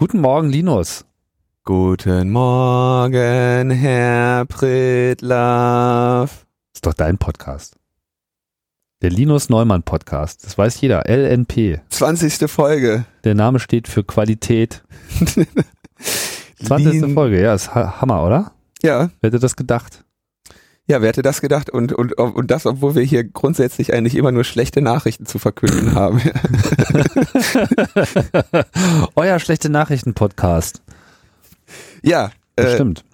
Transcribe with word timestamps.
Guten 0.00 0.20
Morgen, 0.20 0.48
Linus. 0.48 1.04
Guten 1.64 2.30
Morgen, 2.30 3.68
Herr 3.70 4.44
Pritlaff. 4.46 6.46
Ist 6.72 6.86
doch 6.86 6.94
dein 6.94 7.18
Podcast. 7.18 7.74
Der 9.02 9.10
Linus 9.10 9.48
Neumann 9.48 9.82
Podcast. 9.82 10.46
Das 10.46 10.56
weiß 10.56 10.80
jeder. 10.82 11.08
LNP. 11.08 11.80
20. 11.88 12.48
Folge. 12.48 13.06
Der 13.24 13.34
Name 13.34 13.58
steht 13.58 13.88
für 13.88 14.04
Qualität. 14.04 14.84
20. 16.64 17.00
Lin- 17.00 17.14
Folge, 17.14 17.42
ja, 17.42 17.54
ist 17.54 17.74
ha- 17.74 18.00
Hammer, 18.00 18.24
oder? 18.24 18.52
Ja, 18.82 19.10
Wer 19.20 19.30
hätte 19.30 19.40
das 19.40 19.56
gedacht? 19.56 20.04
Ja, 20.88 21.02
wer 21.02 21.08
hätte 21.08 21.20
das 21.20 21.42
gedacht? 21.42 21.68
Und, 21.68 21.92
und, 21.92 22.14
und 22.14 22.50
das, 22.50 22.64
obwohl 22.64 22.94
wir 22.94 23.02
hier 23.02 23.22
grundsätzlich 23.22 23.92
eigentlich 23.92 24.14
immer 24.14 24.32
nur 24.32 24.44
schlechte 24.44 24.80
Nachrichten 24.80 25.26
zu 25.26 25.38
verkünden 25.38 25.94
haben. 25.94 26.18
Euer 29.14 29.38
schlechte 29.38 29.68
Nachrichten-Podcast. 29.68 30.80
ja, 32.02 32.30
äh, 32.56 32.64
Bestimmt. 32.64 33.04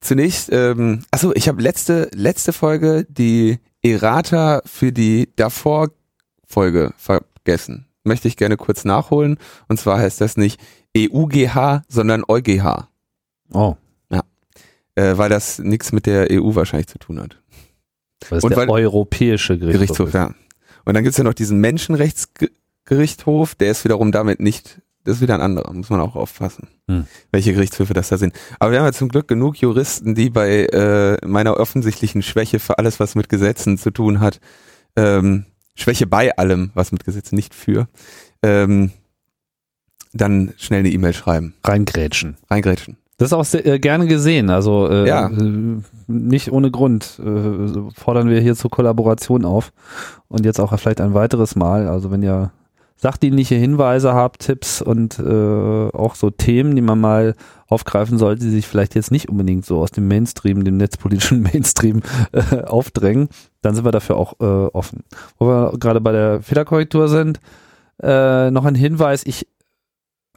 zunächst, 0.00 0.50
ähm, 0.52 1.02
achso, 1.10 1.32
ich 1.34 1.48
habe 1.48 1.60
letzte, 1.60 2.08
letzte 2.14 2.52
Folge 2.52 3.04
die 3.08 3.58
Errata 3.82 4.62
für 4.64 4.92
die 4.92 5.32
davor 5.34 5.90
Folge 6.46 6.94
vergessen. 6.96 7.86
Möchte 8.04 8.28
ich 8.28 8.36
gerne 8.36 8.56
kurz 8.56 8.84
nachholen. 8.84 9.38
Und 9.66 9.80
zwar 9.80 9.98
heißt 9.98 10.20
das 10.20 10.36
nicht 10.36 10.60
EUGH, 10.96 11.82
sondern 11.88 12.22
EuGH. 12.26 12.86
Oh, 13.52 13.74
Äh, 14.96 15.16
weil 15.18 15.28
das 15.28 15.58
nichts 15.58 15.92
mit 15.92 16.06
der 16.06 16.28
EU 16.30 16.54
wahrscheinlich 16.54 16.88
zu 16.88 16.98
tun 16.98 17.20
hat. 17.20 17.40
ist 18.30 18.42
Und 18.42 18.50
der 18.50 18.56
weil- 18.58 18.70
europäische 18.70 19.58
Gerichtshof. 19.58 19.80
Gerichtshof, 20.08 20.14
ja. 20.14 20.34
Und 20.84 20.94
dann 20.94 21.04
gibt's 21.04 21.18
ja 21.18 21.24
noch 21.24 21.34
diesen 21.34 21.60
Menschenrechtsgerichtshof, 21.60 23.54
der 23.56 23.70
ist 23.70 23.84
wiederum 23.84 24.12
damit 24.12 24.40
nicht, 24.40 24.80
das 25.04 25.16
ist 25.16 25.20
wieder 25.22 25.34
ein 25.34 25.40
anderer, 25.40 25.72
muss 25.72 25.90
man 25.90 26.00
auch 26.00 26.16
aufpassen, 26.16 26.68
Hm. 26.88 27.06
welche 27.30 27.52
Gerichtshöfe 27.52 27.92
das 27.94 28.08
da 28.08 28.16
sind. 28.18 28.34
Aber 28.58 28.70
wir 28.72 28.78
haben 28.78 28.86
ja 28.86 28.92
zum 28.92 29.08
Glück 29.08 29.28
genug 29.28 29.56
Juristen, 29.56 30.14
die 30.14 30.30
bei 30.30 30.64
äh, 30.66 31.16
meiner 31.26 31.58
offensichtlichen 31.58 32.22
Schwäche 32.22 32.58
für 32.58 32.78
alles, 32.78 32.98
was 33.00 33.14
mit 33.14 33.28
Gesetzen 33.28 33.78
zu 33.78 33.90
tun 33.90 34.20
hat, 34.20 34.40
ähm, 34.96 35.44
Schwäche 35.74 36.06
bei 36.06 36.36
allem, 36.38 36.70
was 36.74 36.90
mit 36.92 37.04
Gesetzen 37.04 37.34
nicht 37.36 37.54
für, 37.54 37.88
ähm, 38.42 38.92
dann 40.12 40.54
schnell 40.56 40.80
eine 40.80 40.90
E-Mail 40.90 41.12
schreiben, 41.12 41.54
Reingrätschen. 41.64 42.36
reingrätschen. 42.48 42.96
Das 43.18 43.28
ist 43.28 43.32
auch 43.32 43.44
sehr, 43.44 43.64
äh, 43.66 43.78
gerne 43.78 44.06
gesehen. 44.06 44.50
Also 44.50 44.88
äh, 44.90 45.08
Ja. 45.08 45.28
äh, 45.28 45.80
nicht 46.06 46.52
ohne 46.52 46.70
Grund 46.70 47.18
äh, 47.24 47.90
fordern 47.94 48.28
wir 48.28 48.40
hier 48.40 48.54
zur 48.54 48.70
Kollaboration 48.70 49.44
auf. 49.44 49.72
Und 50.28 50.44
jetzt 50.44 50.60
auch 50.60 50.76
vielleicht 50.78 51.00
ein 51.00 51.14
weiteres 51.14 51.56
Mal. 51.56 51.88
Also 51.88 52.10
wenn 52.10 52.22
ihr 52.22 52.52
sachdienliche 52.98 53.54
Hinweise 53.54 54.14
habt, 54.14 54.40
Tipps 54.42 54.80
und 54.80 55.18
äh, 55.18 55.22
auch 55.92 56.14
so 56.14 56.30
Themen, 56.30 56.74
die 56.76 56.82
man 56.82 56.98
mal 57.00 57.34
aufgreifen 57.68 58.16
sollte, 58.16 58.44
die 58.44 58.50
sich 58.50 58.66
vielleicht 58.66 58.94
jetzt 58.94 59.10
nicht 59.10 59.28
unbedingt 59.28 59.66
so 59.66 59.80
aus 59.80 59.90
dem 59.90 60.08
Mainstream, 60.08 60.64
dem 60.64 60.76
netzpolitischen 60.78 61.42
Mainstream 61.52 62.02
äh, 62.32 62.62
aufdrängen, 62.62 63.28
dann 63.62 63.74
sind 63.74 63.84
wir 63.84 63.92
dafür 63.92 64.16
auch 64.16 64.34
äh, 64.40 64.44
offen. 64.44 65.04
Wo 65.38 65.46
wir 65.46 65.72
gerade 65.78 66.00
bei 66.00 66.12
der 66.12 66.42
Fehlerkorrektur 66.42 67.08
sind, 67.08 67.40
äh, 68.02 68.50
noch 68.50 68.64
ein 68.64 68.74
Hinweis, 68.74 69.22
ich 69.26 69.46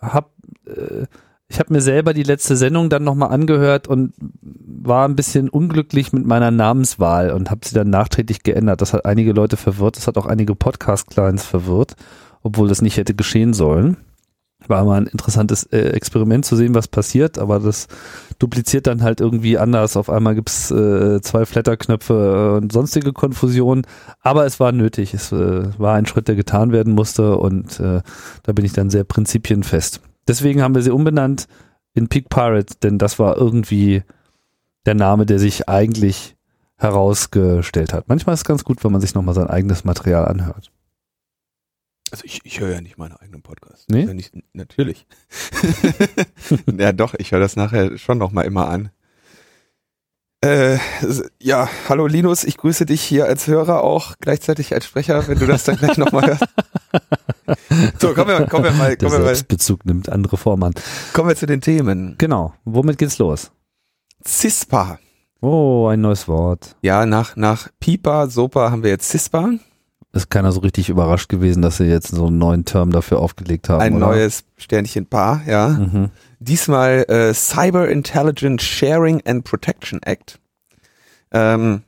habe 0.01 0.27
äh, 0.65 1.05
ich 1.49 1.59
habe 1.59 1.73
mir 1.73 1.81
selber 1.81 2.13
die 2.13 2.23
letzte 2.23 2.55
Sendung 2.55 2.89
dann 2.89 3.03
nochmal 3.03 3.31
angehört 3.31 3.87
und 3.87 4.13
war 4.41 5.07
ein 5.07 5.15
bisschen 5.15 5.49
unglücklich 5.49 6.13
mit 6.13 6.25
meiner 6.25 6.51
Namenswahl 6.51 7.31
und 7.31 7.49
habe 7.49 7.61
sie 7.65 7.73
dann 7.73 7.89
nachträglich 7.89 8.43
geändert. 8.43 8.81
Das 8.81 8.93
hat 8.93 9.05
einige 9.05 9.33
Leute 9.33 9.57
verwirrt, 9.57 9.97
das 9.97 10.05
hat 10.05 10.17
auch 10.17 10.27
einige 10.27 10.53
Podcast-Clients 10.53 11.43
verwirrt, 11.43 11.95
obwohl 12.43 12.69
das 12.69 12.83
nicht 12.83 12.97
hätte 12.97 13.15
geschehen 13.15 13.53
sollen. 13.53 13.97
War 14.67 14.85
mal 14.85 15.01
ein 15.01 15.07
interessantes 15.07 15.63
äh, 15.63 15.89
Experiment 15.89 16.45
zu 16.45 16.55
sehen, 16.55 16.75
was 16.75 16.87
passiert, 16.87 17.39
aber 17.39 17.59
das 17.59 17.87
dupliziert 18.37 18.85
dann 18.85 19.01
halt 19.01 19.19
irgendwie 19.19 19.57
anders. 19.57 19.97
Auf 19.97 20.09
einmal 20.09 20.35
gibt's 20.35 20.69
äh, 20.69 21.19
zwei 21.21 21.45
Flatterknöpfe 21.45 22.57
und 22.57 22.71
sonstige 22.71 23.11
Konfusionen, 23.11 23.87
aber 24.21 24.45
es 24.45 24.59
war 24.59 24.71
nötig. 24.71 25.15
Es 25.15 25.31
äh, 25.31 25.79
war 25.79 25.95
ein 25.95 26.05
Schritt, 26.05 26.27
der 26.27 26.35
getan 26.35 26.71
werden 26.71 26.93
musste 26.93 27.37
und 27.37 27.79
äh, 27.79 28.01
da 28.43 28.51
bin 28.51 28.65
ich 28.65 28.73
dann 28.73 28.91
sehr 28.91 29.05
prinzipienfest. 29.05 30.01
Deswegen 30.29 30.61
haben 30.61 30.75
wir 30.75 30.83
sie 30.83 30.91
umbenannt 30.91 31.47
in 31.95 32.07
Peak 32.07 32.29
Pirate, 32.29 32.75
denn 32.83 32.99
das 32.99 33.17
war 33.17 33.35
irgendwie 33.35 34.03
der 34.85 34.93
Name, 34.93 35.25
der 35.25 35.39
sich 35.39 35.67
eigentlich 35.67 36.37
herausgestellt 36.77 37.93
hat. 37.93 38.07
Manchmal 38.07 38.35
ist 38.35 38.41
es 38.41 38.45
ganz 38.45 38.63
gut, 38.63 38.83
wenn 38.83 38.91
man 38.91 39.01
sich 39.01 39.15
nochmal 39.15 39.33
sein 39.33 39.47
eigenes 39.47 39.83
Material 39.83 40.25
anhört. 40.25 40.71
Also 42.11 42.25
ich, 42.25 42.41
ich 42.43 42.59
höre 42.59 42.73
ja 42.73 42.81
nicht 42.81 42.99
meine 42.99 43.19
eigenen 43.19 43.41
Podcasts. 43.41 43.85
Nee? 43.89 44.03
Ja, 44.03 44.13
nicht, 44.13 44.33
natürlich. 44.53 45.07
ja 46.77 46.91
doch, 46.91 47.15
ich 47.15 47.31
höre 47.31 47.39
das 47.39 47.55
nachher 47.55 47.97
schon 47.97 48.19
nochmal 48.19 48.45
immer 48.45 48.69
an. 48.69 48.91
Äh, 50.41 50.77
ja, 51.41 51.67
hallo 51.89 52.05
Linus, 52.05 52.43
ich 52.43 52.57
grüße 52.57 52.85
dich 52.85 53.01
hier 53.01 53.25
als 53.25 53.47
Hörer 53.47 53.83
auch, 53.83 54.15
gleichzeitig 54.19 54.73
als 54.73 54.85
Sprecher, 54.85 55.27
wenn 55.27 55.39
du 55.39 55.47
das 55.47 55.63
dann 55.63 55.75
gleich 55.75 55.97
nochmal 55.97 56.27
hörst. 56.27 56.45
So, 57.99 58.13
kommen 58.13 58.27
wir, 58.27 58.45
kommen 58.47 58.65
wir 58.65 58.71
mal, 58.71 58.95
Der 58.95 59.09
kommen 59.09 59.21
mal, 59.21 59.27
Selbstbezug 59.27 59.85
nimmt 59.85 60.09
andere 60.09 60.37
Form 60.37 60.63
an. 60.63 60.73
kommen 61.13 61.29
wir 61.29 61.35
zu 61.35 61.45
den 61.45 61.61
Themen. 61.61 62.15
Genau. 62.17 62.53
Womit 62.65 62.97
geht's 62.97 63.17
los? 63.17 63.51
CISPA. 64.25 64.99
Oh, 65.41 65.87
ein 65.87 66.01
neues 66.01 66.27
Wort. 66.27 66.75
Ja, 66.81 67.05
nach, 67.05 67.35
nach 67.35 67.69
Pipa, 67.79 68.27
Sopa 68.27 68.71
haben 68.71 68.83
wir 68.83 68.89
jetzt 68.89 69.09
CISPA. 69.09 69.51
Ist 70.11 70.29
keiner 70.29 70.51
so 70.51 70.61
richtig 70.61 70.89
überrascht 70.89 71.29
gewesen, 71.29 71.61
dass 71.61 71.77
sie 71.77 71.85
jetzt 71.85 72.09
so 72.09 72.27
einen 72.27 72.39
neuen 72.39 72.65
Term 72.65 72.91
dafür 72.91 73.19
aufgelegt 73.19 73.69
haben. 73.69 73.81
Ein 73.81 73.95
oder? 73.97 74.07
neues 74.07 74.43
Sternchen 74.57 75.05
Paar, 75.05 75.41
ja. 75.47 75.69
Mhm. 75.69 76.09
Diesmal 76.39 77.05
äh, 77.07 77.33
Cyber 77.33 77.87
Intelligence 77.89 78.63
Sharing 78.63 79.21
and 79.25 79.43
Protection 79.43 80.01
Act. 80.03 80.39
Ähm, 81.31 81.83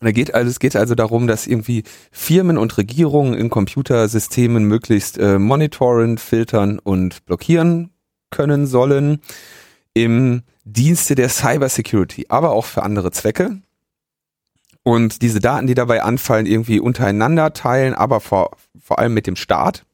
da 0.00 0.10
geht 0.12 0.34
also, 0.34 0.50
es 0.50 0.58
geht 0.58 0.76
also 0.76 0.94
darum, 0.94 1.26
dass 1.26 1.46
irgendwie 1.46 1.84
Firmen 2.10 2.58
und 2.58 2.76
Regierungen 2.76 3.34
in 3.34 3.50
Computersystemen 3.50 4.64
möglichst 4.64 5.18
äh, 5.18 5.38
monitoren, 5.38 6.18
filtern 6.18 6.78
und 6.78 7.24
blockieren 7.26 7.90
können 8.30 8.66
sollen 8.66 9.20
im 9.94 10.42
Dienste 10.64 11.14
der 11.14 11.28
Cyber 11.28 11.68
Security, 11.68 12.26
aber 12.28 12.50
auch 12.50 12.64
für 12.64 12.82
andere 12.82 13.10
Zwecke. 13.12 13.60
Und 14.82 15.22
diese 15.22 15.40
Daten, 15.40 15.66
die 15.66 15.74
dabei 15.74 16.02
anfallen, 16.02 16.46
irgendwie 16.46 16.80
untereinander 16.80 17.52
teilen, 17.52 17.94
aber 17.94 18.20
vor, 18.20 18.56
vor 18.78 18.98
allem 18.98 19.14
mit 19.14 19.26
dem 19.26 19.36
Staat. 19.36 19.84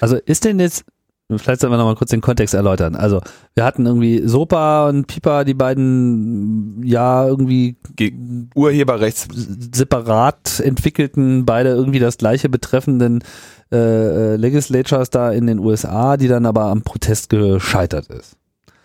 Also 0.00 0.16
ist 0.16 0.44
denn 0.44 0.60
jetzt, 0.60 0.84
vielleicht 1.28 1.60
sollten 1.60 1.72
wir 1.72 1.78
nochmal 1.78 1.94
kurz 1.94 2.10
den 2.10 2.20
Kontext 2.20 2.54
erläutern. 2.54 2.96
Also 2.96 3.20
wir 3.54 3.64
hatten 3.64 3.86
irgendwie 3.86 4.26
Sopa 4.26 4.88
und 4.88 5.06
Pipa, 5.06 5.44
die 5.44 5.54
beiden 5.54 6.82
ja 6.84 7.26
irgendwie 7.26 7.76
Ge 7.96 8.12
Urheberrechts 8.54 9.28
separat 9.30 10.60
entwickelten, 10.60 11.46
beide 11.46 11.70
irgendwie 11.70 11.98
das 11.98 12.18
gleiche 12.18 12.48
betreffenden 12.48 13.24
äh, 13.72 13.76
äh, 13.76 14.36
Legislatures 14.36 15.10
da 15.10 15.30
in 15.30 15.46
den 15.46 15.58
USA, 15.58 16.16
die 16.16 16.28
dann 16.28 16.46
aber 16.46 16.64
am 16.64 16.82
Protest 16.82 17.30
gescheitert 17.30 18.06
ist. 18.08 18.36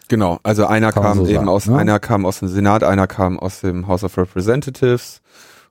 Genau, 0.07 0.39
also 0.41 0.65
einer 0.65 0.91
Kann 0.91 1.03
kam 1.03 1.17
so 1.19 1.25
eben 1.25 1.35
sagen, 1.35 1.49
aus, 1.49 1.67
ne? 1.67 1.77
einer 1.77 1.99
kam 1.99 2.25
aus 2.25 2.39
dem 2.39 2.47
Senat, 2.47 2.83
einer 2.83 3.05
kam 3.05 3.37
aus 3.37 3.61
dem 3.61 3.87
House 3.87 4.03
of 4.03 4.17
Representatives 4.17 5.21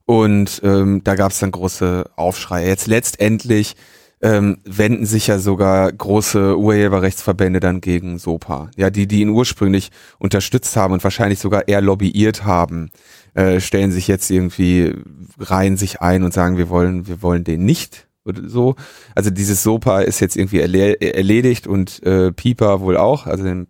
und 0.05 0.61
ähm, 0.63 1.03
da 1.03 1.17
gab 1.17 1.33
es 1.33 1.41
dann 1.41 1.51
große 1.51 2.09
Aufschreie. 2.15 2.69
Jetzt 2.69 2.87
letztendlich 2.87 3.75
ähm, 4.21 4.59
wenden 4.65 5.07
sich 5.07 5.29
ja 5.29 5.39
sogar 5.39 5.93
große 5.93 6.59
Urheberrechtsverbände 6.59 7.61
dann 7.61 7.81
gegen 7.81 8.19
SOPA. 8.19 8.71
Ja, 8.77 8.91
die, 8.91 9.07
die 9.07 9.21
ihn 9.21 9.29
ursprünglich 9.29 9.91
unterstützt 10.19 10.77
haben 10.77 10.93
und 10.93 11.05
wahrscheinlich 11.05 11.39
sogar 11.39 11.69
eher 11.69 11.81
lobbyiert 11.81 12.45
haben, 12.45 12.91
äh, 13.35 13.61
stellen 13.61 13.93
sich 13.93 14.09
jetzt 14.09 14.31
irgendwie, 14.31 14.95
reihen 15.39 15.77
sich 15.77 16.01
ein 16.01 16.25
und 16.25 16.33
sagen, 16.33 16.57
wir 16.57 16.69
wollen, 16.69 17.07
wir 17.07 17.23
wollen 17.23 17.45
den 17.45 17.65
nicht 17.65 18.09
oder 18.25 18.49
so. 18.49 18.75
Also 19.15 19.31
dieses 19.31 19.63
SOPA 19.63 20.01
ist 20.01 20.21
jetzt 20.21 20.37
irgendwie 20.37 20.61
erle 20.61 21.01
erledigt 21.01 21.67
und 21.67 22.03
äh, 22.03 22.33
PIPA 22.33 22.81
wohl 22.81 22.97
auch, 22.97 23.27
also 23.27 23.45
den 23.45 23.69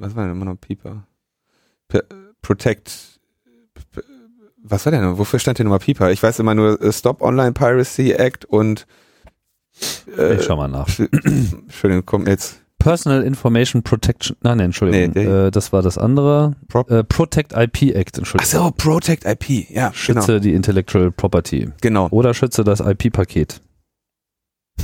was 0.00 0.16
war 0.16 0.24
denn 0.24 0.32
immer 0.32 0.44
noch 0.46 0.56
Pieper? 0.56 1.06
P 1.88 2.00
Protect. 2.40 3.20
Was 4.64 4.84
war 4.84 4.92
denn? 4.92 5.18
Wofür 5.18 5.38
stand 5.38 5.58
denn 5.58 5.66
nochmal 5.66 5.78
Pieper? 5.80 6.10
Ich 6.10 6.22
weiß 6.22 6.38
immer 6.38 6.54
nur 6.54 6.80
äh, 6.80 6.92
Stop 6.92 7.20
Online 7.20 7.52
Piracy 7.52 8.12
Act 8.12 8.44
und 8.44 8.86
äh, 10.18 10.34
ich 10.36 10.44
schau 10.44 10.56
mal 10.56 10.68
nach. 10.68 10.88
Entschuldigung, 11.24 12.04
kommt 12.06 12.28
jetzt. 12.28 12.60
Personal 12.78 13.22
Information 13.22 13.82
Protection, 13.84 14.36
nein, 14.42 14.58
nein, 14.58 14.64
Entschuldigung, 14.66 15.12
Nee, 15.14 15.24
äh, 15.24 15.50
das 15.52 15.72
war 15.72 15.82
das 15.82 15.98
andere. 15.98 16.56
Prop- 16.68 16.90
Äh, 16.90 17.04
Protect 17.04 17.52
IP 17.52 17.94
Act, 17.94 18.16
Ach 18.16 18.18
Entschuldigung. 18.18 18.64
so, 18.64 18.70
Protect 18.76 19.24
IP. 19.24 19.70
Ja, 19.70 19.92
Schütze 19.94 20.40
die 20.40 20.52
Intellectual 20.52 21.12
Property. 21.12 21.60
genau. 21.80 22.06
genau. 22.06 22.08
Oder 22.10 22.34
schütze 22.34 22.64
das 22.64 22.80
IP-Paket. 22.80 23.60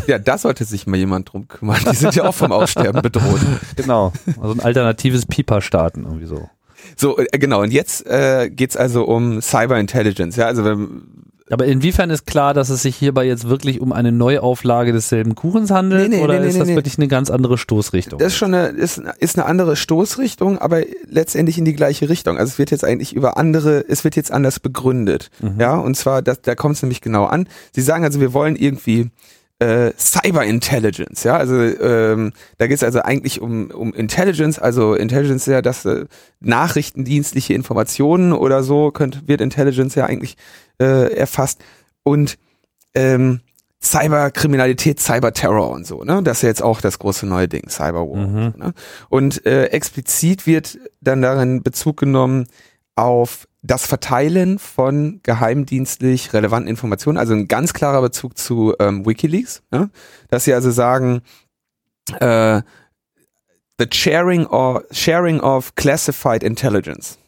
Ja, 0.06 0.18
da 0.20 0.38
sollte 0.38 0.64
sich 0.64 0.86
mal 0.86 0.96
jemand 0.96 1.32
drum 1.32 1.48
kümmern. 1.48 1.80
Die 1.90 1.96
sind 1.96 2.14
ja 2.14 2.24
auch 2.28 2.34
vom 2.34 2.52
Aussterben 2.52 3.02
bedroht. 3.02 3.40
Genau. 3.76 4.12
Also 4.40 4.52
ein 4.54 4.60
alternatives 4.60 5.26
Pipa 5.26 5.60
starten, 5.60 6.04
irgendwie 6.04 6.26
so. 6.26 6.48
So, 6.96 7.18
äh, 7.18 7.26
genau. 7.38 7.62
Und 7.62 7.72
jetzt 7.72 8.06
äh, 8.06 8.48
geht's 8.48 8.76
also 8.76 9.04
um 9.06 9.40
Cyber 9.40 9.80
Intelligence. 9.80 10.36
Ja, 10.36 10.46
also 10.46 10.64
wenn, 10.64 11.02
Aber 11.50 11.64
inwiefern 11.66 12.10
ist 12.10 12.26
klar, 12.26 12.54
dass 12.54 12.68
es 12.68 12.82
sich 12.82 12.96
hierbei 12.96 13.26
jetzt 13.26 13.48
wirklich 13.48 13.80
um 13.80 13.92
eine 13.92 14.12
Neuauflage 14.12 14.92
desselben 14.92 15.34
Kuchens 15.34 15.70
handelt? 15.70 16.10
Nee, 16.10 16.16
nee, 16.16 16.22
oder 16.22 16.40
nee, 16.40 16.48
ist 16.48 16.60
das 16.60 16.68
wirklich 16.68 16.98
eine 16.98 17.08
ganz 17.08 17.30
andere 17.30 17.58
Stoßrichtung? 17.58 18.18
Das 18.18 18.32
ist 18.32 18.38
schon 18.38 18.54
eine, 18.54 18.68
ist, 18.68 19.00
ist 19.18 19.38
eine 19.38 19.46
andere 19.46 19.76
Stoßrichtung, 19.76 20.58
aber 20.58 20.82
letztendlich 21.08 21.58
in 21.58 21.64
die 21.64 21.74
gleiche 21.74 22.08
Richtung. 22.08 22.38
Also 22.38 22.50
es 22.50 22.58
wird 22.58 22.70
jetzt 22.70 22.84
eigentlich 22.84 23.14
über 23.14 23.36
andere, 23.36 23.84
es 23.88 24.04
wird 24.04 24.16
jetzt 24.16 24.30
anders 24.30 24.60
begründet. 24.60 25.30
Mhm. 25.40 25.60
Ja, 25.60 25.76
und 25.76 25.96
zwar, 25.96 26.22
das, 26.22 26.42
da 26.42 26.54
kommt 26.54 26.76
es 26.76 26.82
nämlich 26.82 27.00
genau 27.00 27.24
an. 27.24 27.48
Sie 27.74 27.82
sagen 27.82 28.04
also, 28.04 28.20
wir 28.20 28.32
wollen 28.32 28.56
irgendwie 28.56 29.10
äh, 29.60 29.92
Cyber 29.98 30.44
Intelligence, 30.44 31.24
ja, 31.24 31.36
also 31.36 31.56
ähm, 31.60 32.32
da 32.58 32.68
geht 32.68 32.76
es 32.76 32.84
also 32.84 33.00
eigentlich 33.00 33.40
um, 33.40 33.72
um 33.72 33.92
Intelligence, 33.92 34.60
also 34.60 34.94
Intelligence 34.94 35.48
ist 35.48 35.52
ja 35.52 35.62
das 35.62 35.84
äh, 35.84 36.04
nachrichtendienstliche 36.38 37.54
Informationen 37.54 38.32
oder 38.32 38.62
so, 38.62 38.92
könnte, 38.92 39.22
wird 39.26 39.40
Intelligence 39.40 39.96
ja 39.96 40.04
eigentlich 40.06 40.36
äh, 40.80 41.12
erfasst 41.14 41.60
und 42.02 42.38
ähm, 42.94 43.40
Cyberkriminalität, 43.80 44.98
Cyberterror 44.98 45.70
und 45.70 45.86
so, 45.86 46.02
ne? 46.02 46.20
Das 46.22 46.38
ist 46.38 46.42
ja 46.42 46.48
jetzt 46.48 46.62
auch 46.62 46.80
das 46.80 46.98
große 46.98 47.26
neue 47.26 47.46
Ding, 47.46 47.68
Cyberwar. 47.68 48.16
Mhm. 48.16 48.52
So, 48.52 48.58
ne? 48.58 48.74
und 49.08 49.46
äh, 49.46 49.66
explizit 49.66 50.46
wird 50.46 50.78
dann 51.00 51.22
darin 51.22 51.62
Bezug 51.62 51.98
genommen 51.98 52.48
auf 52.96 53.46
das 53.62 53.86
Verteilen 53.86 54.58
von 54.58 55.20
geheimdienstlich 55.22 56.32
relevanten 56.32 56.68
Informationen, 56.68 57.18
also 57.18 57.34
ein 57.34 57.46
ganz 57.46 57.72
klarer 57.72 58.02
Bezug 58.02 58.36
zu 58.36 58.74
ähm, 58.80 59.06
WikiLeaks, 59.06 59.62
ne? 59.70 59.90
dass 60.28 60.44
sie 60.44 60.54
also 60.54 60.70
sagen, 60.70 61.22
äh, 62.18 62.62
the 63.78 63.86
sharing 63.92 64.46
or 64.46 64.82
sharing 64.90 65.40
of 65.40 65.74
classified 65.76 66.42
intelligence. 66.42 67.18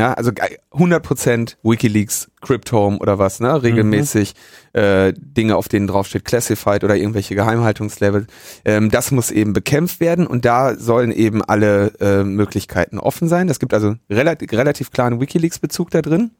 Ja, 0.00 0.14
also 0.14 0.32
ge- 0.32 0.56
100% 0.72 1.56
WikiLeaks, 1.62 2.30
Cryptome 2.40 2.98
oder 3.00 3.18
was, 3.18 3.38
ne? 3.38 3.62
Regelmäßig 3.62 4.32
äh, 4.72 5.12
Dinge, 5.14 5.56
auf 5.56 5.68
denen 5.68 5.86
draufsteht 5.86 6.24
Classified 6.24 6.84
oder 6.84 6.96
irgendwelche 6.96 7.34
Geheimhaltungslevel. 7.34 8.26
Ähm, 8.64 8.90
das 8.90 9.10
muss 9.10 9.30
eben 9.30 9.52
bekämpft 9.52 10.00
werden 10.00 10.26
und 10.26 10.46
da 10.46 10.74
sollen 10.76 11.12
eben 11.12 11.42
alle 11.44 11.92
äh, 12.00 12.24
Möglichkeiten 12.24 12.98
offen 12.98 13.28
sein. 13.28 13.50
Es 13.50 13.58
gibt 13.58 13.74
also 13.74 13.96
relativ, 14.08 14.50
relativ 14.52 14.90
klaren 14.90 15.20
WikiLeaks-Bezug 15.20 15.90
da 15.90 16.00
drin. 16.00 16.30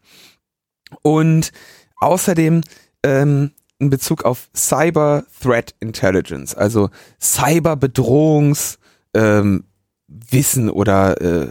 Und 1.02 1.52
außerdem 2.00 2.62
ähm, 3.04 3.50
in 3.78 3.90
Bezug 3.90 4.24
auf 4.24 4.48
Cyber 4.56 5.24
Threat 5.42 5.74
Intelligence, 5.80 6.54
also 6.54 6.88
Cyberbedrohungs 7.20 8.78
ähm, 9.14 9.64
Wissen 10.30 10.68
oder 10.70 11.20
äh, 11.20 11.48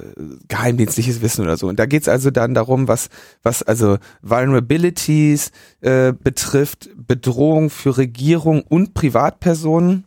geheimdienstliches 0.48 1.22
Wissen 1.22 1.44
oder 1.44 1.56
so. 1.56 1.68
Und 1.68 1.80
da 1.80 1.86
geht's 1.86 2.10
also 2.10 2.30
dann 2.30 2.54
darum, 2.54 2.88
was, 2.88 3.10
was 3.42 3.64
also 3.64 3.98
Vulnerabilities 4.22 5.52
äh, 5.82 6.12
betrifft, 6.12 6.90
Bedrohung 6.96 7.70
für 7.70 7.98
Regierung 7.98 8.62
und 8.62 8.94
Privatpersonen, 8.94 10.06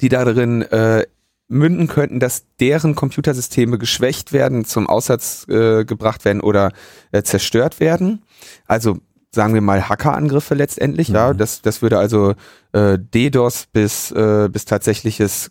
die 0.00 0.08
darin 0.08 0.62
äh, 0.62 1.06
münden 1.48 1.88
könnten, 1.88 2.20
dass 2.20 2.44
deren 2.58 2.94
Computersysteme 2.94 3.76
geschwächt 3.76 4.32
werden, 4.32 4.64
zum 4.64 4.86
Aussatz 4.86 5.46
äh, 5.48 5.84
gebracht 5.84 6.24
werden 6.24 6.40
oder 6.40 6.72
äh, 7.12 7.22
zerstört 7.22 7.80
werden. 7.80 8.22
Also 8.66 8.98
sagen 9.32 9.54
wir 9.54 9.60
mal 9.60 9.88
Hackerangriffe 9.88 10.54
letztendlich, 10.54 11.08
ja, 11.08 11.32
Mhm. 11.32 11.38
das 11.38 11.60
das 11.60 11.82
würde 11.82 11.98
also 11.98 12.34
äh, 12.72 12.98
DDoS 12.98 13.66
bis 13.72 14.10
äh, 14.12 14.48
bis 14.50 14.64
tatsächliches 14.64 15.50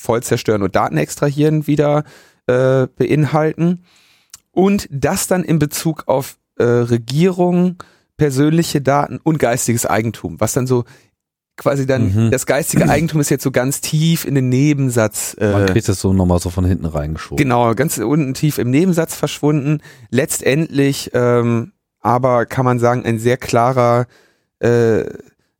Vollzerstören 0.00 0.62
und 0.62 0.74
Daten 0.74 0.96
extrahieren 0.96 1.66
wieder 1.66 2.04
äh, 2.46 2.86
beinhalten 2.96 3.84
und 4.50 4.88
das 4.90 5.26
dann 5.26 5.44
in 5.44 5.58
Bezug 5.58 6.04
auf 6.06 6.36
äh, 6.56 6.64
Regierung, 6.64 7.76
persönliche 8.16 8.80
Daten 8.80 9.18
und 9.22 9.38
geistiges 9.38 9.86
Eigentum, 9.86 10.40
was 10.40 10.52
dann 10.52 10.66
so 10.66 10.84
quasi 11.56 11.86
dann 11.86 12.26
Mhm. 12.26 12.30
das 12.30 12.46
geistige 12.46 12.88
Eigentum 12.88 13.20
ist 13.20 13.28
jetzt 13.30 13.44
so 13.44 13.50
ganz 13.50 13.82
tief 13.82 14.24
in 14.24 14.34
den 14.34 14.48
Nebensatz 14.48 15.36
Man 15.38 15.64
äh, 15.64 15.66
kriegt 15.66 15.88
es 15.88 16.00
so 16.00 16.12
nochmal 16.14 16.38
so 16.38 16.48
von 16.48 16.64
hinten 16.64 16.86
reingeschoben. 16.86 17.36
Genau, 17.36 17.74
ganz 17.74 17.98
unten 17.98 18.32
tief 18.34 18.56
im 18.58 18.70
Nebensatz 18.70 19.14
verschwunden. 19.14 19.82
Letztendlich, 20.10 21.10
ähm, 21.12 21.72
aber 22.00 22.46
kann 22.46 22.64
man 22.64 22.78
sagen, 22.78 23.04
ein 23.04 23.18
sehr 23.18 23.36
klarer, 23.36 24.06
äh, 24.60 25.04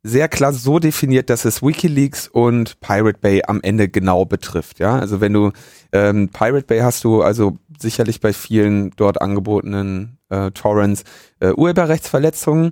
sehr 0.03 0.27
klar 0.27 0.53
so 0.53 0.79
definiert, 0.79 1.29
dass 1.29 1.45
es 1.45 1.61
WikiLeaks 1.61 2.27
und 2.27 2.79
Pirate 2.79 3.19
Bay 3.19 3.43
am 3.45 3.61
Ende 3.61 3.87
genau 3.87 4.25
betrifft. 4.25 4.79
Ja, 4.79 4.97
also 4.97 5.21
wenn 5.21 5.33
du 5.33 5.51
ähm, 5.91 6.29
Pirate 6.29 6.65
Bay 6.65 6.79
hast 6.79 7.03
du 7.03 7.21
also 7.21 7.57
sicherlich 7.79 8.19
bei 8.19 8.33
vielen 8.33 8.91
dort 8.95 9.21
angebotenen 9.21 10.17
äh, 10.29 10.51
Torrents 10.51 11.03
äh, 11.39 11.51
Urheberrechtsverletzungen. 11.51 12.71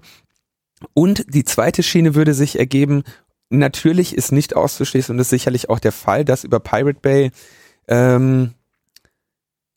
Und 0.94 1.34
die 1.34 1.44
zweite 1.44 1.84
Schiene 1.84 2.16
würde 2.16 2.34
sich 2.34 2.58
ergeben, 2.58 3.04
natürlich 3.50 4.16
ist 4.16 4.32
nicht 4.32 4.56
auszuschließen 4.56 5.14
und 5.14 5.20
ist 5.20 5.30
sicherlich 5.30 5.70
auch 5.70 5.80
der 5.80 5.92
Fall, 5.92 6.24
dass 6.26 6.44
über 6.44 6.60
Pirate 6.60 7.00
Bay 7.02 7.32
ähm, 7.88 8.54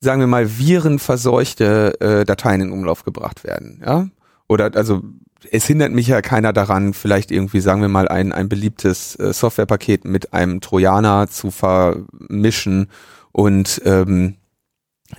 sagen 0.02 0.20
wir 0.20 0.26
mal, 0.26 0.58
virenverseuchte 0.58 2.00
äh, 2.00 2.24
Dateien 2.24 2.60
in 2.60 2.72
Umlauf 2.72 3.04
gebracht 3.04 3.44
werden, 3.44 3.80
ja? 3.84 4.08
Oder 4.48 4.74
also 4.74 5.00
es 5.50 5.66
hindert 5.66 5.92
mich 5.92 6.06
ja 6.06 6.22
keiner 6.22 6.52
daran, 6.52 6.94
vielleicht 6.94 7.30
irgendwie, 7.30 7.60
sagen 7.60 7.80
wir 7.80 7.88
mal, 7.88 8.08
ein, 8.08 8.32
ein 8.32 8.48
beliebtes 8.48 9.16
äh, 9.16 9.32
Softwarepaket 9.32 10.04
mit 10.04 10.32
einem 10.32 10.60
Trojaner 10.60 11.28
zu 11.28 11.50
vermischen 11.50 12.88
und 13.32 13.80
ähm, 13.84 14.36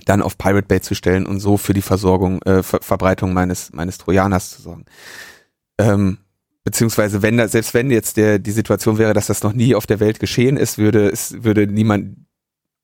dann 0.04 0.22
auf 0.22 0.38
Pirate 0.38 0.66
Bay 0.66 0.80
zu 0.80 0.94
stellen 0.94 1.26
und 1.26 1.40
so 1.40 1.56
für 1.56 1.74
die 1.74 1.82
Versorgung, 1.82 2.42
äh, 2.42 2.62
Ver 2.62 2.80
Verbreitung 2.82 3.32
meines, 3.32 3.72
meines 3.72 3.98
Trojaners 3.98 4.50
zu 4.50 4.62
sorgen. 4.62 4.84
Ähm, 5.78 6.18
beziehungsweise 6.64 7.22
wenn 7.22 7.36
da, 7.36 7.48
selbst 7.48 7.74
wenn 7.74 7.90
jetzt 7.90 8.16
der, 8.16 8.38
die 8.38 8.50
Situation 8.50 8.98
wäre, 8.98 9.14
dass 9.14 9.26
das 9.26 9.42
noch 9.42 9.52
nie 9.52 9.74
auf 9.74 9.86
der 9.86 10.00
Welt 10.00 10.18
geschehen 10.20 10.56
ist, 10.56 10.78
würde 10.78 11.08
es, 11.08 11.42
würde 11.44 11.66
niemand, 11.66 12.16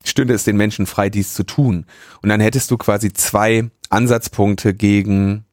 stünde 0.05 0.35
es 0.35 0.45
den 0.45 0.57
Menschen 0.57 0.87
frei, 0.87 1.11
dies 1.11 1.35
zu 1.35 1.45
tun. 1.45 1.87
Und 2.23 2.29
dann 2.29 2.41
hättest 2.41 2.71
du 2.71 2.77
quasi 2.77 3.13
zwei 3.13 3.71
Ansatzpunkte 3.89 4.75
gegen 4.75 5.45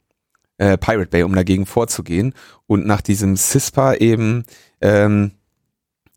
äh, 0.58 0.78
Pirate 0.78 1.10
Bay, 1.10 1.24
um 1.24 1.36
dagegen 1.36 1.66
vorzugehen. 1.66 2.34
Und 2.66 2.86
nach 2.86 3.02
diesem 3.02 3.38
CISPA 3.38 3.96
eben 3.96 4.44
ähm, 4.82 5.32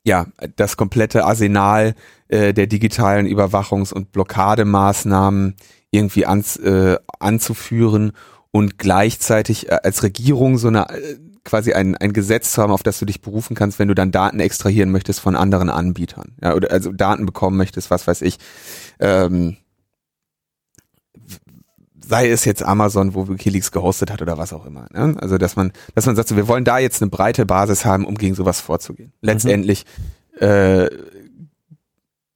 ja 0.04 0.26
das 0.56 0.76
komplette 0.76 1.25
Arsenal 1.25 1.94
äh, 2.28 2.52
der 2.52 2.66
digitalen 2.66 3.26
Überwachungs- 3.26 3.92
und 3.92 4.12
Blockademaßnahmen 4.12 5.56
irgendwie 5.90 6.26
ans, 6.26 6.56
äh, 6.56 6.96
anzuführen 7.19 8.12
und 8.50 8.78
gleichzeitig 8.78 9.69
äh, 9.70 9.78
als 9.82 10.02
Regierung 10.02 10.58
so 10.58 10.69
eine 10.69 10.88
äh, 10.90 11.19
quasi 11.44 11.72
ein, 11.72 11.96
ein 11.96 12.12
Gesetz 12.12 12.52
zu 12.52 12.62
haben, 12.62 12.70
auf 12.70 12.82
das 12.82 12.98
du 12.98 13.06
dich 13.06 13.20
berufen 13.20 13.56
kannst, 13.56 13.78
wenn 13.78 13.88
du 13.88 13.94
dann 13.94 14.12
Daten 14.12 14.40
extrahieren 14.40 14.90
möchtest 14.90 15.20
von 15.20 15.37
anderen 15.37 15.70
Anbietern. 15.70 16.37
Ja, 16.42 16.54
oder 16.54 16.70
also 16.70 16.92
Daten 16.92 17.26
bekommen 17.26 17.56
möchtest, 17.56 17.90
was 17.90 18.06
weiß 18.06 18.23
ich. 18.23 18.38
Ähm, 18.99 19.56
sei 22.11 22.29
es 22.29 22.45
jetzt 22.45 22.62
Amazon, 22.62 23.14
wo 23.14 23.29
WikiLeaks 23.29 23.73
gehostet 23.73 24.11
hat 24.11 24.21
oder 24.21 24.37
was 24.37 24.52
auch 24.52 24.67
immer. 24.67 24.87
Ne? 24.93 25.17
Also 25.21 25.38
dass 25.38 25.57
man, 25.57 25.73
dass 25.95 26.07
man 26.07 26.17
sagt, 26.17 26.29
so, 26.29 26.37
wir 26.37 26.49
wollen 26.49 26.64
da 26.64 26.79
jetzt 26.79 27.00
eine 27.00 27.11
breite 27.11 27.47
Basis 27.47 27.85
haben, 27.85 28.05
um 28.05 28.17
gegen 28.17 28.35
sowas 28.35 28.61
vorzugehen. 28.61 29.12
Letztendlich 29.23 29.87
äh, 30.38 30.90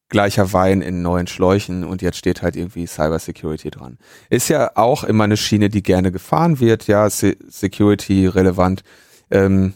gleicher 0.08 0.52
Wein 0.52 0.80
in 0.80 1.02
neuen 1.02 1.26
Schläuchen 1.26 1.82
und 1.82 2.00
jetzt 2.00 2.16
steht 2.16 2.40
halt 2.40 2.54
irgendwie 2.54 2.86
Cyber 2.86 3.18
Security 3.18 3.70
dran. 3.70 3.98
Ist 4.30 4.48
ja 4.48 4.70
auch 4.76 5.02
immer 5.02 5.24
eine 5.24 5.36
Schiene, 5.36 5.68
die 5.68 5.82
gerne 5.82 6.12
gefahren 6.12 6.60
wird, 6.60 6.86
ja, 6.86 7.10
Se 7.10 7.36
Security 7.48 8.28
relevant. 8.28 8.84
Ähm, 9.30 9.74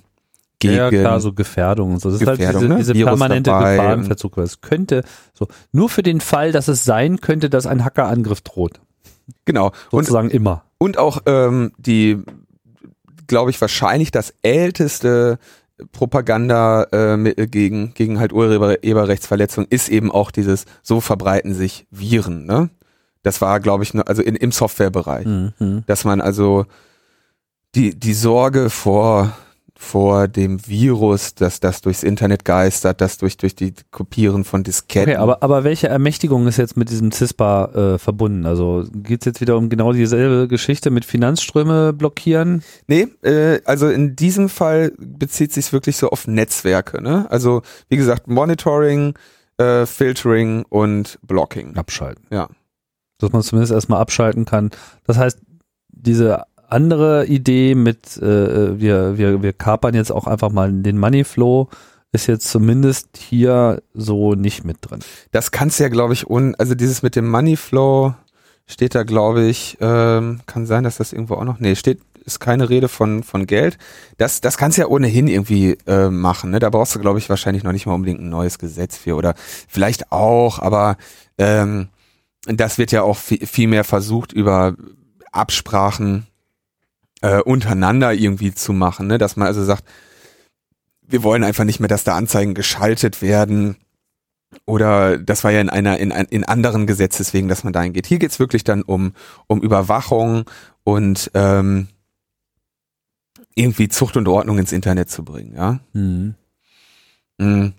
gegen 0.61 0.75
ja, 0.75 0.91
klar, 0.91 1.21
so 1.21 1.33
Gefährdung 1.33 1.95
und 1.95 2.01
so. 2.01 2.11
Das 2.11 2.21
Gefährdung, 2.21 2.63
ist 2.63 2.69
ne? 2.69 2.75
halt 2.75 2.81
diese, 2.81 2.93
diese 2.93 2.95
Virus 2.95 3.19
permanente 3.19 3.51
dabei 3.51 3.77
Gefahrenverzug. 3.77 4.37
weil 4.37 4.45
Es 4.45 4.61
könnte, 4.61 5.05
so, 5.33 5.49
nur 5.73 5.89
für 5.89 6.03
den 6.03 6.21
Fall, 6.21 6.53
dass 6.53 6.69
es 6.69 6.85
sein 6.85 7.21
könnte, 7.21 7.49
dass 7.51 7.67
ein 7.67 7.85
Hackerangriff 7.85 8.41
droht. 8.41 8.81
Genau. 9.45 9.73
Und 9.91 10.05
Sozusagen 10.05 10.31
immer. 10.31 10.65
Und 10.79 10.99
auch 10.99 11.19
ähm, 11.27 11.73
die, 11.79 12.23
glaube 13.27 13.51
ich, 13.51 13.61
wahrscheinlich 13.61 14.11
das 14.11 14.33
älteste 14.43 15.39
Propagandamittel 15.93 17.47
gegen, 17.47 17.95
gegen 17.95 18.19
halt 18.19 18.33
Urheberrechtsverletzung 18.33 19.67
ist 19.71 19.89
eben 19.89 20.11
auch 20.11 20.31
dieses, 20.31 20.65
so 20.83 21.01
verbreiten 21.01 21.55
sich 21.55 21.87
Viren, 21.91 22.47
ne? 22.47 22.71
Das 23.23 23.41
war, 23.41 23.61
glaube 23.61 23.83
ich, 23.83 23.95
nur- 23.95 24.09
also 24.09 24.23
in, 24.23 24.37
im 24.37 24.53
Softwarebereich. 24.53 25.27
Mhm. 25.27 25.83
Dass 25.87 26.05
man 26.05 26.21
also 26.21 26.67
die, 27.75 27.99
die 27.99 28.15
Sorge 28.15 28.71
vor, 28.71 29.37
vor 29.81 30.27
dem 30.27 30.67
Virus, 30.67 31.37
dass 31.37 31.61
das 31.61 31.81
durchs 31.81 32.03
Internet 32.03 32.45
geistert, 32.45 33.01
das 33.01 33.17
durch, 33.17 33.37
durch 33.37 33.55
die 33.55 33.73
Kopieren 33.93 34.43
von 34.43 34.65
Disketten. 34.65 35.13
Okay, 35.13 35.17
aber, 35.17 35.41
aber 35.45 35.63
welche 35.63 35.87
Ermächtigung 35.87 36.49
ist 36.49 36.57
jetzt 36.57 36.77
mit 36.77 36.91
diesem 36.91 37.13
CISPA 37.13 37.95
äh, 37.95 37.99
verbunden? 37.99 38.45
Also 38.45 38.85
geht 38.93 39.21
es 39.21 39.27
jetzt 39.27 39.41
wieder 39.41 39.57
um 39.57 39.69
genau 39.69 39.93
dieselbe 39.93 40.49
Geschichte 40.49 40.91
mit 40.91 41.05
Finanzströme 41.05 41.93
blockieren? 41.93 42.65
Nee, 42.89 43.07
äh, 43.23 43.61
also 43.67 43.89
in 43.89 44.17
diesem 44.17 44.49
Fall 44.49 44.93
bezieht 44.99 45.53
sich 45.53 45.73
wirklich 45.73 45.97
so 45.97 46.11
auf 46.11 46.27
Netzwerke. 46.27 47.01
Ne? 47.01 47.31
Also 47.31 47.63
wie 47.89 47.97
gesagt, 47.97 48.27
Monitoring, 48.27 49.15
äh, 49.59 49.87
Filtering 49.87 50.65
und 50.69 51.21
Blocking. 51.23 51.77
Abschalten. 51.77 52.27
Ja. 52.31 52.49
Dass 53.19 53.31
man 53.31 53.43
zumindest 53.43 53.73
erstmal 53.73 54.01
abschalten 54.01 54.45
kann. 54.45 54.71
Das 55.05 55.19
heißt, 55.19 55.39
diese 55.89 56.43
andere 56.69 57.27
Idee 57.27 57.75
mit, 57.75 58.17
äh, 58.19 58.79
wir, 58.79 59.19
wir, 59.19 59.43
wir 59.43 59.53
kapern 59.53 59.95
jetzt 59.95 60.13
auch 60.13 60.27
einfach 60.27 60.51
mal 60.51 60.73
den 60.73 60.99
Moneyflow, 60.99 61.69
ist 62.13 62.27
jetzt 62.27 62.49
zumindest 62.49 63.09
hier 63.17 63.83
so 63.95 64.35
nicht 64.35 64.65
mit 64.65 64.79
drin. 64.81 65.01
Das 65.31 65.51
kannst 65.51 65.81
ja, 65.81 65.89
glaube 65.89 66.15
ich, 66.15 66.29
un, 66.29 66.55
also 66.57 66.75
dieses 66.75 67.03
mit 67.03 67.17
dem 67.17 67.31
Moneyflow 67.31 68.15
steht 68.67 68.95
da, 68.95 69.03
glaube 69.03 69.45
ich, 69.45 69.77
ähm, 69.81 70.41
kann 70.47 70.67
sein, 70.67 70.85
dass 70.85 70.97
das 70.97 71.13
irgendwo 71.13 71.35
auch 71.35 71.45
noch, 71.45 71.59
nee, 71.59 71.75
steht, 71.75 72.01
ist 72.25 72.41
keine 72.41 72.69
Rede 72.69 72.89
von, 72.89 73.23
von 73.23 73.47
Geld. 73.47 73.79
Das, 74.19 74.41
das 74.41 74.59
kannst 74.59 74.77
du 74.77 74.83
ja 74.83 74.89
ohnehin 74.89 75.29
irgendwie 75.29 75.79
äh, 75.87 76.11
machen. 76.11 76.51
Ne? 76.51 76.59
Da 76.59 76.69
brauchst 76.69 76.95
du, 76.95 76.99
glaube 76.99 77.19
ich, 77.19 77.29
wahrscheinlich 77.29 77.65
noch 77.65 77.73
nicht 77.73 77.87
mal 77.87 77.95
unbedingt 77.95 78.21
ein 78.21 78.29
neues 78.29 78.59
Gesetz 78.59 78.97
für 78.97 79.17
oder 79.17 79.35
vielleicht 79.37 80.13
auch, 80.13 80.59
aber 80.59 80.97
ähm, 81.39 81.89
das 82.47 82.79
wird 82.79 82.93
ja 82.93 83.03
auch 83.03 83.17
viel, 83.17 83.47
viel 83.47 83.69
mehr 83.69 83.85
versucht 83.85 84.33
über 84.33 84.75
Absprachen 85.33 86.27
äh, 87.23 87.41
untereinander 87.41 88.13
irgendwie 88.13 88.55
zu 88.55 88.73
machen, 88.73 89.07
ne? 89.07 89.19
dass 89.19 89.37
man 89.37 89.49
also 89.49 89.65
sagt, 89.65 89.85
wir 91.03 91.23
wollen 91.23 91.45
einfach 91.45 91.65
nicht 91.65 91.81
mehr, 91.81 91.89
dass 91.89 92.05
da 92.05 92.17
Anzeigen 92.17 92.55
geschaltet 92.55 93.23
werden 93.23 93.77
oder 94.65 95.19
das 95.19 95.45
war 95.45 95.51
ja 95.51 95.61
in 95.61 95.71
einer 95.71 95.99
in, 95.99 96.11
in 96.11 96.45
anderen 96.45 96.87
Gesetzeswegen, 96.87 97.49
dass 97.49 97.65
man 97.65 97.73
dahin 97.73 97.93
geht. 97.93 98.07
Hier 98.07 98.19
geht's 98.19 98.39
wirklich 98.39 98.65
dann 98.65 98.83
um 98.83 99.13
um 99.47 99.61
Überwachung 99.61 100.45
und 100.85 101.31
ähm, 101.35 101.89
irgendwie 103.55 103.89
Zucht 103.89 104.17
und 104.17 104.29
Ordnung 104.29 104.59
ins 104.59 104.73
Internet 104.73 105.11
zu 105.11 105.25
bringen, 105.25 105.55
ja. 105.55 105.81
Mhm. 105.93 106.35
Mhm. 107.39 107.73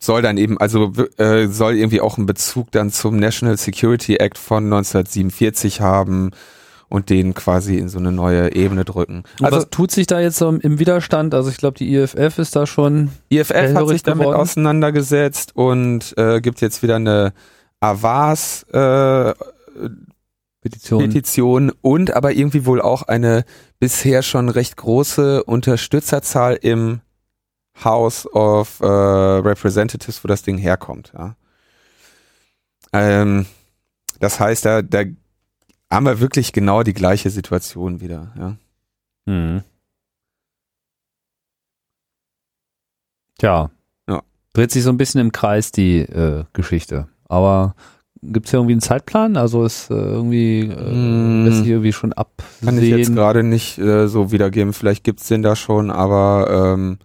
Soll 0.00 0.22
dann 0.22 0.38
eben, 0.38 0.58
also 0.58 0.92
äh, 1.16 1.48
soll 1.48 1.74
irgendwie 1.74 2.00
auch 2.00 2.18
einen 2.18 2.26
Bezug 2.26 2.70
dann 2.70 2.90
zum 2.90 3.16
National 3.16 3.56
Security 3.56 4.16
Act 4.16 4.38
von 4.38 4.64
1947 4.64 5.80
haben 5.80 6.30
und 6.88 7.10
den 7.10 7.34
quasi 7.34 7.76
in 7.76 7.88
so 7.88 7.98
eine 7.98 8.12
neue 8.12 8.54
Ebene 8.54 8.84
drücken. 8.84 9.24
Und 9.38 9.44
also 9.44 9.58
was 9.58 9.70
tut 9.70 9.90
sich 9.90 10.06
da 10.06 10.20
jetzt 10.20 10.36
so 10.36 10.48
im 10.48 10.78
Widerstand? 10.78 11.34
Also 11.34 11.50
ich 11.50 11.58
glaube, 11.58 11.78
die 11.78 11.94
IFF 11.94 12.38
ist 12.38 12.56
da 12.56 12.66
schon. 12.66 13.10
IFF 13.28 13.50
hat 13.50 13.88
sich 13.88 14.02
damit 14.02 14.26
geworden. 14.26 14.40
auseinandergesetzt 14.40 15.54
und 15.54 16.16
äh, 16.16 16.40
gibt 16.40 16.60
jetzt 16.60 16.82
wieder 16.82 16.96
eine 16.96 17.32
Avas 17.80 18.64
äh, 18.72 19.34
Petition. 20.60 21.02
Petition 21.04 21.72
und 21.82 22.14
aber 22.14 22.32
irgendwie 22.32 22.66
wohl 22.66 22.80
auch 22.80 23.02
eine 23.02 23.44
bisher 23.78 24.22
schon 24.22 24.48
recht 24.48 24.76
große 24.76 25.44
Unterstützerzahl 25.44 26.58
im 26.60 27.00
House 27.84 28.26
of 28.32 28.80
äh, 28.80 28.86
Representatives, 28.86 30.24
wo 30.24 30.28
das 30.28 30.42
Ding 30.42 30.58
herkommt. 30.58 31.12
Ja. 31.16 31.36
Ähm, 32.92 33.46
das 34.18 34.40
heißt, 34.40 34.64
da, 34.64 34.82
da 34.82 35.04
haben 35.90 36.06
wir 36.06 36.20
wirklich 36.20 36.52
genau 36.52 36.82
die 36.82 36.94
gleiche 36.94 37.30
Situation 37.30 38.00
wieder, 38.00 38.32
ja. 38.38 38.56
Hm. 39.26 39.62
Tja. 43.38 43.70
Ja. 44.08 44.22
Dreht 44.52 44.70
sich 44.70 44.82
so 44.82 44.90
ein 44.90 44.96
bisschen 44.96 45.20
im 45.20 45.32
Kreis 45.32 45.70
die 45.70 46.00
äh, 46.00 46.44
Geschichte. 46.52 47.08
Aber 47.28 47.74
gibt 48.22 48.46
es 48.46 48.50
hier 48.50 48.58
irgendwie 48.58 48.74
einen 48.74 48.80
Zeitplan? 48.80 49.36
Also 49.36 49.64
ist 49.64 49.90
äh, 49.90 49.94
irgendwie, 49.94 50.60
äh, 50.60 50.90
hm. 50.90 51.44
lässt 51.44 51.58
sich 51.58 51.68
irgendwie 51.68 51.92
schon 51.92 52.12
absehen? 52.12 52.64
Kann 52.64 52.78
ich 52.82 52.90
jetzt 52.90 53.14
gerade 53.14 53.42
nicht 53.42 53.78
äh, 53.78 54.08
so 54.08 54.32
wiedergeben. 54.32 54.72
Vielleicht 54.72 55.04
gibt 55.04 55.20
es 55.20 55.28
den 55.28 55.42
da 55.42 55.56
schon, 55.56 55.90
aber 55.90 56.74
ähm, 56.74 56.98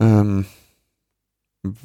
ähm, 0.00 0.44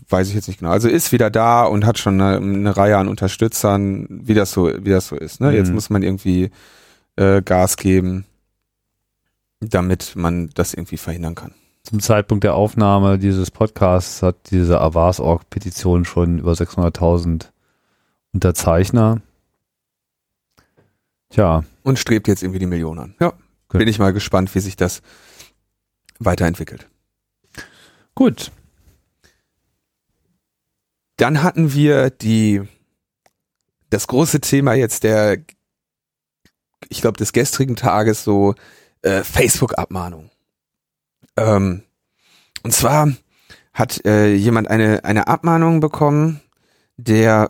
weiß 0.10 0.30
ich 0.30 0.36
jetzt 0.36 0.48
nicht 0.48 0.60
genau. 0.60 0.72
Also 0.72 0.88
ist 0.88 1.12
wieder 1.12 1.30
da 1.30 1.64
und 1.66 1.86
hat 1.86 1.98
schon 1.98 2.20
eine, 2.20 2.38
eine 2.38 2.78
Reihe 2.78 2.98
an 2.98 3.08
Unterstützern, 3.08 4.08
wie 4.10 4.34
das 4.34 4.52
so, 4.52 4.72
wie 4.84 4.90
das 4.90 5.08
so 5.08 5.16
ist. 5.16 5.42
Ne? 5.42 5.50
Mhm. 5.50 5.56
Jetzt 5.56 5.74
muss 5.74 5.90
man 5.90 6.04
irgendwie 6.04 6.52
äh, 7.16 7.42
Gas 7.42 7.78
geben, 7.78 8.26
damit 9.60 10.16
man 10.16 10.50
das 10.54 10.74
irgendwie 10.74 10.98
verhindern 10.98 11.36
kann. 11.36 11.54
Zum 11.84 12.00
Zeitpunkt 12.00 12.44
der 12.44 12.54
Aufnahme 12.54 13.18
dieses 13.18 13.50
Podcasts 13.50 14.22
hat 14.22 14.52
diese 14.52 14.80
Avars-Org-Petition 14.80 16.06
schon 16.06 16.40
über 16.40 16.54
600.000 16.54 17.48
Unterzeichner. 18.34 19.22
Tja. 21.30 21.64
Und 21.84 21.98
strebt 21.98 22.28
jetzt 22.28 22.44
irgendwie 22.44 22.60
die 22.60 22.68
Millionen 22.68 23.00
an. 23.00 23.16
Ja. 23.20 23.34
Gut. 23.68 23.80
Bin 23.80 23.88
ich 23.88 24.00
mal 24.00 24.14
gespannt, 24.14 24.54
wie 24.54 24.60
sich 24.60 24.76
das 24.76 25.02
weiterentwickelt. 26.20 26.88
Gut. 28.16 28.52
Dann 31.22 31.44
hatten 31.44 31.72
wir 31.72 32.10
die, 32.10 32.63
das 33.92 34.08
große 34.08 34.42
Thema 34.42 34.74
jetzt 34.74 35.04
der, 35.04 35.38
ich 36.90 37.01
glaube, 37.01 37.20
des 37.20 37.32
gestrigen 37.32 37.75
Tages 37.75 38.24
so 38.24 38.56
äh, 39.04 39.24
Facebook-Abmahnung. 39.24 40.32
Ähm, 41.38 41.84
und 42.63 42.74
zwar 42.74 43.13
hat 43.72 44.04
äh, 44.04 44.34
jemand 44.34 44.68
eine, 44.68 45.06
eine 45.06 45.28
Abmahnung 45.28 45.80
bekommen, 45.80 46.42
der 46.98 47.50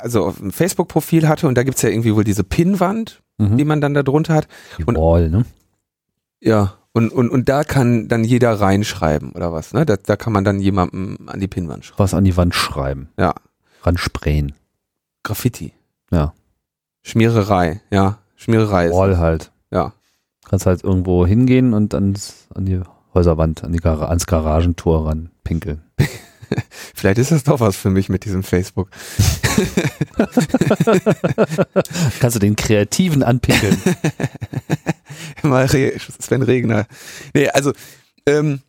also 0.00 0.24
auf 0.24 0.40
ein 0.40 0.50
Facebook-Profil 0.50 1.28
hatte 1.28 1.46
und 1.46 1.56
da 1.56 1.62
gibt's 1.62 1.82
ja 1.82 1.90
irgendwie 1.90 2.14
wohl 2.14 2.24
diese 2.24 2.42
Pinnwand, 2.42 3.22
mhm. 3.36 3.58
die 3.58 3.66
man 3.66 3.82
dann 3.82 3.92
da 3.92 4.02
drunter 4.02 4.32
hat. 4.32 4.48
Die 4.78 4.84
und, 4.84 4.96
Wall, 4.96 5.28
ne? 5.28 5.44
Ja, 6.40 6.78
und, 6.96 7.12
und, 7.12 7.28
und 7.28 7.48
da 7.48 7.64
kann 7.64 8.06
dann 8.06 8.22
jeder 8.22 8.60
reinschreiben 8.60 9.32
oder 9.32 9.52
was, 9.52 9.74
ne? 9.74 9.84
Da, 9.84 9.96
da 9.96 10.14
kann 10.14 10.32
man 10.32 10.44
dann 10.44 10.60
jemandem 10.60 11.18
an 11.26 11.40
die 11.40 11.48
Pinnwand 11.48 11.84
schreiben. 11.84 11.98
Was 11.98 12.14
an 12.14 12.22
die 12.22 12.36
Wand 12.36 12.54
schreiben. 12.54 13.08
Ja. 13.18 13.34
Ransprayen. 13.82 14.52
Graffiti. 15.24 15.72
Ja. 16.12 16.34
Schmiererei, 17.02 17.80
ja. 17.90 18.18
Schmiererei. 18.36 18.92
Wall 18.92 19.18
halt. 19.18 19.50
Ja. 19.72 19.92
Kannst 20.44 20.66
halt 20.66 20.84
irgendwo 20.84 21.26
hingehen 21.26 21.74
und 21.74 21.94
ans, 21.94 22.46
an 22.54 22.64
die 22.64 22.80
Häuserwand, 23.12 23.64
an 23.64 23.72
die 23.72 23.78
Gar 23.78 24.08
ans 24.08 24.26
Garagentor 24.26 25.08
ran 25.08 25.30
pinkeln. 25.42 25.82
Vielleicht 26.94 27.18
ist 27.18 27.30
das 27.30 27.44
doch 27.44 27.60
was 27.60 27.76
für 27.76 27.90
mich 27.90 28.08
mit 28.08 28.24
diesem 28.24 28.42
Facebook. 28.42 28.90
Kannst 32.20 32.36
du 32.36 32.40
den 32.40 32.56
Kreativen 32.56 33.22
anpinkeln. 33.22 33.80
Mal 35.42 35.66
Re 35.66 35.92
Sven 36.20 36.42
Regner. 36.42 36.86
Nee, 37.34 37.48
also 37.48 37.72
ähm, 38.26 38.60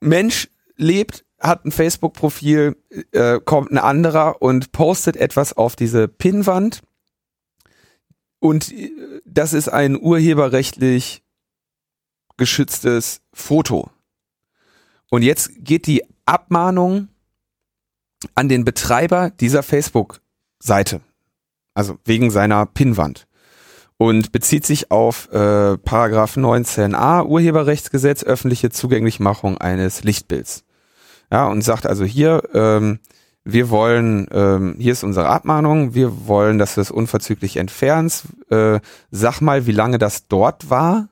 Mensch 0.00 0.48
lebt, 0.76 1.24
hat 1.38 1.64
ein 1.64 1.72
Facebook-Profil, 1.72 2.76
äh, 3.12 3.40
kommt 3.44 3.72
ein 3.72 3.78
anderer 3.78 4.40
und 4.40 4.72
postet 4.72 5.16
etwas 5.16 5.56
auf 5.56 5.76
diese 5.76 6.08
Pinnwand. 6.08 6.82
Und 8.38 8.72
äh, 8.72 8.90
das 9.24 9.52
ist 9.52 9.68
ein 9.68 10.00
urheberrechtlich 10.00 11.22
geschütztes 12.36 13.20
Foto. 13.32 13.90
Und 15.10 15.22
jetzt 15.22 15.50
geht 15.58 15.86
die 15.86 16.02
Abmahnung 16.32 17.08
an 18.34 18.48
den 18.48 18.64
Betreiber 18.64 19.30
dieser 19.30 19.62
Facebook-Seite. 19.62 21.00
Also 21.74 21.98
wegen 22.04 22.30
seiner 22.30 22.66
Pinnwand 22.66 23.26
und 23.96 24.32
bezieht 24.32 24.66
sich 24.66 24.90
auf 24.90 25.30
äh, 25.32 25.78
Paragraph 25.78 26.36
19a 26.36 27.24
Urheberrechtsgesetz 27.24 28.24
öffentliche 28.24 28.70
Zugänglichmachung 28.70 29.58
eines 29.58 30.02
Lichtbilds. 30.02 30.64
Ja, 31.30 31.46
und 31.46 31.62
sagt 31.62 31.86
also 31.86 32.04
hier, 32.04 32.42
ähm, 32.52 32.98
wir 33.44 33.70
wollen, 33.70 34.26
ähm, 34.32 34.76
hier 34.78 34.92
ist 34.92 35.04
unsere 35.04 35.28
Abmahnung, 35.28 35.94
wir 35.94 36.26
wollen, 36.26 36.58
dass 36.58 36.74
du 36.74 36.80
es 36.80 36.90
unverzüglich 36.90 37.56
entfernst. 37.56 38.24
Äh, 38.50 38.80
sag 39.10 39.40
mal, 39.40 39.66
wie 39.66 39.72
lange 39.72 39.98
das 39.98 40.28
dort 40.28 40.68
war 40.68 41.08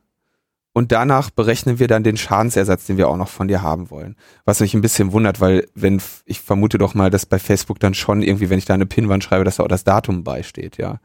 und 0.80 0.92
danach 0.92 1.28
berechnen 1.28 1.78
wir 1.78 1.88
dann 1.88 2.04
den 2.04 2.16
Schadensersatz, 2.16 2.86
den 2.86 2.96
wir 2.96 3.10
auch 3.10 3.18
noch 3.18 3.28
von 3.28 3.48
dir 3.48 3.60
haben 3.60 3.90
wollen. 3.90 4.16
Was 4.46 4.60
mich 4.60 4.72
ein 4.72 4.80
bisschen 4.80 5.12
wundert, 5.12 5.38
weil 5.38 5.68
wenn 5.74 6.00
ich 6.24 6.40
vermute 6.40 6.78
doch 6.78 6.94
mal, 6.94 7.10
dass 7.10 7.26
bei 7.26 7.38
Facebook 7.38 7.78
dann 7.80 7.92
schon 7.92 8.22
irgendwie, 8.22 8.48
wenn 8.48 8.58
ich 8.58 8.64
da 8.64 8.72
eine 8.72 8.86
Pinwand 8.86 9.22
schreibe, 9.22 9.44
dass 9.44 9.56
da 9.56 9.64
auch 9.64 9.68
das 9.68 9.84
Datum 9.84 10.24
beisteht, 10.24 10.78
ja. 10.78 10.98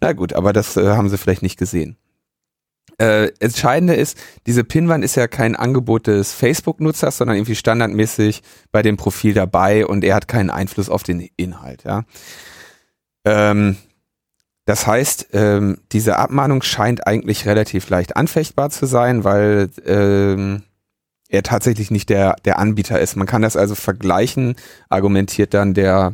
Na 0.00 0.14
gut, 0.14 0.32
aber 0.32 0.54
das 0.54 0.78
äh, 0.78 0.92
haben 0.96 1.10
sie 1.10 1.18
vielleicht 1.18 1.42
nicht 1.42 1.58
gesehen. 1.58 1.98
Äh, 2.96 3.32
entscheidende 3.38 3.96
ist, 3.96 4.16
diese 4.46 4.64
Pinwand 4.64 5.04
ist 5.04 5.14
ja 5.14 5.28
kein 5.28 5.56
Angebot 5.56 6.06
des 6.06 6.32
Facebook-Nutzers, 6.32 7.18
sondern 7.18 7.36
irgendwie 7.36 7.54
standardmäßig 7.54 8.42
bei 8.72 8.80
dem 8.80 8.96
Profil 8.96 9.34
dabei 9.34 9.84
und 9.84 10.04
er 10.04 10.14
hat 10.14 10.26
keinen 10.26 10.48
Einfluss 10.48 10.88
auf 10.88 11.02
den 11.02 11.28
Inhalt, 11.36 11.84
ja. 11.84 12.04
Ähm, 13.26 13.76
das 14.68 14.86
heißt, 14.86 15.28
ähm, 15.32 15.78
diese 15.92 16.18
Abmahnung 16.18 16.60
scheint 16.60 17.06
eigentlich 17.06 17.46
relativ 17.46 17.88
leicht 17.88 18.18
anfechtbar 18.18 18.68
zu 18.68 18.84
sein, 18.84 19.24
weil 19.24 19.70
ähm, 19.86 20.62
er 21.30 21.42
tatsächlich 21.42 21.90
nicht 21.90 22.10
der, 22.10 22.36
der 22.44 22.58
Anbieter 22.58 23.00
ist. 23.00 23.16
Man 23.16 23.26
kann 23.26 23.40
das 23.40 23.56
also 23.56 23.74
vergleichen, 23.74 24.56
argumentiert 24.90 25.54
dann 25.54 25.72
der 25.72 26.12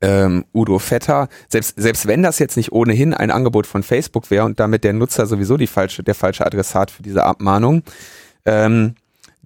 ähm, 0.00 0.44
Udo 0.54 0.78
Vetter. 0.78 1.28
Selbst, 1.48 1.74
selbst 1.76 2.06
wenn 2.06 2.22
das 2.22 2.38
jetzt 2.38 2.56
nicht 2.56 2.70
ohnehin 2.70 3.12
ein 3.12 3.32
Angebot 3.32 3.66
von 3.66 3.82
Facebook 3.82 4.30
wäre 4.30 4.44
und 4.44 4.60
damit 4.60 4.84
der 4.84 4.92
Nutzer 4.92 5.26
sowieso 5.26 5.56
die 5.56 5.66
falsche, 5.66 6.04
der 6.04 6.14
falsche 6.14 6.46
Adressat 6.46 6.92
für 6.92 7.02
diese 7.02 7.24
Abmahnung, 7.24 7.82
ähm, 8.44 8.94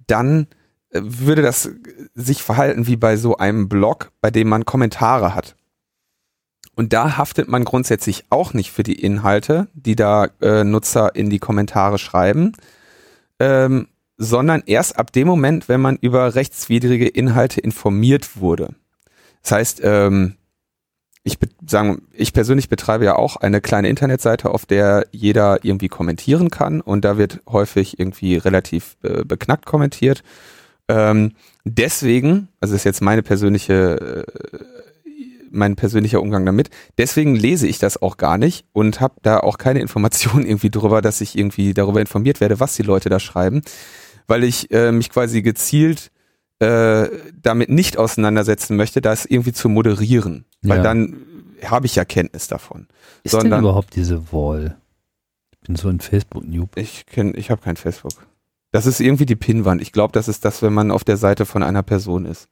dann 0.05 0.45
äh, 0.91 1.01
würde 1.01 1.41
das 1.41 1.67
sich 2.13 2.43
verhalten 2.43 2.85
wie 2.85 2.95
bei 2.95 3.17
so 3.17 3.37
einem 3.37 3.69
Blog, 3.69 4.11
bei 4.21 4.29
dem 4.29 4.49
man 4.49 4.65
Kommentare 4.65 5.33
hat. 5.33 5.55
Und 6.75 6.93
da 6.93 7.17
haftet 7.17 7.47
man 7.47 7.65
grundsätzlich 7.65 8.25
auch 8.29 8.53
nicht 8.53 8.71
für 8.71 8.83
die 8.83 8.99
Inhalte, 8.99 9.67
die 9.73 9.95
da 9.95 10.29
äh, 10.41 10.63
Nutzer 10.63 11.15
in 11.15 11.29
die 11.29 11.39
Kommentare 11.39 11.99
schreiben, 11.99 12.53
ähm, 13.39 13.87
sondern 14.17 14.63
erst 14.65 14.97
ab 14.97 15.11
dem 15.11 15.27
Moment, 15.27 15.69
wenn 15.69 15.81
man 15.81 15.97
über 15.97 16.35
rechtswidrige 16.35 17.07
Inhalte 17.07 17.61
informiert 17.61 18.37
wurde. 18.37 18.69
Das 19.43 19.51
heißt, 19.51 19.81
ähm, 19.83 20.35
ich 21.23 21.37
sagen, 21.65 22.03
ich 22.11 22.33
persönlich 22.33 22.67
betreibe 22.69 23.05
ja 23.05 23.15
auch 23.15 23.37
eine 23.37 23.61
kleine 23.61 23.87
Internetseite, 23.87 24.49
auf 24.49 24.65
der 24.65 25.07
jeder 25.11 25.63
irgendwie 25.63 25.87
kommentieren 25.87 26.49
kann 26.49 26.81
und 26.81 27.05
da 27.05 27.17
wird 27.17 27.41
häufig 27.47 27.97
irgendwie 27.97 28.35
relativ 28.35 28.97
äh, 29.03 29.23
beknackt 29.23 29.65
kommentiert. 29.65 30.23
Ähm, 30.89 31.33
deswegen, 31.63 32.49
also 32.59 32.73
das 32.73 32.81
ist 32.81 32.85
jetzt 32.85 33.01
meine 33.01 33.23
persönliche, 33.23 34.25
äh, 34.25 34.61
mein 35.53 35.75
persönlicher 35.75 36.21
Umgang 36.21 36.45
damit. 36.45 36.69
Deswegen 36.97 37.35
lese 37.35 37.67
ich 37.67 37.79
das 37.79 38.01
auch 38.01 38.17
gar 38.17 38.37
nicht 38.37 38.65
und 38.73 38.99
habe 38.99 39.15
da 39.21 39.39
auch 39.39 39.57
keine 39.57 39.79
Informationen 39.79 40.45
irgendwie 40.47 40.69
drüber, 40.69 41.01
dass 41.01 41.21
ich 41.21 41.37
irgendwie 41.37 41.73
darüber 41.73 42.01
informiert 42.01 42.41
werde, 42.41 42.59
was 42.59 42.75
die 42.75 42.83
Leute 42.83 43.09
da 43.09 43.19
schreiben, 43.19 43.61
weil 44.27 44.43
ich 44.43 44.71
äh, 44.71 44.91
mich 44.91 45.09
quasi 45.09 45.41
gezielt 45.41 46.11
äh, 46.59 47.09
damit 47.41 47.69
nicht 47.69 47.97
auseinandersetzen 47.97 48.75
möchte, 48.75 49.01
das 49.01 49.25
irgendwie 49.25 49.53
zu 49.53 49.69
moderieren. 49.69 50.45
Weil 50.61 50.77
ja. 50.77 50.83
dann 50.83 51.17
habe 51.65 51.85
ich 51.85 51.95
ja 51.95 52.05
Kenntnis 52.05 52.47
davon. 52.47 52.87
Ist 53.23 53.31
Sondern, 53.31 53.51
denn 53.51 53.59
überhaupt 53.61 53.95
diese 53.95 54.31
Wall? 54.31 54.77
Ich 55.51 55.59
bin 55.59 55.75
so 55.75 55.89
ein 55.89 55.99
Facebook-Noob. 55.99 56.77
Ich 56.77 57.05
kenn, 57.05 57.33
ich 57.35 57.51
habe 57.51 57.61
kein 57.61 57.77
Facebook. 57.77 58.13
Das 58.71 58.85
ist 58.85 58.99
irgendwie 58.99 59.25
die 59.25 59.35
Pinwand. 59.35 59.81
Ich 59.81 59.91
glaube, 59.91 60.13
das 60.13 60.27
ist 60.27 60.45
das, 60.45 60.61
wenn 60.61 60.73
man 60.73 60.91
auf 60.91 61.03
der 61.03 61.17
Seite 61.17 61.45
von 61.45 61.63
einer 61.63 61.83
Person 61.83 62.25
ist. 62.25 62.47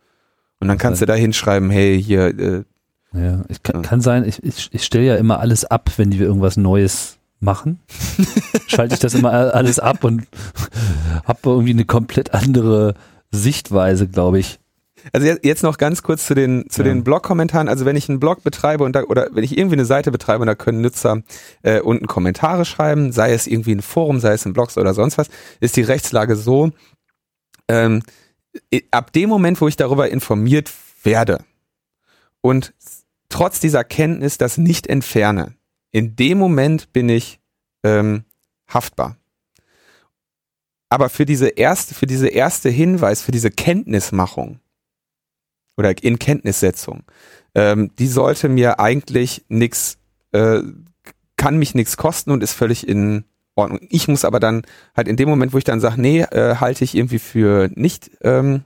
Und 0.60 0.68
dann 0.68 0.78
kannst 0.78 1.02
du 1.02 1.06
da 1.06 1.16
hinschreiben, 1.16 1.70
hey, 1.70 2.02
hier. 2.02 2.28
Äh, 2.38 2.64
ja, 3.14 3.44
es 3.50 3.62
kann, 3.62 3.82
kann 3.82 4.02
sein, 4.02 4.28
ich, 4.28 4.42
ich, 4.44 4.70
ich 4.72 4.84
stelle 4.84 5.06
ja 5.06 5.16
immer 5.16 5.40
alles 5.40 5.66
ab, 5.66 5.92
wenn 5.98 6.12
wir 6.12 6.22
irgendwas 6.22 6.58
Neues 6.58 7.18
machen. 7.42 7.80
Schalte 8.68 8.94
ich 8.94 9.00
das 9.00 9.14
immer 9.14 9.32
alles 9.32 9.80
ab 9.80 10.04
und 10.04 10.28
habe 11.26 11.40
irgendwie 11.44 11.72
eine 11.72 11.86
komplett 11.86 12.34
andere 12.34 12.94
Sichtweise, 13.32 14.08
glaube 14.08 14.40
ich. 14.40 14.60
Also 15.14 15.28
jetzt 15.42 15.64
noch 15.64 15.78
ganz 15.78 16.04
kurz 16.04 16.28
zu 16.28 16.36
den 16.36 16.70
zu 16.70 16.84
ja. 16.84 16.90
den 16.90 17.04
Blog-Kommentaren. 17.04 17.68
Also 17.68 17.86
wenn 17.86 17.96
ich 17.96 18.08
einen 18.08 18.20
Blog 18.20 18.44
betreibe 18.44 18.84
und 18.84 18.96
da, 18.96 19.04
oder 19.04 19.30
wenn 19.32 19.44
ich 19.44 19.58
irgendwie 19.58 19.76
eine 19.76 19.86
Seite 19.86 20.12
betreibe 20.12 20.42
und 20.42 20.48
da 20.48 20.56
können 20.56 20.82
Nutzer 20.82 21.24
äh, 21.64 21.82
unten 21.82 22.06
Kommentare 22.06 22.66
schreiben, 22.66 23.12
sei 23.12 23.34
es 23.34 23.48
irgendwie 23.48 23.74
ein 23.74 23.82
Forum, 23.82 24.20
sei 24.20 24.34
es 24.34 24.46
ein 24.46 24.54
Blog 24.54 24.78
oder 24.78 24.94
sonst 24.94 25.18
was, 25.18 25.28
ist 25.60 25.76
die 25.76 25.82
Rechtslage 25.82 26.36
so: 26.36 26.72
ähm, 27.68 28.04
Ab 28.92 29.12
dem 29.14 29.30
Moment, 29.30 29.60
wo 29.60 29.68
ich 29.68 29.76
darüber 29.76 30.10
informiert 30.10 30.72
werde 31.04 31.40
und 32.42 32.74
trotz 33.32 33.60
dieser 33.60 33.84
Kenntnis 33.84 34.38
das 34.38 34.58
nicht 34.58 34.88
entferne, 34.88 35.56
in 35.92 36.16
dem 36.16 36.38
Moment 36.38 36.94
bin 36.94 37.10
ich 37.10 37.40
ähm, 37.84 38.26
haftbar. 38.68 39.18
Aber 40.90 41.10
für 41.10 41.26
diese 41.26 41.48
erste, 41.48 41.96
für 41.96 42.06
diese 42.06 42.28
erste 42.28 42.70
Hinweis, 42.70 43.22
für 43.22 43.32
diese 43.32 43.50
Kenntnismachung 43.50 44.60
oder 45.78 46.04
in 46.04 46.20
Kenntnissetzung, 46.20 47.04
ähm, 47.56 47.92
die 47.98 48.08
sollte 48.08 48.50
mir 48.50 48.80
eigentlich 48.80 49.46
nichts, 49.48 49.98
äh, 50.34 50.62
kann 51.38 51.58
mich 51.58 51.76
nichts 51.76 51.98
kosten 51.98 52.32
und 52.32 52.44
ist 52.44 52.54
völlig 52.54 52.88
in 52.88 53.24
Ordnung. 53.56 53.80
Ich 53.90 54.08
muss 54.08 54.26
aber 54.26 54.40
dann 54.40 54.64
halt 54.96 55.08
in 55.08 55.16
dem 55.16 55.30
Moment, 55.30 55.54
wo 55.54 55.58
ich 55.58 55.64
dann 55.64 55.80
sage, 55.80 56.00
nee, 56.00 56.22
äh, 56.22 56.56
halte 56.58 56.84
ich 56.84 56.96
irgendwie 56.96 57.20
für 57.20 57.70
nicht 57.74 58.12
ähm, 58.22 58.64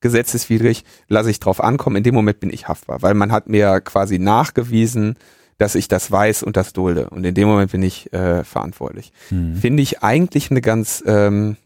gesetzeswidrig, 0.00 0.84
lasse 1.08 1.30
ich 1.30 1.40
drauf 1.40 1.62
ankommen. 1.62 1.96
In 1.96 2.02
dem 2.02 2.14
Moment 2.14 2.40
bin 2.40 2.52
ich 2.52 2.68
haftbar, 2.68 3.02
weil 3.02 3.14
man 3.14 3.32
hat 3.32 3.48
mir 3.48 3.80
quasi 3.80 4.18
nachgewiesen, 4.18 5.16
dass 5.58 5.74
ich 5.74 5.88
das 5.88 6.10
weiß 6.10 6.44
und 6.44 6.56
das 6.56 6.72
dulde. 6.72 7.10
Und 7.10 7.24
in 7.24 7.34
dem 7.34 7.48
Moment 7.48 7.72
bin 7.72 7.82
ich 7.82 8.12
äh, 8.12 8.44
verantwortlich. 8.44 9.12
Mhm. 9.30 9.56
Finde 9.56 9.82
ich 9.82 10.02
eigentlich 10.02 10.50
eine 10.50 10.60
ganz, 10.60 11.02
ähm, 11.06 11.56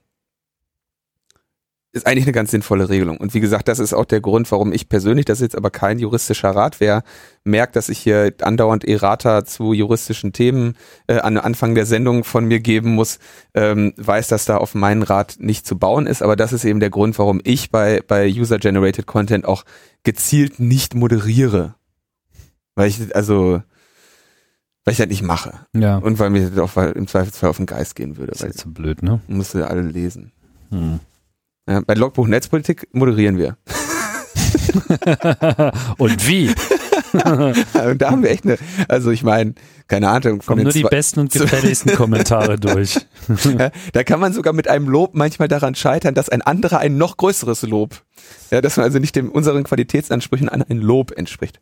ist 1.93 2.07
eigentlich 2.07 2.25
eine 2.25 2.33
ganz 2.33 2.51
sinnvolle 2.51 2.89
Regelung. 2.89 3.19
Und 3.19 3.35
wie 3.35 3.41
gesagt, 3.41 3.69
das 3.69 3.79
ist 3.79 3.93
auch 3.93 4.07
der 4.07 4.23
Grund, 4.23 4.51
warum 4.51 4.73
ich 4.73 4.89
persönlich, 4.89 5.27
das 5.27 5.39
ist 5.39 5.43
jetzt 5.43 5.57
aber 5.57 5.71
kein 5.71 5.99
juristischer 5.99 6.51
Rat, 6.51 6.81
wer 6.81 7.03
merkt, 7.45 7.77
dass 7.77 7.91
ich 7.91 7.99
hier 7.99 8.33
andauernd 8.41 8.85
Errata 8.85 9.45
zu 9.45 9.75
juristischen 9.75 10.33
Themen 10.33 10.75
äh, 11.07 11.19
an 11.19 11.37
Anfang 11.37 11.75
der 11.75 11.85
Sendung 11.85 12.25
von 12.25 12.47
mir 12.47 12.61
geben 12.61 12.95
muss, 12.95 13.19
ähm, 13.53 13.93
weiß, 13.99 14.29
dass 14.29 14.47
da 14.47 14.57
auf 14.57 14.75
meinen 14.75 15.03
Rat 15.03 15.37
nicht 15.39 15.67
zu 15.67 15.79
bauen 15.79 16.07
ist. 16.07 16.23
Aber 16.23 16.35
das 16.35 16.55
ist 16.55 16.65
eben 16.65 16.81
der 16.81 16.91
Grund, 16.91 17.19
warum 17.19 17.43
ich 17.45 17.71
bei, 17.71 18.01
bei 18.07 18.27
User-Generated 18.27 19.07
Content 19.07 19.45
auch 19.45 19.65
gezielt 20.03 20.61
nicht 20.61 20.95
moderiere. 20.95 21.75
Weil 22.75 22.89
ich, 22.89 23.15
also, 23.15 23.63
weil 24.85 24.93
ich 24.93 24.99
das 24.99 25.09
nicht 25.09 25.23
mache. 25.23 25.67
Ja. 25.75 25.99
Und 25.99 26.19
weil 26.19 26.31
mir 26.31 26.49
das 26.49 26.59
auch 26.59 26.75
im 26.83 27.07
Zweifelsfall 27.07 27.51
auf 27.51 27.59
den 27.59 27.67
Geist 27.67 27.97
gehen 27.97 28.17
würde. 28.17 28.33
Das 28.33 28.41
ist 28.41 28.61
so 28.61 28.71
blöd, 28.71 29.03
ne? 29.03 29.21
Musste 29.29 29.69
alle 29.69 29.83
lesen. 29.83 30.33
Hm. 30.71 31.01
Ja, 31.69 31.81
bei 31.81 31.95
Logbuch 31.95 32.27
Netzpolitik 32.27 32.89
moderieren 32.93 33.39
wir. 33.39 33.57
und 35.99 36.27
wie? 36.27 36.49
und 37.13 38.03
da 38.03 38.11
haben 38.11 38.23
wir 38.23 38.31
echt 38.31 38.45
eine, 38.45 38.59
also 38.89 39.11
ich 39.11 39.23
meine, 39.23 39.55
keine 39.87 40.09
Ahnung. 40.09 40.41
Von 40.41 40.55
Kommen 40.55 40.65
nur 40.65 40.73
die 40.73 40.83
besten 40.83 41.21
und 41.21 41.33
gefälligsten 41.33 41.95
Kommentare 41.95 42.59
durch. 42.59 42.99
da 43.93 44.05
kann 44.05 44.19
man 44.19 44.33
sogar 44.33 44.53
mit 44.53 44.69
einem 44.69 44.89
Lob 44.89 45.15
manchmal 45.15 45.49
daran 45.49 45.75
scheitern, 45.75 46.15
dass 46.15 46.29
ein 46.29 46.43
anderer 46.43 46.79
ein 46.79 46.97
noch 46.97 47.17
größeres 47.17 47.63
Lob, 47.63 48.03
ja, 48.51 48.61
dass 48.61 48.77
man 48.77 48.85
also 48.85 48.99
nicht 48.99 49.15
dem 49.15 49.31
unseren 49.31 49.65
Qualitätsansprüchen 49.65 50.49
an 50.49 50.63
ein 50.63 50.79
Lob 50.79 51.13
entspricht. 51.17 51.61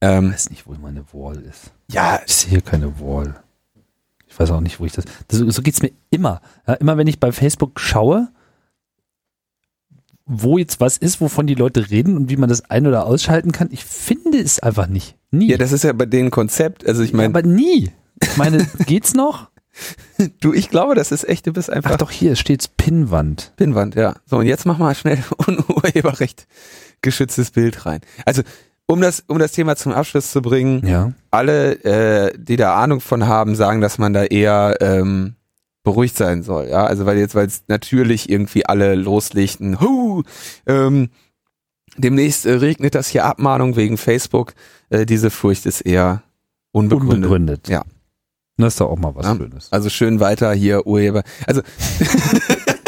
Ähm, 0.00 0.26
ich 0.26 0.32
weiß 0.32 0.50
nicht, 0.50 0.66
wo 0.66 0.74
meine 0.74 1.04
Wall 1.12 1.40
ist. 1.42 1.72
Ja. 1.90 2.20
Ich 2.26 2.34
sehe 2.34 2.60
keine 2.60 3.00
Wall. 3.00 3.42
Ich 4.26 4.38
weiß 4.38 4.50
auch 4.50 4.60
nicht, 4.60 4.80
wo 4.80 4.84
ich 4.84 4.92
das. 4.92 5.04
das 5.28 5.38
so 5.38 5.62
geht's 5.62 5.82
mir 5.82 5.92
immer. 6.10 6.40
Ja, 6.66 6.74
immer 6.74 6.96
wenn 6.96 7.06
ich 7.06 7.18
bei 7.18 7.32
Facebook 7.32 7.80
schaue, 7.80 8.28
wo 10.28 10.58
jetzt 10.58 10.80
was 10.80 10.98
ist, 10.98 11.20
wovon 11.20 11.46
die 11.46 11.54
Leute 11.54 11.90
reden 11.90 12.16
und 12.16 12.30
wie 12.30 12.36
man 12.36 12.48
das 12.48 12.70
ein- 12.70 12.86
oder 12.86 13.06
ausschalten 13.06 13.50
kann, 13.50 13.68
ich 13.72 13.84
finde 13.84 14.38
es 14.38 14.60
einfach 14.60 14.86
nicht. 14.86 15.16
Nie. 15.30 15.50
Ja, 15.50 15.56
das 15.56 15.72
ist 15.72 15.84
ja 15.84 15.92
bei 15.92 16.06
denen 16.06 16.30
Konzept. 16.30 16.86
Also 16.86 17.02
ich 17.02 17.12
meine. 17.12 17.24
Ja, 17.32 17.38
aber 17.38 17.42
nie. 17.42 17.90
Ich 18.22 18.36
meine, 18.36 18.66
geht's 18.86 19.14
noch? 19.14 19.48
Du, 20.40 20.52
ich 20.52 20.70
glaube, 20.70 20.96
das 20.96 21.12
ist 21.12 21.28
echt, 21.28 21.46
du 21.46 21.52
bist 21.52 21.70
einfach. 21.70 21.92
Ach 21.92 21.96
doch, 21.98 22.10
hier 22.10 22.34
steht's 22.34 22.66
Pinnwand. 22.66 23.52
Pinnwand, 23.56 23.94
ja. 23.94 24.16
So, 24.26 24.38
und 24.38 24.46
jetzt 24.46 24.66
mach 24.66 24.78
mal 24.78 24.92
schnell 24.96 25.22
Urheberrecht 25.68 26.48
geschütztes 27.00 27.52
Bild 27.52 27.86
rein. 27.86 28.00
Also, 28.24 28.42
um 28.86 29.00
das, 29.00 29.22
um 29.28 29.38
das 29.38 29.52
Thema 29.52 29.76
zum 29.76 29.92
Abschluss 29.92 30.32
zu 30.32 30.42
bringen, 30.42 30.84
ja. 30.84 31.12
alle, 31.30 31.74
äh, 31.84 32.32
die 32.36 32.56
da 32.56 32.74
Ahnung 32.74 33.00
von 33.00 33.28
haben, 33.28 33.54
sagen, 33.54 33.80
dass 33.80 33.98
man 33.98 34.12
da 34.12 34.24
eher 34.24 34.78
ähm, 34.80 35.36
beruhigt 35.88 36.18
sein 36.18 36.42
soll. 36.42 36.68
Ja, 36.68 36.84
also 36.84 37.06
weil 37.06 37.16
jetzt, 37.16 37.34
weil 37.34 37.46
es 37.46 37.62
natürlich 37.66 38.28
irgendwie 38.28 38.66
alle 38.66 38.94
loslegten, 38.94 39.80
hu, 39.80 40.22
ähm, 40.66 41.08
demnächst 41.96 42.44
äh, 42.44 42.52
regnet 42.52 42.94
das 42.94 43.08
hier 43.08 43.24
Abmahnung 43.24 43.74
wegen 43.74 43.96
Facebook. 43.96 44.52
Äh, 44.90 45.06
diese 45.06 45.30
Furcht 45.30 45.64
ist 45.64 45.80
eher 45.80 46.22
unbegründet. 46.72 47.16
Unbegründet. 47.16 47.68
Ja. 47.68 47.84
Das 48.58 48.74
ist 48.74 48.80
doch 48.82 48.90
auch 48.90 48.98
mal 48.98 49.14
was 49.14 49.24
ja, 49.24 49.34
Schönes. 49.34 49.72
Also 49.72 49.88
schön 49.88 50.20
weiter 50.20 50.52
hier 50.52 50.86
Urheber. 50.86 51.22
Also 51.46 51.62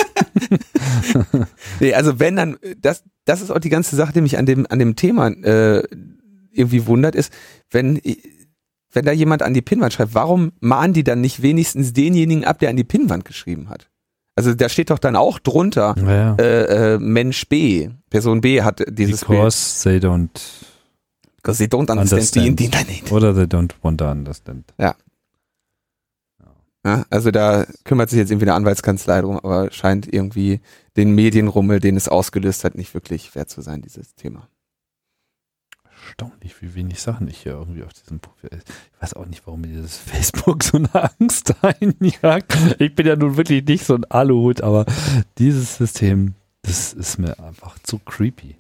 nee, 1.81 1.95
also 1.95 2.21
wenn 2.21 2.37
dann 2.37 2.59
das 2.83 3.05
das 3.25 3.41
ist 3.41 3.51
auch 3.51 3.61
die 3.61 3.71
ganze 3.71 3.97
Sache, 3.97 4.13
die 4.13 4.21
mich 4.21 4.37
an 4.37 4.45
dem 4.45 4.67
an 4.69 4.79
dem 4.79 4.95
Thema 4.95 5.29
äh, 5.29 5.85
irgendwie 6.53 6.87
wundert 6.87 7.15
ist, 7.15 7.33
wenn 7.71 7.99
wenn 8.93 9.05
da 9.05 9.13
jemand 9.13 9.43
an 9.43 9.55
die 9.55 9.63
Pinnwand 9.63 9.93
schreibt, 9.93 10.15
warum 10.15 10.53
mahnen 10.61 10.93
die 10.93 11.05
dann 11.05 11.21
nicht 11.21 11.43
wenigstens 11.43 11.93
denjenigen 11.93 12.45
ab, 12.45 12.59
der 12.59 12.71
an 12.71 12.77
die 12.77 12.85
Pinnwand 12.85 13.25
geschrieben 13.25 13.69
hat? 13.69 13.89
Also 14.37 14.55
da 14.55 14.69
steht 14.69 14.91
doch 14.91 14.99
dann 14.99 15.17
auch 15.17 15.39
drunter 15.39 15.95
ja. 15.99 16.35
äh, 16.37 16.95
äh, 16.95 16.99
Mensch 16.99 17.49
B, 17.49 17.91
Person 18.09 18.41
B 18.41 18.63
hat 18.63 18.83
dieses 18.89 19.21
Because 19.21 19.89
Bild. 19.89 20.03
they 20.03 20.09
don't 20.09 20.29
Because 21.37 21.59
they 21.59 21.67
don't 21.67 21.91
understand, 21.91 22.13
understand. 22.13 22.59
the 22.59 22.65
Internet. 22.65 23.13
Oder 23.13 23.35
they 23.35 23.45
don't 23.45 23.73
want 23.83 23.99
to 23.99 24.11
understand. 24.11 24.73
Ja. 24.79 24.95
ja. 26.85 27.05
Also 27.11 27.31
da 27.31 27.67
kümmert 27.85 28.11
sich 28.11 28.19
jetzt 28.19 28.31
irgendwie 28.31 28.47
eine 28.47 28.55
Anwaltskanzlei 28.55 29.23
drum, 29.23 29.39
aber 29.39 29.71
scheint 29.73 30.13
irgendwie 30.13 30.61
den 30.97 31.15
Medienrummel, 31.15 31.81
den 31.81 31.97
es 31.97 32.09
ausgelöst 32.09 32.65
hat, 32.65 32.77
nicht 32.77 32.95
wirklich 32.95 33.35
wert 33.35 33.51
zu 33.51 33.63
sein, 33.63 33.83
dieses 33.83 34.15
Thema 34.15 34.49
erstaunlich, 36.01 36.61
wie 36.61 36.75
wenig 36.75 37.01
Sachen 37.01 37.29
ich 37.29 37.39
hier 37.43 37.53
irgendwie 37.53 37.83
auf 37.83 37.93
diesem 37.93 38.21
Profil. 38.21 38.51
Ich 38.53 39.03
weiß 39.03 39.15
auch 39.15 39.27
nicht, 39.27 39.47
warum 39.47 39.63
mir 39.63 39.69
dieses 39.69 39.97
Facebook 39.99 40.63
so 40.63 40.79
eine 40.79 41.13
Angst 41.19 41.55
einjagt. 41.63 42.57
Ich 42.79 42.95
bin 42.95 43.07
ja 43.07 43.17
nun 43.17 43.37
wirklich 43.37 43.65
nicht 43.65 43.85
so 43.85 43.95
ein 43.95 44.05
Aluhut, 44.05 44.63
aber 44.63 44.87
dieses 45.39 45.77
System, 45.77 46.35
das 46.63 46.93
ist 46.93 47.19
mir 47.19 47.39
einfach 47.39 47.79
zu 47.83 47.99
creepy. 47.99 48.57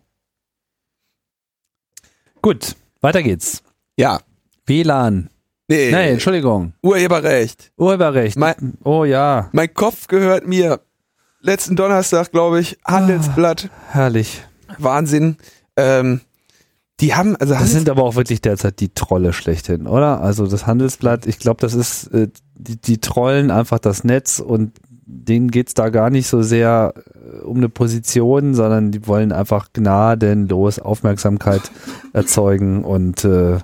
Gut, 2.42 2.74
weiter 3.00 3.22
geht's. 3.22 3.62
Ja. 3.96 4.20
WLAN. 4.66 5.28
Nee. 5.68 5.90
Nein, 5.90 6.08
Entschuldigung. 6.14 6.72
Urheberrecht. 6.82 7.70
Urheberrecht. 7.76 8.36
Mein, 8.36 8.78
oh 8.82 9.04
ja. 9.04 9.50
Mein 9.52 9.72
Kopf 9.72 10.08
gehört 10.08 10.46
mir. 10.46 10.80
Letzten 11.40 11.76
Donnerstag, 11.76 12.32
glaube 12.32 12.60
ich, 12.60 12.78
Handelsblatt. 12.84 13.70
Ah, 13.70 13.92
herrlich. 13.92 14.42
Wahnsinn. 14.78 15.36
Ähm, 15.76 16.20
Die 17.00 17.14
haben, 17.14 17.36
also 17.36 17.54
Das 17.54 17.70
sind 17.70 17.88
aber 17.88 18.02
auch 18.04 18.14
wirklich 18.16 18.40
derzeit 18.42 18.80
die 18.80 18.90
Trolle 18.94 19.32
schlechthin, 19.32 19.86
oder? 19.86 20.20
Also 20.20 20.46
das 20.46 20.66
Handelsblatt, 20.66 21.26
ich 21.26 21.38
glaube, 21.38 21.60
das 21.60 21.74
ist, 21.74 22.08
äh, 22.14 22.28
die, 22.54 22.76
die 22.76 22.98
trollen 22.98 23.50
einfach 23.50 23.78
das 23.78 24.04
Netz 24.04 24.38
und 24.38 24.72
denen 25.06 25.50
geht's 25.50 25.74
da 25.74 25.88
gar 25.88 26.10
nicht 26.10 26.28
so 26.28 26.42
sehr 26.42 26.94
äh, 26.96 27.38
um 27.44 27.56
eine 27.56 27.68
Position, 27.68 28.54
sondern 28.54 28.92
die 28.92 29.06
wollen 29.06 29.32
einfach 29.32 29.68
gnadenlos 29.72 30.78
Aufmerksamkeit 30.78 31.62
erzeugen 32.12 32.84
und 32.84 33.24
äh, 33.24 33.58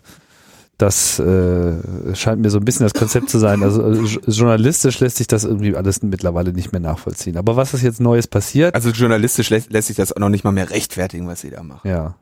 das 0.79 1.19
äh, 1.19 1.73
scheint 2.15 2.43
mir 2.43 2.51
so 2.51 2.59
ein 2.59 2.65
bisschen 2.65 2.85
das 2.85 2.93
Konzept 2.93 3.31
zu 3.31 3.39
sein. 3.39 3.63
Also 3.63 3.83
äh, 3.83 3.95
jo- 3.95 4.21
journalistisch 4.27 5.01
lässt 5.01 5.17
sich 5.17 5.27
das 5.27 5.45
irgendwie 5.45 5.75
alles 5.75 6.03
mittlerweile 6.03 6.53
nicht 6.53 6.73
mehr 6.73 6.81
nachvollziehen. 6.83 7.39
Aber 7.39 7.57
was 7.57 7.73
ist 7.73 7.83
jetzt 7.83 8.01
Neues 8.01 8.27
passiert? 8.27 8.75
also 8.75 8.91
journalistisch 8.91 9.49
lässt, 9.49 9.73
lässt 9.73 9.89
sich 9.89 9.97
das 9.97 10.13
auch 10.13 10.21
noch 10.21 10.29
nicht 10.29 10.45
mal 10.45 10.53
mehr 10.53 10.69
rechtfertigen, 10.69 11.27
was 11.29 11.41
sie 11.41 11.51
da 11.51 11.63
machen. 11.63 11.89
Ja. 11.89 12.17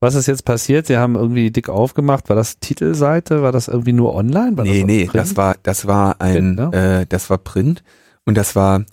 Was 0.00 0.14
ist 0.14 0.26
jetzt 0.26 0.46
passiert? 0.46 0.86
Sie 0.86 0.96
haben 0.96 1.14
irgendwie 1.14 1.50
dick 1.50 1.68
aufgemacht. 1.68 2.28
War 2.30 2.36
das 2.36 2.58
Titelseite? 2.58 3.42
War 3.42 3.52
das 3.52 3.68
irgendwie 3.68 3.92
nur 3.92 4.14
online? 4.14 4.56
War 4.56 4.64
nee, 4.64 4.80
das 4.80 4.86
nee, 4.86 5.04
Print? 5.04 5.14
das 5.14 5.36
war, 5.36 5.56
das 5.62 5.86
war 5.86 6.20
ein, 6.20 6.56
Print, 6.56 6.74
äh, 6.74 7.06
das 7.06 7.28
war 7.28 7.36
Print 7.38 7.82
und 8.24 8.36
das 8.36 8.56
war 8.56 8.84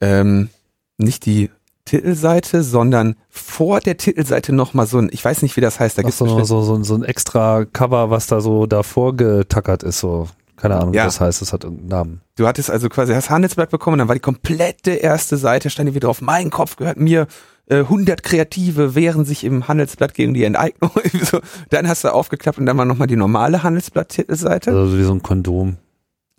ähm, 0.00 0.50
nicht 0.98 1.24
die 1.26 1.50
Titelseite, 1.84 2.62
sondern 2.62 3.14
vor 3.28 3.78
der 3.78 3.96
Titelseite 3.96 4.52
nochmal 4.52 4.86
so 4.86 4.98
ein, 4.98 5.08
ich 5.12 5.24
weiß 5.24 5.42
nicht, 5.42 5.56
wie 5.56 5.60
das 5.60 5.78
heißt, 5.78 5.98
da 5.98 6.00
Ach 6.00 6.06
gibt's 6.06 6.18
so, 6.18 6.26
so, 6.44 6.62
so, 6.62 6.82
so 6.82 6.94
ein 6.94 7.04
extra 7.04 7.64
Cover, 7.66 8.10
was 8.10 8.26
da 8.26 8.40
so 8.40 8.66
davor 8.66 9.14
getackert 9.16 9.82
ist. 9.84 10.00
So, 10.00 10.28
keine 10.56 10.76
Ahnung, 10.76 10.94
Ja. 10.94 11.02
wie 11.02 11.06
das 11.06 11.20
heißt. 11.20 11.42
Das 11.42 11.52
hat 11.52 11.62
irgendeinen 11.62 11.88
Namen. 11.88 12.20
Du 12.36 12.46
hattest 12.48 12.70
also 12.70 12.88
quasi 12.88 13.12
das 13.12 13.30
Handelsblatt 13.30 13.70
bekommen, 13.70 13.98
dann 13.98 14.08
war 14.08 14.14
die 14.16 14.20
komplette 14.20 14.92
erste 14.92 15.36
Seite, 15.36 15.70
stand 15.70 15.88
hier 15.88 15.94
wieder 15.94 16.06
drauf, 16.08 16.20
mein 16.22 16.50
Kopf 16.50 16.76
gehört 16.76 16.98
mir, 16.98 17.26
äh, 17.66 17.78
100 17.78 18.22
Kreative 18.22 18.94
wehren 18.94 19.24
sich 19.24 19.44
im 19.44 19.68
Handelsblatt 19.68 20.14
gegen 20.14 20.34
die 20.34 20.44
Enteignung. 20.44 20.90
So. 21.24 21.40
Dann 21.70 21.88
hast 21.88 22.04
du 22.04 22.12
aufgeklappt 22.12 22.58
und 22.58 22.66
dann 22.66 22.76
war 22.76 22.84
nochmal 22.84 23.06
die 23.06 23.16
normale 23.16 23.62
Handelsblatt-Titelseite. 23.62 24.70
Also 24.70 24.98
wie 24.98 25.04
so 25.04 25.12
ein 25.12 25.22
Kondom. 25.22 25.78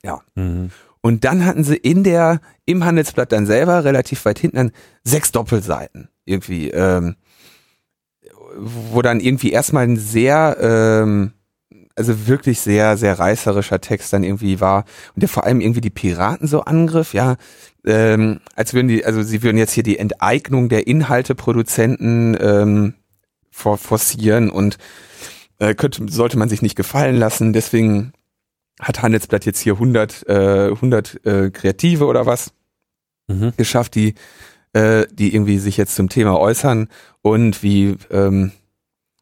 Ja. 0.03 0.21
Mhm. 0.35 0.69
Und 1.01 1.23
dann 1.23 1.45
hatten 1.45 1.63
sie 1.63 1.75
in 1.75 2.03
der, 2.03 2.39
im 2.65 2.83
Handelsblatt 2.83 3.31
dann 3.31 3.45
selber 3.45 3.83
relativ 3.83 4.25
weit 4.25 4.39
hinten 4.39 4.57
dann 4.57 4.71
sechs 5.03 5.31
Doppelseiten. 5.31 6.09
Irgendwie, 6.25 6.69
ähm, 6.69 7.15
wo 8.57 9.01
dann 9.01 9.19
irgendwie 9.19 9.51
erstmal 9.51 9.83
ein 9.83 9.97
sehr, 9.97 10.57
ähm, 10.59 11.33
also 11.95 12.27
wirklich 12.27 12.59
sehr, 12.59 12.97
sehr 12.97 13.17
reißerischer 13.17 13.81
Text 13.81 14.13
dann 14.13 14.23
irgendwie 14.23 14.59
war 14.59 14.85
und 15.13 15.21
der 15.21 15.29
vor 15.29 15.45
allem 15.45 15.61
irgendwie 15.61 15.81
die 15.81 15.89
Piraten 15.89 16.47
so 16.47 16.61
angriff, 16.61 17.13
ja, 17.13 17.35
ähm, 17.85 18.39
als 18.55 18.73
würden 18.73 18.87
die, 18.87 19.05
also 19.05 19.23
sie 19.23 19.43
würden 19.43 19.57
jetzt 19.57 19.73
hier 19.73 19.83
die 19.83 19.97
Enteignung 19.99 20.69
der 20.69 20.87
Inhalteproduzenten 20.87 22.37
ähm, 22.39 22.93
for 23.51 23.77
forcieren 23.77 24.49
und 24.49 24.77
äh, 25.59 25.73
könnte, 25.75 26.05
sollte 26.09 26.37
man 26.37 26.49
sich 26.49 26.61
nicht 26.61 26.75
gefallen 26.75 27.15
lassen, 27.15 27.53
deswegen 27.53 28.13
hat 28.79 29.01
Handelsblatt 29.01 29.45
jetzt 29.45 29.59
hier 29.59 29.73
100, 29.73 30.27
äh, 30.27 30.67
100 30.71 31.25
äh, 31.25 31.49
Kreative 31.51 32.05
oder 32.05 32.25
was 32.25 32.51
Mhm. 33.27 33.53
geschafft, 33.57 33.95
die, 33.95 34.13
äh, 34.73 35.07
die 35.11 35.33
irgendwie 35.33 35.57
sich 35.57 35.77
jetzt 35.77 35.95
zum 35.95 36.09
Thema 36.09 36.39
äußern 36.39 36.89
und 37.23 37.63
wie 37.63 37.95
ähm, 38.11 38.51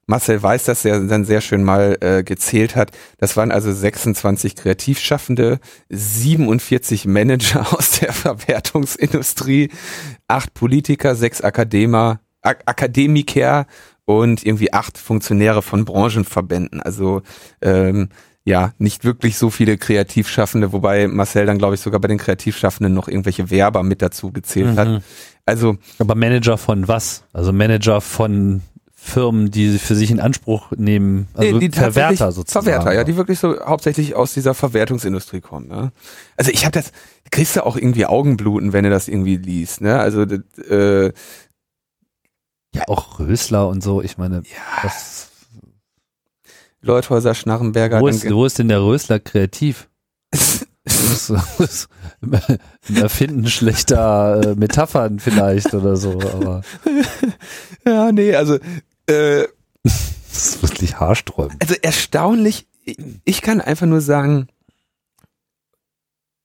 Marcel 0.05 0.41
Weiß 0.43 0.65
das 0.65 0.83
ja 0.83 0.99
dann 0.99 1.25
sehr 1.25 1.41
schön 1.41 1.63
mal 1.63 1.97
äh, 2.01 2.23
gezählt 2.23 2.75
hat. 2.75 2.91
Das 3.17 3.37
waren 3.37 3.51
also 3.51 3.71
26 3.71 4.55
Kreativschaffende, 4.55 5.59
47 5.89 7.05
Manager 7.05 7.73
aus 7.77 7.99
der 7.99 8.13
Verwertungsindustrie, 8.13 9.69
acht 10.27 10.53
Politiker, 10.53 11.15
sechs 11.15 11.41
Akademer, 11.41 12.19
Ak 12.41 12.63
Akademiker 12.65 13.65
und 14.05 14.45
irgendwie 14.45 14.73
acht 14.73 14.97
Funktionäre 14.97 15.61
von 15.61 15.85
Branchenverbänden. 15.85 16.81
Also 16.81 17.21
ähm, 17.61 18.09
ja, 18.45 18.73
nicht 18.77 19.05
wirklich 19.05 19.37
so 19.37 19.49
viele 19.49 19.77
Kreativschaffende, 19.77 20.73
wobei 20.73 21.07
Marcel 21.07 21.45
dann, 21.45 21.57
glaube 21.57 21.75
ich, 21.75 21.81
sogar 21.81 22.01
bei 22.01 22.09
den 22.09 22.17
Kreativschaffenden 22.17 22.93
noch 22.93 23.07
irgendwelche 23.07 23.49
Werber 23.49 23.83
mit 23.83 24.01
dazu 24.01 24.31
gezählt 24.31 24.77
hat. 24.77 24.87
Mhm. 24.89 24.99
Also 25.45 25.77
Aber 25.99 26.15
Manager 26.15 26.57
von 26.57 26.87
was? 26.87 27.23
Also 27.31 27.53
Manager 27.53 28.01
von 28.01 28.61
Firmen, 29.05 29.51
die 29.51 29.77
für 29.77 29.95
sich 29.95 30.11
in 30.11 30.21
Anspruch 30.21 30.71
nehmen. 30.71 31.27
Also 31.33 31.57
Nee, 31.57 31.67
die 31.67 31.77
Verwerter 31.77 32.31
sozusagen. 32.31 32.65
Verwerter, 32.65 32.93
ja, 32.93 33.03
die 33.03 33.17
wirklich 33.17 33.37
so 33.37 33.59
hauptsächlich 33.65 34.15
aus 34.15 34.33
dieser 34.33 34.53
Verwertungsindustrie 34.53 35.41
kommen. 35.41 35.67
Ne? 35.67 35.91
Also 36.37 36.51
ich 36.51 36.63
habe 36.63 36.71
das, 36.71 36.93
kriegst 37.29 37.57
du 37.57 37.65
auch 37.65 37.75
irgendwie 37.75 38.05
Augenbluten, 38.05 38.71
wenn 38.71 38.85
du 38.85 38.89
das 38.89 39.09
irgendwie 39.09 39.35
liest. 39.35 39.81
Ne? 39.81 39.99
Also 39.99 40.23
das, 40.25 40.39
äh, 40.69 41.11
ja, 42.73 42.83
auch 42.87 43.19
Rösler 43.19 43.67
und 43.67 43.83
so. 43.83 44.01
Ich 44.01 44.17
meine, 44.17 44.37
ja, 44.37 44.83
was, 44.83 45.29
Leuthäuser, 46.81 47.35
Schnarrenberger. 47.35 47.99
wo, 47.99 48.07
ist, 48.07 48.31
wo 48.31 48.45
ist 48.45 48.57
denn 48.57 48.69
der 48.69 48.81
Rösler 48.81 49.19
kreativ? 49.19 49.89
Das 50.85 51.31
das 51.61 51.87
Erfinden 52.93 53.47
schlechter 53.47 54.41
äh, 54.43 54.55
Metaphern 54.55 55.19
vielleicht 55.19 55.73
oder 55.73 55.95
so, 55.95 56.19
aber 56.19 56.61
ja, 57.85 58.11
nee, 58.11 58.35
also 58.35 58.57
äh, 59.07 59.47
das 59.83 60.47
ist 60.47 60.63
wirklich 60.63 60.99
haarsträubend. 60.99 61.61
also 61.61 61.75
erstaunlich. 61.81 62.67
ich- 63.25 63.41
kann 63.41 63.61
einfach 63.61 63.85
nur 63.87 64.01
sagen, 64.01 64.47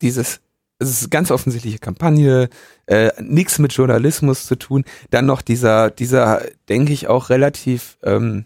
dieses 0.03 0.41
es 0.81 1.03
ist 1.03 1.11
ganz 1.11 1.33
offensichtliche 1.33 1.81
Kampagne, 1.81 2.49
äh, 2.87 3.11
nichts 3.21 3.59
mit 3.59 3.73
Journalismus 3.73 4.47
zu 4.47 4.55
tun. 4.55 4.85
Dann 5.11 5.27
noch 5.27 5.43
dieser, 5.43 5.91
dieser, 5.91 6.43
denke 6.69 6.93
ich, 6.93 7.09
auch 7.09 7.31
relativ, 7.31 7.99
ähm, 8.05 8.45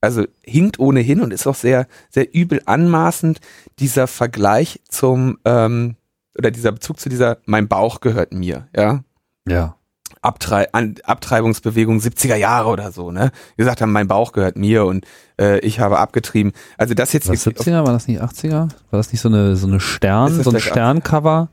also 0.00 0.24
hinkt 0.44 0.78
ohnehin 0.78 1.20
und 1.20 1.32
ist 1.32 1.48
auch 1.48 1.56
sehr, 1.56 1.88
sehr 2.10 2.32
übel 2.32 2.62
anmaßend, 2.66 3.40
dieser 3.80 4.06
Vergleich 4.06 4.82
zum, 4.88 5.38
ähm, 5.44 5.96
oder 6.38 6.52
dieser 6.52 6.70
Bezug 6.70 7.00
zu 7.00 7.08
dieser, 7.08 7.38
mein 7.44 7.66
Bauch 7.66 8.00
gehört 8.00 8.32
mir, 8.32 8.68
ja. 8.76 9.02
Ja. 9.48 9.76
Abtrei 10.24 10.72
An 10.72 10.94
Abtreibungsbewegung 11.04 11.98
70er 11.98 12.36
Jahre 12.36 12.70
oder 12.70 12.92
so, 12.92 13.10
ne? 13.10 13.30
Die 13.52 13.56
gesagt 13.58 13.80
haben, 13.80 13.92
mein 13.92 14.08
Bauch 14.08 14.32
gehört 14.32 14.56
mir 14.56 14.84
und 14.84 15.04
äh, 15.40 15.58
ich 15.60 15.80
habe 15.80 15.98
abgetrieben. 15.98 16.52
Also 16.78 16.94
das 16.94 17.12
jetzt 17.12 17.28
Was 17.28 17.44
wirklich 17.46 17.66
70er? 17.66 17.84
War 17.84 17.92
das 17.92 18.08
nicht 18.08 18.22
80er? 18.22 18.52
War 18.52 18.68
das 18.90 19.12
nicht 19.12 19.20
so 19.20 19.28
eine, 19.28 19.56
so 19.56 19.66
eine 19.66 19.80
Stern, 19.80 20.36
das 20.36 20.44
so 20.44 20.50
ein 20.50 20.60
Sterncover? 20.60 21.48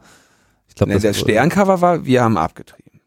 Ich 0.68 0.76
glaube, 0.76 0.94
Ne, 0.94 1.00
der 1.00 1.14
Sterncover 1.14 1.82
war, 1.82 2.06
wir 2.06 2.24
haben 2.24 2.38
abgetrieben. 2.38 3.02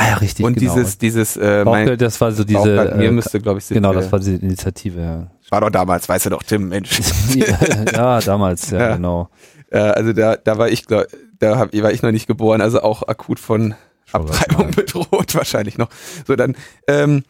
Ah 0.00 0.10
ja, 0.10 0.14
richtig. 0.18 0.44
und 0.46 0.54
genau. 0.56 0.74
dieses, 0.74 0.98
dieses, 0.98 1.36
äh, 1.36 1.64
mein 1.64 1.64
Bauchgeld, 1.64 2.00
das 2.02 2.20
war 2.20 2.30
so 2.30 2.44
Bauch 2.44 2.62
diese, 2.62 2.62
gehört 2.62 2.96
mir 2.96 3.08
äh, 3.08 3.10
müsste, 3.10 3.40
glaube 3.40 3.58
ich, 3.58 3.66
genau, 3.66 3.90
70er. 3.90 3.94
das 3.94 4.12
war 4.12 4.18
diese 4.20 4.36
Initiative, 4.36 5.00
ja. 5.00 5.26
war 5.50 5.60
doch 5.60 5.70
damals, 5.70 6.08
weißt 6.08 6.26
du 6.26 6.30
doch, 6.30 6.42
Tim, 6.44 6.68
Mensch. 6.68 7.00
ja, 7.92 8.20
damals, 8.20 8.70
ja, 8.70 8.78
Ja. 8.78 8.94
genau. 8.96 9.28
äh, 9.70 9.78
also 9.78 10.12
da, 10.12 10.36
da 10.36 10.56
war 10.56 10.68
ich, 10.68 10.86
glaub, 10.86 11.06
da 11.40 11.58
hab, 11.58 11.72
war 11.74 11.90
ich 11.90 12.02
noch 12.02 12.12
nicht 12.12 12.28
geboren, 12.28 12.60
also 12.60 12.80
auch 12.82 13.02
akut 13.08 13.40
von 13.40 13.70
das 13.70 13.78
Abtreibung 14.12 14.70
bedroht 14.72 15.34
wahrscheinlich 15.34 15.78
noch. 15.78 15.90
So 16.26 16.36
dann, 16.36 16.56
ähm, 16.86 17.24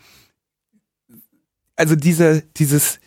also 1.76 1.96
diese, 1.96 2.42
dieses, 2.56 3.00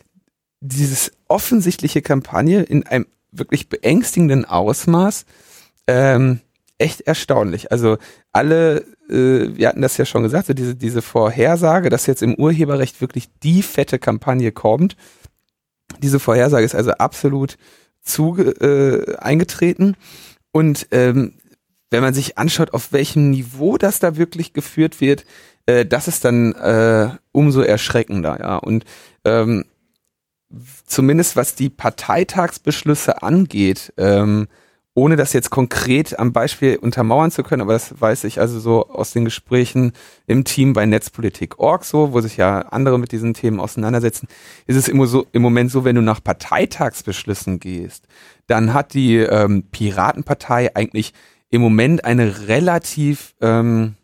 dieses 0.60 1.12
offensichtliche 1.28 2.02
Kampagne 2.02 2.62
in 2.62 2.86
einem 2.86 3.06
wirklich 3.30 3.68
beängstigenden 3.68 4.44
Ausmaß, 4.44 5.24
ähm, 5.86 6.40
echt 6.78 7.02
erstaunlich. 7.02 7.70
Also 7.72 7.98
alle, 8.32 8.84
äh, 9.08 9.56
wir 9.56 9.68
hatten 9.68 9.82
das 9.82 9.96
ja 9.96 10.04
schon 10.04 10.22
gesagt, 10.22 10.46
so 10.46 10.54
diese, 10.54 10.74
diese 10.74 11.02
Vorhersage, 11.02 11.90
dass 11.90 12.06
jetzt 12.06 12.22
im 12.22 12.34
Urheberrecht 12.34 13.00
wirklich 13.00 13.28
die 13.42 13.62
fette 13.62 13.98
Kampagne 13.98 14.52
kommt. 14.52 14.96
Diese 16.02 16.18
Vorhersage 16.18 16.64
ist 16.64 16.74
also 16.74 16.92
absolut 16.92 17.56
zuge, 18.02 18.50
äh, 18.60 19.16
eingetreten. 19.16 19.96
Und 20.50 20.88
ähm, 20.90 21.34
wenn 21.92 22.02
man 22.02 22.14
sich 22.14 22.38
anschaut, 22.38 22.72
auf 22.72 22.92
welchem 22.92 23.30
Niveau 23.30 23.76
das 23.78 23.98
da 23.98 24.16
wirklich 24.16 24.52
geführt 24.52 25.00
wird, 25.00 25.24
äh, 25.66 25.86
das 25.86 26.08
ist 26.08 26.24
dann 26.24 26.52
äh, 26.54 27.10
umso 27.32 27.60
erschreckender, 27.60 28.38
ja. 28.40 28.56
Und 28.56 28.84
ähm, 29.24 29.64
zumindest 30.86 31.36
was 31.36 31.54
die 31.54 31.70
Parteitagsbeschlüsse 31.70 33.22
angeht, 33.22 33.92
ähm, 33.96 34.48
ohne 34.94 35.16
das 35.16 35.32
jetzt 35.32 35.48
konkret 35.48 36.18
am 36.18 36.34
Beispiel 36.34 36.76
untermauern 36.76 37.30
zu 37.30 37.42
können, 37.42 37.62
aber 37.62 37.72
das 37.72 37.98
weiß 37.98 38.24
ich 38.24 38.40
also 38.40 38.60
so 38.60 38.88
aus 38.90 39.12
den 39.12 39.24
Gesprächen 39.24 39.92
im 40.26 40.44
Team 40.44 40.74
bei 40.74 40.84
Netzpolitik.org 40.84 41.84
so, 41.84 42.12
wo 42.12 42.20
sich 42.20 42.36
ja 42.36 42.60
andere 42.60 42.98
mit 42.98 43.12
diesen 43.12 43.32
Themen 43.32 43.58
auseinandersetzen, 43.58 44.28
ist 44.66 44.76
es 44.76 44.88
immer 44.88 45.06
so, 45.06 45.26
im 45.32 45.40
Moment 45.40 45.70
so, 45.70 45.84
wenn 45.84 45.96
du 45.96 46.02
nach 46.02 46.22
Parteitagsbeschlüssen 46.22 47.58
gehst, 47.58 48.06
dann 48.46 48.74
hat 48.74 48.92
die 48.92 49.16
ähm, 49.16 49.64
Piratenpartei 49.70 50.76
eigentlich 50.76 51.14
im 51.52 51.60
Moment 51.60 52.04
eine 52.04 52.48
relativ 52.48 53.34
ähm, 53.42 53.94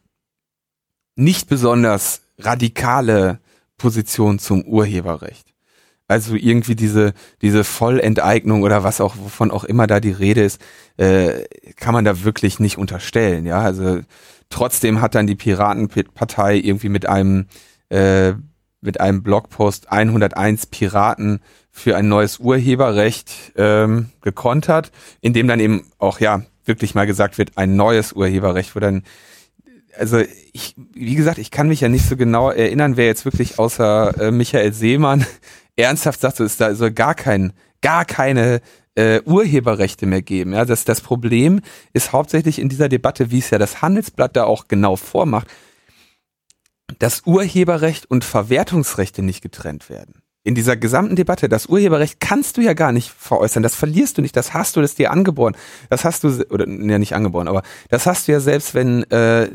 nicht 1.17 1.49
besonders 1.49 2.21
radikale 2.39 3.41
Position 3.79 4.39
zum 4.39 4.63
Urheberrecht. 4.63 5.55
Also 6.07 6.35
irgendwie 6.35 6.75
diese, 6.75 7.15
diese 7.41 7.65
Vollenteignung 7.65 8.63
oder 8.63 8.85
was 8.85 9.01
auch, 9.01 9.17
wovon 9.17 9.51
auch 9.51 9.65
immer 9.65 9.87
da 9.87 9.99
die 9.99 10.13
Rede 10.13 10.43
ist, 10.43 10.61
äh, 10.99 11.45
kann 11.77 11.95
man 11.95 12.05
da 12.05 12.23
wirklich 12.23 12.61
nicht 12.61 12.77
unterstellen. 12.77 13.47
Ja, 13.47 13.61
also 13.61 14.01
trotzdem 14.51 15.01
hat 15.01 15.15
dann 15.15 15.27
die 15.27 15.35
Piratenpartei 15.35 16.57
irgendwie 16.57 16.91
mit 16.91 17.09
einem 17.09 17.47
äh, 17.89 18.35
mit 18.81 19.01
einem 19.01 19.23
Blogpost 19.23 19.91
101 19.91 20.67
Piraten 20.67 21.41
für 21.71 21.97
ein 21.97 22.09
neues 22.09 22.39
Urheberrecht 22.39 23.53
ähm, 23.57 24.11
gekontert, 24.21 24.93
in 25.21 25.33
dem 25.33 25.49
dann 25.49 25.61
eben 25.61 25.87
auch 25.99 26.21
ja 26.21 26.43
wirklich 26.69 26.95
mal 26.95 27.07
gesagt 27.07 27.39
wird, 27.39 27.57
ein 27.57 27.77
neues 27.77 28.13
Urheberrecht, 28.13 28.77
wo 28.77 28.81
dann 28.81 29.03
also 29.99 30.23
ich, 30.53 30.75
wie 30.93 31.15
gesagt, 31.15 31.39
ich 31.39 31.51
kann 31.51 31.69
mich 31.69 31.81
ja 31.81 31.89
nicht 31.89 32.09
so 32.09 32.17
genau 32.17 32.51
erinnern, 32.51 32.97
wer 32.97 33.07
jetzt 33.07 33.25
wirklich 33.25 33.59
außer 33.59 34.21
äh, 34.21 34.31
Michael 34.31 34.73
Seemann 34.73 35.27
ernsthaft 35.77 36.21
sagt, 36.21 36.41
es 36.41 36.57
da 36.57 36.75
soll 36.75 36.93
gar 36.93 37.15
kein, 37.15 37.53
gar 37.81 38.05
keine 38.05 38.61
äh, 38.95 39.21
Urheberrechte 39.23 40.07
mehr 40.07 40.23
geben. 40.23 40.53
Ja, 40.53 40.65
das, 40.65 40.85
das 40.85 41.01
Problem 41.01 41.61
ist 41.93 42.13
hauptsächlich 42.13 42.59
in 42.59 42.69
dieser 42.69 42.89
Debatte, 42.89 43.31
wie 43.31 43.39
es 43.39 43.51
ja 43.51 43.59
das 43.59 43.83
Handelsblatt 43.83 44.37
da 44.37 44.45
auch 44.45 44.69
genau 44.69 44.97
vormacht, 44.97 45.49
dass 46.99 47.27
Urheberrecht 47.27 48.11
und 48.11 48.25
Verwertungsrechte 48.25 49.23
nicht 49.23 49.43
getrennt 49.43 49.91
werden. 49.91 50.23
In 50.49 50.55
dieser 50.55 50.79
gesamten 50.79 51.15
Debatte, 51.15 51.51
das 51.51 51.67
Urheberrecht 51.67 52.21
kannst 52.21 52.57
du 52.57 52.63
ja 52.63 52.73
gar 52.73 52.91
nicht 52.91 53.11
veräußern, 53.11 53.63
das 53.63 53.75
verlierst 53.75 54.17
du 54.17 54.23
nicht, 54.23 54.35
das 54.35 54.55
hast 54.55 54.77
du, 54.77 54.81
das 54.81 54.95
dir 54.95 55.11
angeboren. 55.11 55.55
Das 55.91 56.07
hast 56.07 56.25
du, 56.25 56.43
oder 56.49 56.67
ja 56.67 56.99
nicht 56.99 57.15
angeboren, 57.15 57.49
aber 57.49 57.63
das 57.91 58.07
hast 58.07 58.27
du 58.27 58.33
ja 58.33 58.41
selbst, 58.41 58.73
wenn, 58.73 59.03
äh, 59.11 59.51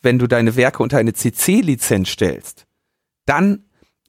wenn 0.00 0.18
du 0.18 0.26
deine 0.26 0.56
Werke 0.56 0.82
unter 0.82 0.96
eine 0.96 1.12
CC-Lizenz 1.12 2.08
stellst. 2.08 2.64
Dann 3.26 3.64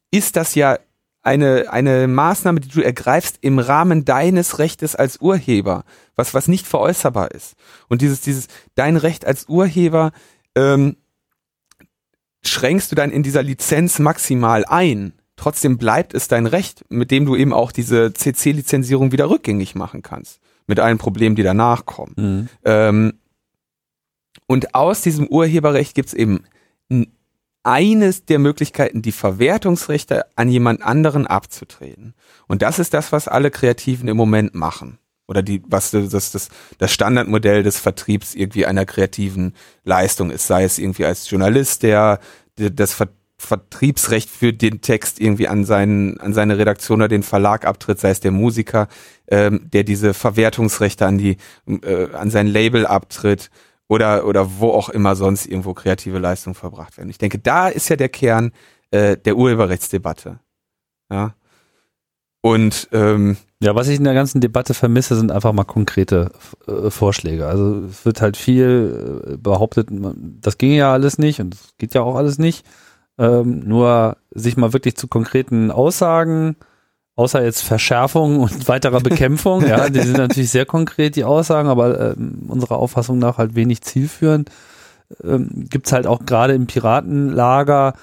ist 0.10 0.38
das 0.38 0.56
ja 0.56 0.80
eine, 1.22 1.66
eine 1.70 2.08
Maßnahme, 2.08 2.62
die 2.62 2.70
du 2.70 2.80
ergreifst 2.80 3.40
im 3.42 3.60
Rahmen 3.60 4.06
deines 4.06 4.58
Rechtes 4.58 4.96
als 4.96 5.20
Urheber, 5.20 5.84
was, 6.16 6.34
was 6.34 6.48
nicht 6.48 6.66
veräußerbar 6.66 7.32
ist. 7.32 7.56
Und 7.90 8.02
dieses, 8.02 8.22
dieses, 8.22 8.48
dein 8.76 8.96
Recht 8.96 9.26
als 9.26 9.50
Urheber, 9.50 10.14
ähm, 10.56 10.96
schränkst 12.42 12.90
du 12.90 12.96
dann 12.96 13.12
in 13.12 13.22
dieser 13.22 13.44
Lizenz 13.44 14.00
maximal 14.00 14.64
ein. 14.64 15.12
Trotzdem 15.42 15.80
bleibt 15.80 16.14
es 16.14 16.28
dein 16.28 16.46
Recht, 16.46 16.86
mit 16.90 17.10
dem 17.10 17.26
du 17.26 17.36
eben 17.36 17.52
auch 17.52 17.72
diese 17.72 18.14
CC-Lizenzierung 18.14 19.12
wieder 19.12 19.28
rückgängig 19.28 19.74
machen 19.74 20.04
kannst. 20.04 20.40
Mit 20.68 20.80
allen 20.80 21.00
Problemen, 21.00 21.36
die 21.36 21.42
danach 21.42 21.88
kommen. 21.88 22.14
Mhm. 22.16 22.50
Ähm, 22.64 23.14
und 24.46 24.76
aus 24.76 25.02
diesem 25.02 25.28
Urheberrecht 25.28 25.96
gibt 25.96 26.10
es 26.10 26.14
eben 26.14 26.44
eines 27.64 28.26
der 28.26 28.38
Möglichkeiten, 28.38 29.02
die 29.02 29.12
Verwertungsrechte 29.12 30.26
an 30.36 30.48
jemand 30.48 30.84
anderen 30.84 31.26
abzutreten. 31.26 32.14
Und 32.48 32.62
das 32.62 32.78
ist 32.78 32.94
das, 32.94 33.12
was 33.12 33.28
alle 33.28 33.50
Kreativen 33.50 34.10
im 34.10 34.18
Moment 34.18 34.54
machen. 34.54 35.00
Oder 35.28 35.42
die, 35.42 35.64
was 35.66 35.90
das, 35.90 36.32
das, 36.32 36.50
das 36.78 36.92
Standardmodell 36.92 37.64
des 37.64 37.80
Vertriebs 37.80 38.36
irgendwie 38.36 38.68
einer 38.68 38.86
kreativen 38.86 39.56
Leistung 39.86 40.30
ist, 40.30 40.46
sei 40.46 40.66
es 40.66 40.78
irgendwie 40.78 41.06
als 41.06 41.28
Journalist, 41.28 41.82
der, 41.82 42.20
das 42.58 42.94
Ver 42.94 43.10
Vertriebsrecht 43.42 44.30
für 44.30 44.54
den 44.54 44.82
Text 44.82 45.20
irgendwie 45.20 45.48
an 45.48 45.66
seinen, 45.66 46.20
an 46.20 46.34
seine 46.34 46.58
Redaktion 46.58 47.00
oder 47.02 47.08
den 47.08 47.24
Verlag 47.24 47.66
abtritt, 47.66 48.00
sei 48.00 48.12
es 48.12 48.20
der 48.20 48.32
Musiker, 48.32 48.88
ähm, 49.28 49.70
der 49.74 49.84
diese 49.84 50.14
Verwertungsrechte 50.14 51.06
an 51.06 51.18
die, 51.18 51.38
äh, 51.68 52.14
an 52.14 52.30
sein 52.30 52.48
Label 52.48 52.86
abtritt 52.86 53.50
oder, 53.88 54.26
oder 54.26 54.60
wo 54.60 54.70
auch 54.70 54.90
immer 54.90 55.16
sonst 55.16 55.48
irgendwo 55.48 55.74
kreative 55.74 56.20
Leistungen 56.20 56.54
verbracht 56.54 56.98
werden. 56.98 57.10
Ich 57.10 57.18
denke, 57.18 57.40
da 57.40 57.68
ist 57.68 57.90
ja 57.90 57.96
der 57.96 58.10
Kern 58.10 58.52
äh, 58.92 59.18
der 59.18 59.36
Urheberrechtsdebatte. 59.36 60.40
Ja. 61.12 61.34
Und 62.42 62.90
ähm, 62.92 63.38
ja, 63.62 63.76
was 63.76 63.88
ich 63.88 63.98
in 63.98 64.04
der 64.04 64.14
ganzen 64.14 64.42
Debatte 64.42 64.74
vermisse, 64.74 65.16
sind 65.16 65.32
einfach 65.32 65.54
mal 65.54 65.64
konkrete 65.64 66.32
äh, 66.68 66.90
Vorschläge. 66.90 67.48
Also 67.48 67.86
es 67.86 68.06
wird 68.06 68.22
halt 68.22 68.38
viel 68.38 69.34
äh, 69.34 69.38
behauptet, 69.38 69.90
das 69.92 70.58
ginge 70.58 70.78
ja 70.78 70.92
alles 70.94 71.18
nicht 71.18 71.40
und 71.40 71.56
es 71.56 71.74
geht 71.78 71.94
ja 71.94 72.02
auch 72.02 72.16
alles 72.16 72.40
nicht. 72.40 72.66
Ähm, 73.18 73.62
nur 73.66 74.18
sich 74.32 74.58
mal 74.58 74.74
wirklich 74.74 74.96
zu 74.96 75.08
konkreten 75.08 75.70
Aussagen 75.70 76.56
außer 77.16 77.44
jetzt 77.44 77.62
Verschärfung 77.62 78.40
und 78.40 78.68
weiterer 78.68 79.02
Bekämpfung, 79.02 79.66
ja, 79.66 79.90
die 79.90 80.00
sind 80.00 80.18
natürlich 80.18 80.50
sehr 80.50 80.66
konkret, 80.66 81.16
die 81.16 81.24
Aussagen, 81.24 81.70
aber 81.70 82.12
äh, 82.12 82.16
unserer 82.48 82.78
Auffassung 82.78 83.20
nach 83.20 83.38
halt 83.38 83.56
wenig 83.56 83.82
zielführend. 83.82 84.50
Ähm, 85.24 85.68
gibt's 85.70 85.92
halt 85.92 86.08
auch 86.08 86.26
gerade 86.26 86.54
im 86.54 86.68
Piratenlager, 86.68 87.94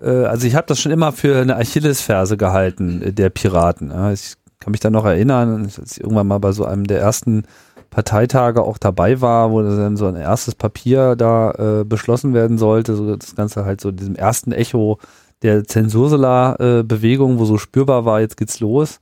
äh, 0.00 0.24
also 0.24 0.46
ich 0.46 0.54
habe 0.54 0.66
das 0.66 0.80
schon 0.80 0.92
immer 0.92 1.12
für 1.12 1.40
eine 1.40 1.56
Achillesferse 1.56 2.36
gehalten, 2.36 3.02
äh, 3.02 3.12
der 3.12 3.30
Piraten. 3.30 3.90
Ja. 3.90 4.12
Ich 4.12 4.34
kann 4.60 4.70
mich 4.70 4.80
da 4.80 4.90
noch 4.90 5.04
erinnern, 5.04 5.64
als 5.64 5.96
ich 5.96 6.00
irgendwann 6.00 6.28
mal 6.28 6.38
bei 6.38 6.52
so 6.52 6.64
einem 6.64 6.86
der 6.86 7.00
ersten 7.00 7.44
Parteitage 7.92 8.62
auch 8.62 8.78
dabei 8.78 9.20
war, 9.20 9.52
wo 9.52 9.62
dann 9.62 9.98
so 9.98 10.06
ein 10.06 10.16
erstes 10.16 10.54
Papier 10.54 11.14
da 11.14 11.50
äh, 11.52 11.84
beschlossen 11.84 12.32
werden 12.32 12.56
sollte, 12.56 12.96
so 12.96 13.14
das 13.14 13.36
Ganze 13.36 13.66
halt 13.66 13.82
so 13.82 13.92
diesem 13.92 14.16
ersten 14.16 14.50
Echo 14.50 14.98
der 15.42 15.64
Zensursula-Bewegung, 15.64 17.38
wo 17.38 17.44
so 17.44 17.58
spürbar 17.58 18.06
war, 18.06 18.20
jetzt 18.20 18.38
geht's 18.38 18.60
los, 18.60 18.98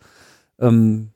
ähm, 0.59 1.11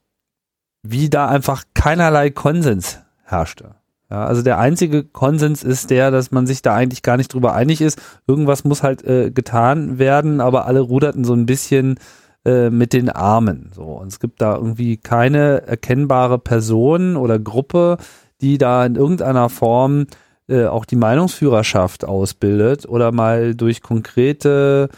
wie 0.83 1.09
da 1.09 1.27
einfach 1.27 1.65
keinerlei 1.73 2.29
Konsens 2.29 2.99
herrschte. 3.23 3.75
Ja, 4.09 4.25
also 4.25 4.41
der 4.41 4.57
einzige 4.57 5.03
Konsens 5.03 5.63
ist 5.63 5.89
der, 5.89 6.11
dass 6.11 6.31
man 6.31 6.47
sich 6.47 6.61
da 6.61 6.75
eigentlich 6.75 7.01
gar 7.01 7.17
nicht 7.17 7.33
drüber 7.33 7.55
einig 7.55 7.81
ist. 7.81 7.99
Irgendwas 8.25 8.63
muss 8.63 8.83
halt 8.83 9.03
äh, 9.03 9.31
getan 9.31 9.99
werden, 9.99 10.39
aber 10.39 10.65
alle 10.65 10.79
ruderten 10.79 11.25
so 11.25 11.33
ein 11.33 11.45
bisschen 11.45 11.99
äh, 12.45 12.69
mit 12.69 12.93
den 12.93 13.09
Armen. 13.09 13.71
So, 13.73 13.83
und 13.83 14.07
es 14.07 14.19
gibt 14.19 14.41
da 14.41 14.55
irgendwie 14.55 14.97
keine 14.97 15.67
erkennbare 15.67 16.39
Person 16.39 17.17
oder 17.17 17.39
Gruppe, 17.39 17.97
die 18.41 18.57
da 18.57 18.85
in 18.85 18.95
irgendeiner 18.95 19.49
Form 19.49 20.07
äh, 20.47 20.65
auch 20.65 20.85
die 20.85 20.95
Meinungsführerschaft 20.95 22.05
ausbildet 22.05 22.87
oder 22.87 23.11
mal 23.11 23.55
durch 23.55 23.81
konkrete 23.81 24.89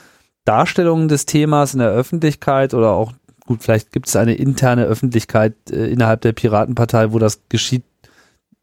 Darstellungen 0.44 1.08
des 1.08 1.26
Themas 1.26 1.74
in 1.74 1.80
der 1.80 1.90
Öffentlichkeit 1.90 2.74
oder 2.74 2.92
auch, 2.92 3.14
gut, 3.46 3.64
vielleicht 3.64 3.92
gibt 3.92 4.08
es 4.08 4.16
eine 4.16 4.34
interne 4.34 4.86
Öffentlichkeit 4.86 5.56
äh, 5.72 5.88
innerhalb 5.88 6.22
der 6.22 6.34
Piratenpartei, 6.34 7.12
wo 7.14 7.20
das 7.20 7.44
geschieht, 7.50 7.84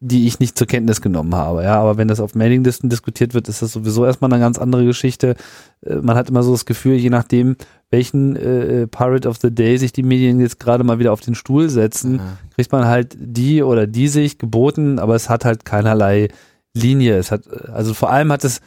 die 0.01 0.27
ich 0.27 0.39
nicht 0.39 0.59
zur 0.59 0.67
Kenntnis 0.67 1.01
genommen 1.01 1.35
habe. 1.35 1.63
Ja, 1.65 1.81
aber 1.81 1.97
wenn 1.97 2.09
das 2.09 2.21
auf 2.21 2.35
Mailinglisten 2.35 2.91
diskutiert 2.91 3.33
wird, 3.33 3.49
ist 3.49 3.63
das 3.63 3.73
sowieso 3.73 4.05
erstmal 4.05 4.31
eine 4.31 4.43
ganz 4.43 4.59
andere 4.59 4.85
Geschichte. 4.85 5.37
Äh, 5.81 5.97
man 5.97 6.17
hat 6.17 6.29
immer 6.29 6.43
so 6.43 6.53
das 6.53 6.67
Gefühl, 6.67 6.97
je 6.97 7.11
nachdem, 7.11 7.57
welchen 7.95 8.35
äh, 8.35 8.89
Pirate 8.89 9.29
of 9.29 9.39
the 9.41 9.55
Day 9.55 9.79
sich 9.79 9.93
die 9.93 10.03
Medien 10.03 10.41
jetzt 10.41 10.59
gerade 10.59 10.83
mal 10.83 10.99
wieder 10.99 11.13
auf 11.13 11.21
den 11.21 11.37
Stuhl 11.37 11.71
setzen, 11.71 12.15
mhm. 12.15 12.55
kriegt 12.57 12.73
man 12.73 12.87
halt 12.87 13.17
die 13.17 13.63
oder 13.63 13.87
die 13.87 14.09
sich 14.09 14.39
geboten, 14.39 14.99
aber 14.99 15.15
es 15.15 15.31
hat 15.31 15.45
halt 15.45 15.65
keinerlei 15.65 16.29
Linie. 16.75 17.17
Es 17.17 17.31
hat, 17.31 17.43
also 17.71 17.95
vor 17.95 18.11
allem 18.11 18.33
hat 18.33 18.43
es 18.43 18.61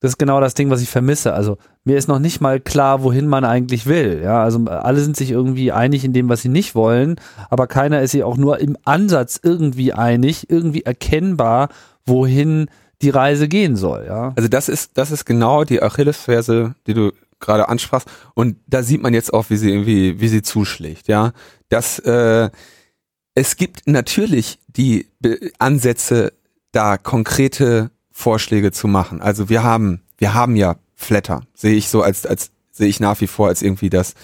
das 0.00 0.12
ist 0.12 0.18
genau 0.18 0.40
das 0.40 0.54
Ding, 0.54 0.68
was 0.68 0.82
ich 0.82 0.88
vermisse. 0.88 1.32
Also 1.32 1.58
mir 1.84 1.96
ist 1.96 2.08
noch 2.08 2.18
nicht 2.18 2.40
mal 2.40 2.58
klar, 2.58 3.04
wohin 3.04 3.28
man 3.28 3.44
eigentlich 3.44 3.86
will. 3.86 4.20
Ja, 4.24 4.42
also 4.42 4.64
alle 4.64 5.00
sind 5.00 5.16
sich 5.16 5.30
irgendwie 5.30 5.70
einig 5.70 6.04
in 6.04 6.12
dem, 6.12 6.28
was 6.28 6.42
sie 6.42 6.48
nicht 6.48 6.74
wollen, 6.74 7.16
aber 7.50 7.68
keiner 7.68 8.02
ist 8.02 8.10
sich 8.10 8.24
auch 8.24 8.36
nur 8.36 8.58
im 8.58 8.76
Ansatz 8.84 9.38
irgendwie 9.40 9.92
einig, 9.92 10.50
irgendwie 10.50 10.82
erkennbar, 10.82 11.68
wohin 12.04 12.66
die 13.02 13.10
Reise 13.10 13.46
gehen 13.46 13.76
soll. 13.76 14.06
Ja. 14.06 14.32
Also 14.34 14.48
das 14.48 14.68
ist 14.68 14.92
das 14.94 15.12
ist 15.12 15.24
genau 15.24 15.62
die 15.62 15.82
Achillesferse, 15.82 16.74
die 16.88 16.94
du 16.94 17.12
gerade 17.42 17.68
ansprachst. 17.68 18.08
Und 18.34 18.56
da 18.66 18.82
sieht 18.82 19.02
man 19.02 19.12
jetzt 19.12 19.34
auch, 19.34 19.50
wie 19.50 19.56
sie 19.58 19.68
irgendwie 19.68 20.20
wie 20.20 20.28
sie 20.28 20.40
zuschlägt. 20.40 21.08
Ja, 21.08 21.32
dass 21.68 21.98
äh, 21.98 22.48
es 23.34 23.56
gibt 23.56 23.86
natürlich 23.86 24.58
die 24.68 25.08
Ansätze, 25.58 26.32
da 26.72 26.96
konkrete 26.96 27.90
Vorschläge 28.10 28.72
zu 28.72 28.88
machen. 28.88 29.20
Also 29.20 29.48
wir 29.48 29.62
haben, 29.62 30.02
wir 30.18 30.34
haben 30.34 30.56
ja 30.56 30.76
Flatter, 30.94 31.42
sehe 31.54 31.74
ich 31.74 31.88
so 31.88 32.02
als, 32.02 32.26
als 32.26 32.50
sehe 32.70 32.88
ich 32.88 33.00
nach 33.00 33.20
wie 33.20 33.26
vor 33.26 33.48
als 33.48 33.62
irgendwie 33.62 33.90
das, 33.90 34.14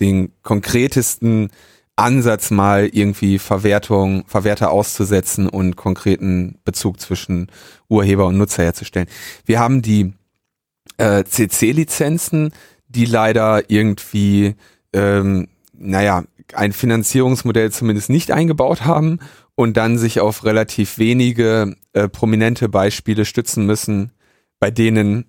den 0.00 0.32
konkretesten 0.42 1.50
Ansatz 1.96 2.50
mal 2.50 2.88
irgendwie 2.92 3.38
Verwertung, 3.38 4.24
Verwerter 4.26 4.70
auszusetzen 4.70 5.48
und 5.48 5.76
konkreten 5.76 6.58
Bezug 6.64 7.00
zwischen 7.00 7.50
Urheber 7.88 8.26
und 8.26 8.36
Nutzer 8.36 8.64
herzustellen. 8.64 9.08
Wir 9.44 9.60
haben 9.60 9.82
die 9.82 10.12
äh, 10.96 11.24
CC-Lizenzen, 11.24 12.52
die 12.88 13.04
leider 13.04 13.70
irgendwie, 13.70 14.54
ähm, 14.92 15.48
naja, 15.72 16.24
ein 16.54 16.72
Finanzierungsmodell 16.72 17.72
zumindest 17.72 18.10
nicht 18.10 18.30
eingebaut 18.30 18.84
haben 18.84 19.18
und 19.54 19.76
dann 19.76 19.98
sich 19.98 20.20
auf 20.20 20.44
relativ 20.44 20.98
wenige 20.98 21.74
äh, 21.92 22.08
prominente 22.08 22.68
Beispiele 22.68 23.24
stützen 23.24 23.66
müssen, 23.66 24.12
bei 24.60 24.70
denen 24.70 25.26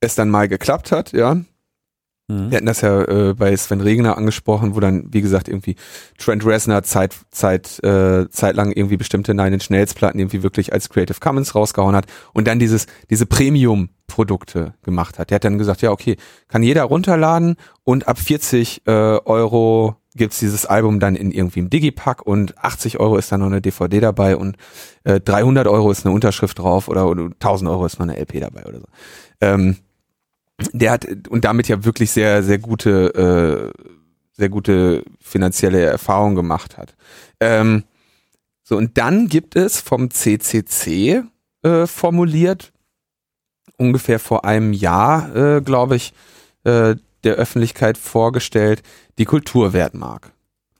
es 0.00 0.14
dann 0.14 0.30
mal 0.30 0.48
geklappt 0.48 0.92
hat, 0.92 1.12
ja. 1.12 1.38
Mhm. 2.28 2.50
Wir 2.50 2.56
hatten 2.56 2.66
das 2.66 2.80
ja 2.80 3.02
äh, 3.02 3.34
bei 3.34 3.54
Sven 3.56 3.80
Regner 3.80 4.16
angesprochen, 4.16 4.74
wo 4.74 4.80
dann, 4.80 5.12
wie 5.12 5.20
gesagt, 5.20 5.48
irgendwie 5.48 5.76
Trent 6.18 6.44
Reznor 6.44 6.82
Zeit, 6.82 7.14
Zeit, 7.30 7.82
äh, 7.84 8.28
zeitlang 8.30 8.72
irgendwie 8.72 8.96
bestimmte 8.96 9.34
Nine 9.34 9.54
Inch 9.54 9.68
Nails 9.70 9.94
Platten 9.94 10.18
irgendwie 10.18 10.42
wirklich 10.42 10.72
als 10.72 10.88
Creative 10.88 11.20
Commons 11.20 11.54
rausgehauen 11.54 11.94
hat 11.94 12.06
und 12.32 12.46
dann 12.48 12.58
dieses, 12.58 12.86
diese 13.10 13.26
Premium 13.26 13.90
Produkte 14.06 14.74
gemacht 14.82 15.18
hat. 15.18 15.30
Der 15.30 15.36
hat 15.36 15.44
dann 15.44 15.58
gesagt, 15.58 15.82
ja, 15.82 15.90
okay, 15.90 16.16
kann 16.48 16.62
jeder 16.62 16.84
runterladen 16.84 17.56
und 17.84 18.08
ab 18.08 18.18
40 18.18 18.82
äh, 18.86 18.90
Euro 18.90 19.96
gibt's 20.14 20.38
dieses 20.38 20.66
Album 20.66 21.00
dann 21.00 21.16
in 21.16 21.30
irgendwie 21.30 21.60
im 21.60 21.70
Digipack 21.70 22.22
und 22.22 22.56
80 22.58 23.00
Euro 23.00 23.16
ist 23.16 23.32
dann 23.32 23.40
noch 23.40 23.48
eine 23.48 23.60
DVD 23.60 24.00
dabei 24.00 24.36
und 24.36 24.56
äh, 25.02 25.20
300 25.20 25.66
Euro 25.66 25.90
ist 25.90 26.06
eine 26.06 26.14
Unterschrift 26.14 26.58
drauf 26.58 26.88
oder, 26.88 27.08
oder 27.08 27.24
1000 27.24 27.70
Euro 27.70 27.84
ist 27.84 27.98
noch 27.98 28.06
eine 28.06 28.18
LP 28.18 28.40
dabei 28.40 28.64
oder 28.64 28.80
so. 28.80 28.86
Ähm, 29.40 29.76
der 30.72 30.92
hat 30.92 31.06
und 31.28 31.44
damit 31.44 31.68
ja 31.68 31.84
wirklich 31.84 32.10
sehr, 32.10 32.42
sehr 32.42 32.58
gute, 32.58 33.72
äh, 33.74 33.84
sehr 34.32 34.48
gute 34.48 35.04
finanzielle 35.20 35.80
Erfahrung 35.80 36.34
gemacht 36.34 36.78
hat. 36.78 36.94
Ähm, 37.40 37.84
so, 38.62 38.76
und 38.76 38.96
dann 38.96 39.28
gibt 39.28 39.56
es 39.56 39.80
vom 39.80 40.10
CCC 40.10 41.24
äh, 41.62 41.86
formuliert, 41.86 42.72
ungefähr 43.76 44.18
vor 44.18 44.44
einem 44.44 44.72
Jahr, 44.72 45.34
äh, 45.34 45.60
glaube 45.60 45.96
ich, 45.96 46.14
äh, 46.64 46.96
der 47.24 47.34
Öffentlichkeit 47.34 47.98
vorgestellt, 47.98 48.82
die 49.18 49.24
Kulturwertmark. 49.24 50.32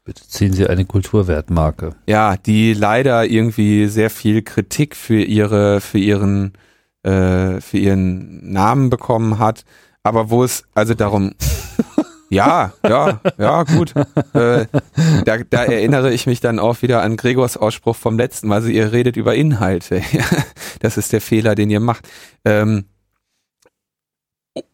Bitte 0.04 0.28
ziehen 0.28 0.52
Sie 0.52 0.66
eine 0.66 0.84
Kulturwertmarke. 0.84 1.94
Ja, 2.06 2.36
die 2.36 2.74
leider 2.74 3.24
irgendwie 3.24 3.88
sehr 3.88 4.10
viel 4.10 4.42
Kritik 4.42 4.94
für 4.96 5.22
ihre, 5.22 5.80
für 5.80 5.98
ihren, 5.98 6.52
äh, 7.04 7.60
für 7.60 7.78
ihren 7.78 8.52
Namen 8.52 8.90
bekommen 8.90 9.38
hat, 9.38 9.64
aber 10.02 10.30
wo 10.30 10.44
es 10.44 10.64
also 10.74 10.94
darum, 10.94 11.32
ja, 12.30 12.72
ja, 12.86 13.20
ja, 13.38 13.62
gut. 13.62 13.94
Äh, 14.34 14.66
da, 15.24 15.38
da 15.48 15.64
erinnere 15.64 16.12
ich 16.12 16.26
mich 16.26 16.40
dann 16.40 16.58
auch 16.58 16.82
wieder 16.82 17.02
an 17.02 17.16
Gregors 17.16 17.56
Ausspruch 17.56 17.96
vom 17.96 18.18
letzten 18.18 18.48
Mal. 18.48 18.56
Also 18.56 18.68
ihr 18.68 18.92
redet 18.92 19.16
über 19.16 19.34
Inhalte. 19.34 20.02
das 20.80 20.96
ist 20.96 21.12
der 21.12 21.20
Fehler, 21.20 21.54
den 21.54 21.70
ihr 21.70 21.80
macht. 21.80 22.08
Ähm, 22.44 22.86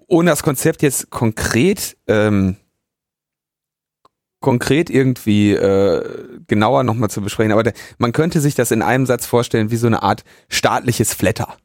ohne 0.06 0.30
das 0.30 0.42
Konzept 0.42 0.82
jetzt 0.82 1.10
konkret 1.10 1.96
ähm, 2.08 2.56
konkret 4.40 4.88
irgendwie 4.88 5.52
äh, 5.52 6.02
genauer 6.46 6.82
nochmal 6.82 7.10
zu 7.10 7.20
besprechen, 7.20 7.52
aber 7.52 7.62
der, 7.62 7.74
man 7.98 8.12
könnte 8.12 8.40
sich 8.40 8.54
das 8.54 8.70
in 8.70 8.82
einem 8.82 9.06
Satz 9.06 9.26
vorstellen 9.26 9.70
wie 9.70 9.76
so 9.76 9.86
eine 9.86 10.02
Art 10.02 10.24
staatliches 10.48 11.14
Flatter. 11.14 11.56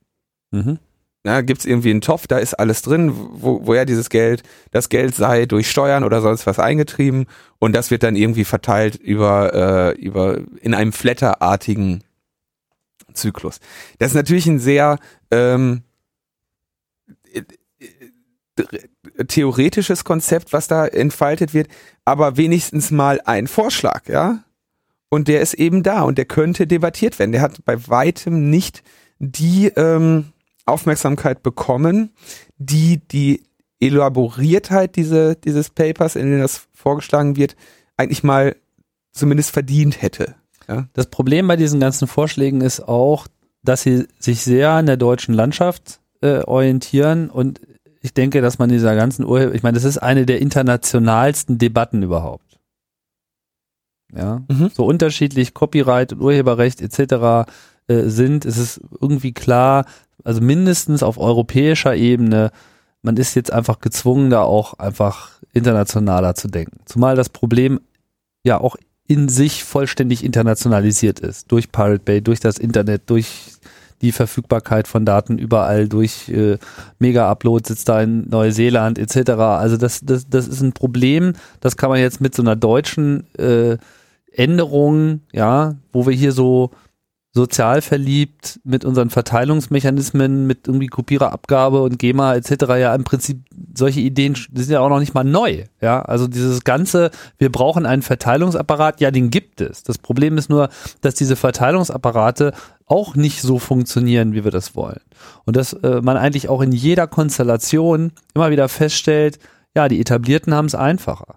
Mhm. 0.55 0.79
Ja, 1.25 1.41
Gibt 1.41 1.61
es 1.61 1.65
irgendwie 1.65 1.89
einen 1.89 2.01
Topf, 2.01 2.27
da 2.27 2.37
ist 2.37 2.53
alles 2.53 2.83
drin, 2.83 3.11
wo, 3.15 3.65
woher 3.65 3.85
dieses 3.85 4.09
Geld, 4.09 4.43
das 4.71 4.89
Geld 4.89 5.15
sei 5.15 5.47
durch 5.47 5.69
Steuern 5.69 6.03
oder 6.03 6.21
sonst 6.21 6.45
was 6.45 6.59
eingetrieben 6.59 7.25
und 7.57 7.75
das 7.75 7.89
wird 7.89 8.03
dann 8.03 8.15
irgendwie 8.15 8.45
verteilt 8.45 8.95
über, 8.95 9.53
äh, 9.95 9.99
über 9.99 10.39
in 10.61 10.75
einem 10.75 10.93
flatterartigen 10.93 12.03
Zyklus. 13.13 13.59
Das 13.97 14.11
ist 14.11 14.15
natürlich 14.15 14.45
ein 14.45 14.59
sehr 14.59 14.99
ähm, 15.31 15.81
theoretisches 19.27 20.03
Konzept, 20.03 20.53
was 20.53 20.67
da 20.67 20.85
entfaltet 20.85 21.55
wird, 21.55 21.69
aber 22.05 22.37
wenigstens 22.37 22.91
mal 22.91 23.19
ein 23.25 23.47
Vorschlag, 23.47 24.07
ja. 24.07 24.43
Und 25.09 25.27
der 25.27 25.41
ist 25.41 25.53
eben 25.55 25.81
da 25.81 26.01
und 26.01 26.17
der 26.17 26.25
könnte 26.25 26.67
debattiert 26.67 27.17
werden. 27.19 27.31
Der 27.31 27.41
hat 27.41 27.63
bei 27.65 27.87
weitem 27.87 28.49
nicht 28.49 28.83
die 29.19 29.67
ähm, 29.67 30.33
Aufmerksamkeit 30.65 31.43
bekommen, 31.43 32.11
die 32.57 32.99
die 33.07 33.43
Elaboriertheit 33.79 34.95
diese, 34.95 35.35
dieses 35.35 35.69
Papers, 35.69 36.15
in 36.15 36.31
dem 36.31 36.39
das 36.39 36.67
vorgeschlagen 36.73 37.35
wird, 37.35 37.55
eigentlich 37.97 38.23
mal 38.23 38.55
zumindest 39.11 39.51
verdient 39.51 40.01
hätte. 40.01 40.35
Ja? 40.67 40.87
Das 40.93 41.07
Problem 41.07 41.47
bei 41.47 41.55
diesen 41.55 41.79
ganzen 41.79 42.07
Vorschlägen 42.07 42.61
ist 42.61 42.81
auch, 42.81 43.27
dass 43.63 43.83
sie 43.83 44.07
sich 44.19 44.41
sehr 44.41 44.71
an 44.71 44.85
der 44.85 44.97
deutschen 44.97 45.33
Landschaft 45.33 45.99
äh, 46.21 46.39
orientieren 46.39 47.29
und 47.29 47.61
ich 48.01 48.13
denke, 48.13 48.41
dass 48.41 48.59
man 48.59 48.69
dieser 48.69 48.95
ganzen 48.95 49.25
Urheber, 49.25 49.55
ich 49.55 49.63
meine, 49.63 49.75
das 49.75 49.83
ist 49.83 49.97
eine 49.97 50.27
der 50.27 50.39
internationalsten 50.39 51.57
Debatten 51.57 52.03
überhaupt. 52.03 52.59
Ja, 54.13 54.43
mhm. 54.47 54.69
so 54.71 54.85
unterschiedlich 54.85 55.55
Copyright 55.55 56.13
und 56.13 56.21
Urheberrecht 56.21 56.81
etc. 56.81 57.49
Äh, 57.87 58.03
sind, 58.09 58.45
ist 58.45 58.57
es 58.57 58.79
irgendwie 59.01 59.33
klar, 59.33 59.85
also 60.25 60.41
mindestens 60.41 61.03
auf 61.03 61.17
europäischer 61.17 61.95
Ebene, 61.95 62.51
man 63.01 63.15
ist 63.15 63.35
jetzt 63.35 63.53
einfach 63.53 63.79
gezwungen, 63.79 64.29
da 64.29 64.41
auch 64.41 64.73
einfach 64.79 65.29
internationaler 65.53 66.35
zu 66.35 66.49
denken. 66.49 66.79
Zumal 66.85 67.15
das 67.15 67.29
Problem 67.29 67.79
ja 68.43 68.59
auch 68.59 68.75
in 69.07 69.29
sich 69.29 69.63
vollständig 69.63 70.23
internationalisiert 70.23 71.19
ist. 71.19 71.51
Durch 71.51 71.71
Pirate 71.71 72.03
Bay, 72.03 72.21
durch 72.21 72.39
das 72.39 72.57
Internet, 72.57 73.03
durch 73.09 73.53
die 74.01 74.11
Verfügbarkeit 74.11 74.87
von 74.87 75.05
Daten 75.05 75.37
überall 75.37 75.87
durch 75.87 76.27
äh, 76.29 76.57
Mega-Upload 76.99 77.67
sitzt 77.67 77.87
da 77.87 78.01
in 78.01 78.27
Neuseeland 78.27 78.99
etc. 78.99 79.31
Also 79.31 79.77
das, 79.77 80.01
das, 80.03 80.27
das 80.27 80.47
ist 80.47 80.61
ein 80.61 80.73
Problem, 80.73 81.33
das 81.61 81.77
kann 81.77 81.89
man 81.89 81.99
jetzt 81.99 82.19
mit 82.19 82.35
so 82.35 82.41
einer 82.41 82.55
deutschen 82.55 83.25
äh, 83.37 83.77
Änderung, 84.33 85.21
ja, 85.31 85.75
wo 85.93 86.05
wir 86.05 86.13
hier 86.13 86.33
so 86.33 86.71
sozial 87.35 87.81
verliebt 87.81 88.61
mit 88.63 88.85
unseren 88.85 89.09
Verteilungsmechanismen, 89.09 90.47
mit 90.47 90.67
irgendwie 90.67 90.87
Kopiererabgabe 90.87 91.81
und 91.81 91.99
GEMA 91.99 92.33
etc. 92.35 92.51
ja 92.79 92.95
im 92.95 93.03
Prinzip 93.03 93.41
solche 93.75 93.99
Ideen 93.99 94.35
sind 94.35 94.71
ja 94.71 94.79
auch 94.79 94.87
noch 94.87 95.01
nicht 95.01 95.13
mal 95.13 95.25
neu. 95.25 95.65
Ja, 95.81 96.01
also 96.01 96.27
dieses 96.27 96.63
ganze, 96.63 97.11
wir 97.37 97.51
brauchen 97.51 97.85
einen 97.85 98.03
Verteilungsapparat, 98.03 99.01
ja, 99.01 99.11
den 99.11 99.31
gibt 99.31 99.59
es. 99.59 99.83
Das 99.83 99.97
Problem 99.97 100.37
ist 100.37 100.49
nur, 100.49 100.69
dass 101.01 101.15
diese 101.15 101.35
Verteilungsapparate 101.35 102.53
auch 102.85 103.15
nicht 103.15 103.41
so 103.41 103.59
funktionieren, 103.59 104.33
wie 104.33 104.45
wir 104.45 104.51
das 104.51 104.73
wollen. 104.73 105.01
Und 105.43 105.57
dass 105.57 105.73
äh, 105.73 105.99
man 106.01 106.15
eigentlich 106.15 106.47
auch 106.47 106.61
in 106.61 106.71
jeder 106.71 107.05
Konstellation 107.05 108.13
immer 108.33 108.49
wieder 108.49 108.69
feststellt, 108.69 109.39
ja, 109.75 109.89
die 109.89 109.99
Etablierten 109.99 110.53
haben 110.53 110.67
es 110.67 110.75
einfacher. 110.75 111.35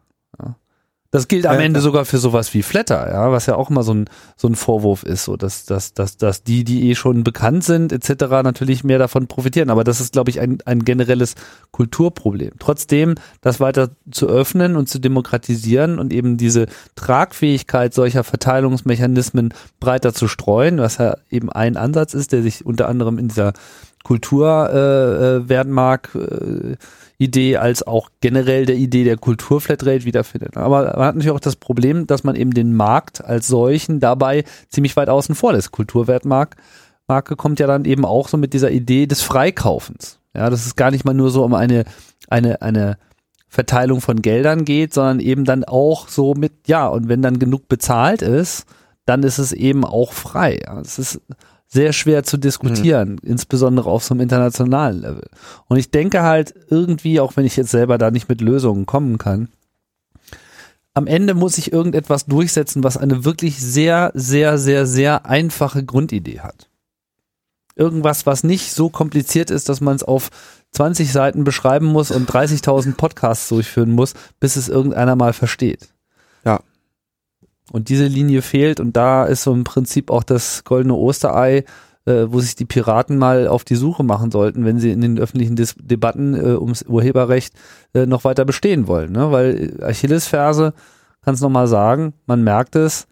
Das 1.11 1.27
gilt 1.27 1.47
am 1.47 1.59
Ende 1.59 1.81
sogar 1.81 2.05
für 2.05 2.19
sowas 2.19 2.53
wie 2.53 2.63
Flatter, 2.63 3.11
ja, 3.11 3.33
was 3.33 3.47
ja 3.47 3.55
auch 3.57 3.71
immer 3.71 3.83
so 3.83 3.95
ein, 3.95 4.11
so 4.37 4.47
ein 4.47 4.55
Vorwurf 4.55 5.05
ist, 5.05 5.25
so 5.25 5.39
dass, 5.39 5.65
dass, 5.65 5.95
dass, 5.95 6.19
dass 6.19 6.43
die, 6.43 6.65
die 6.65 6.91
eh 6.91 6.95
schon 6.95 7.25
bekannt 7.25 7.65
sind, 7.65 7.93
etc., 7.93 8.25
natürlich 8.43 8.85
mehr 8.85 8.99
davon 8.99 9.27
profitieren. 9.27 9.71
Aber 9.71 9.85
das 9.85 10.03
ist, 10.03 10.13
glaube 10.13 10.29
ich, 10.29 10.39
ein, 10.39 10.59
ein 10.67 10.85
generelles 10.85 11.35
Kulturproblem. 11.71 12.53
Trotzdem, 12.59 13.15
das 13.41 13.59
weiter 13.59 13.89
zu 14.11 14.29
öffnen 14.29 14.77
und 14.77 14.91
zu 14.91 14.99
demokratisieren 14.99 15.99
und 15.99 16.13
eben 16.13 16.37
diese 16.37 16.67
Tragfähigkeit 16.95 17.95
solcher 17.95 18.23
Verteilungsmechanismen 18.23 19.55
breiter 19.81 20.13
zu 20.13 20.29
streuen, 20.29 20.77
was 20.77 20.99
ja 20.99 21.17
eben 21.31 21.51
ein 21.51 21.79
Ansatz 21.79 22.13
ist, 22.13 22.33
der 22.33 22.43
sich 22.43 22.67
unter 22.67 22.87
anderem 22.87 23.17
in 23.17 23.29
dieser 23.29 23.55
Kulturwertmark 24.09 26.11
äh, 26.15 26.19
äh, 26.19 26.77
Idee 27.19 27.59
als 27.59 27.87
auch 27.87 28.09
generell 28.23 28.65
der 28.65 28.77
Idee 28.77 29.05
der 29.05 29.19
Kulturflatrate 29.19 30.07
wiederfindet. 30.07 30.57
Aber 30.57 30.95
man 30.97 31.05
hat 31.05 31.17
natürlich 31.17 31.37
auch 31.37 31.41
das 31.41 31.57
Problem, 31.57 32.07
dass 32.07 32.25
man 32.25 32.35
eben 32.35 32.53
den 32.53 32.75
Markt 32.75 33.23
als 33.23 33.49
solchen 33.49 34.01
dabei 34.01 34.45
ziemlich 34.71 34.97
weit 34.97 35.11
außen 35.11 35.35
vor 35.35 35.53
lässt. 35.53 35.73
Kulturwertmarke 35.73 36.57
Marke 37.07 37.37
kommt 37.37 37.61
ja 37.61 37.67
dann 37.67 37.85
eben 37.85 38.07
auch 38.07 38.29
so 38.29 38.39
mit 38.39 38.55
dieser 38.55 38.71
Idee 38.71 39.07
des 39.07 39.21
Freikaufens. 39.21 40.21
Ja, 40.35 40.49
dass 40.49 40.65
es 40.65 40.77
gar 40.77 40.91
nicht 40.91 41.05
mal 41.05 41.15
nur 41.15 41.31
so 41.31 41.45
um 41.45 41.53
eine, 41.53 41.85
eine, 42.29 42.63
eine 42.63 42.97
Verteilung 43.49 44.01
von 44.01 44.23
Geldern 44.23 44.65
geht, 44.65 44.95
sondern 44.95 45.21
eben 45.21 45.45
dann 45.45 45.65
auch 45.65 46.09
so 46.09 46.35
mit, 46.35 46.67
ja, 46.67 46.89
und 46.89 47.09
wenn 47.09 47.21
dann 47.21 47.39
genug 47.39 47.69
bezahlt 47.69 48.23
ist, 48.23 48.65
dann 49.05 49.23
ist 49.23 49.39
es 49.39 49.53
eben 49.53 49.85
auch 49.85 50.13
frei. 50.13 50.61
Es 50.81 50.99
ist 50.99 51.21
sehr 51.69 51.93
schwer 51.93 52.25
zu 52.25 52.39
diskutieren, 52.39 53.13
mhm. 53.13 53.19
insbesondere 53.23 53.91
auf 53.91 54.03
so 54.03 54.15
einem 54.15 54.23
internationalen 54.23 55.03
Level. 55.03 55.29
Und 55.67 55.77
ich 55.77 55.91
denke 55.91 56.23
halt 56.23 56.55
irgendwie, 56.71 57.21
auch 57.21 57.37
wenn 57.37 57.45
ich 57.45 57.57
jetzt 57.57 57.71
selber 57.71 57.99
da 57.99 58.11
nicht 58.11 58.29
mit 58.29 58.41
Lösungen 58.41 58.87
kommen 58.87 59.19
kann, 59.19 59.49
am 60.95 61.07
Ende 61.07 61.35
muss 61.35 61.59
ich 61.59 61.73
irgendetwas 61.73 62.27
durchsetzen, 62.27 62.83
was 62.83 62.97
eine 62.97 63.25
wirklich 63.25 63.61
sehr, 63.61 64.11
sehr, 64.15 64.59
sehr, 64.59 64.87
sehr 64.87 65.27
einfache 65.27 65.85
Grundidee 65.85 66.41
hat. 66.41 66.69
Irgendwas, 67.77 68.27
was 68.27 68.43
nicht 68.43 68.73
so 68.73 68.89
kompliziert 68.89 69.51
ist, 69.51 69.69
dass 69.69 69.81
man 69.81 69.95
es 69.95 70.03
auf 70.03 70.31
20 70.73 71.13
Seiten 71.13 71.45
beschreiben 71.45 71.87
muss 71.87 72.11
und 72.11 72.29
30.000 72.29 72.97
Podcasts 72.97 73.49
durchführen 73.49 73.93
muss, 73.93 74.15
bis 74.41 74.57
es 74.57 74.69
irgendeiner 74.69 75.15
mal 75.15 75.33
versteht. 75.33 75.89
Und 77.71 77.89
diese 77.89 78.07
Linie 78.07 78.43
fehlt 78.43 78.81
und 78.81 78.97
da 78.97 79.25
ist 79.25 79.43
so 79.43 79.53
im 79.53 79.65
Prinzip 79.65 80.11
auch 80.11 80.23
das 80.23 80.65
goldene 80.65 80.95
Osterei, 80.95 81.65
äh, 82.07 82.27
wo 82.29 82.41
sich 82.41 82.57
die 82.57 82.65
Piraten 82.65 83.19
mal 83.19 83.47
auf 83.47 83.65
die 83.65 83.77
Suche 83.77 84.03
machen 84.03 84.31
sollten, 84.31 84.65
wenn 84.65 84.79
sie 84.79 84.91
in 84.91 85.01
den 85.01 85.19
öffentlichen 85.19 85.57
Dis 85.57 85.75
Debatten 85.79 86.35
äh, 86.35 86.57
ums 86.57 86.83
Urheberrecht 86.83 87.55
äh, 87.95 88.07
noch 88.07 88.25
weiter 88.25 88.45
bestehen 88.45 88.87
wollen. 88.87 89.13
Ne? 89.13 89.31
Weil 89.31 89.79
Achillesferse, 89.83 90.73
kann 91.23 91.35
es 91.35 91.41
nochmal 91.41 91.67
sagen, 91.67 92.15
man 92.27 92.43
merkt 92.43 92.75
es, 92.77 93.07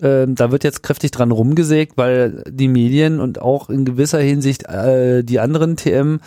äh, 0.00 0.26
da 0.28 0.50
wird 0.50 0.64
jetzt 0.64 0.82
kräftig 0.82 1.12
dran 1.12 1.30
rumgesägt, 1.30 1.96
weil 1.96 2.42
die 2.48 2.68
Medien 2.68 3.20
und 3.20 3.40
auch 3.40 3.70
in 3.70 3.84
gewisser 3.84 4.18
Hinsicht 4.18 4.64
äh, 4.64 5.22
die 5.22 5.40
anderen 5.40 5.76
TM 5.76 6.18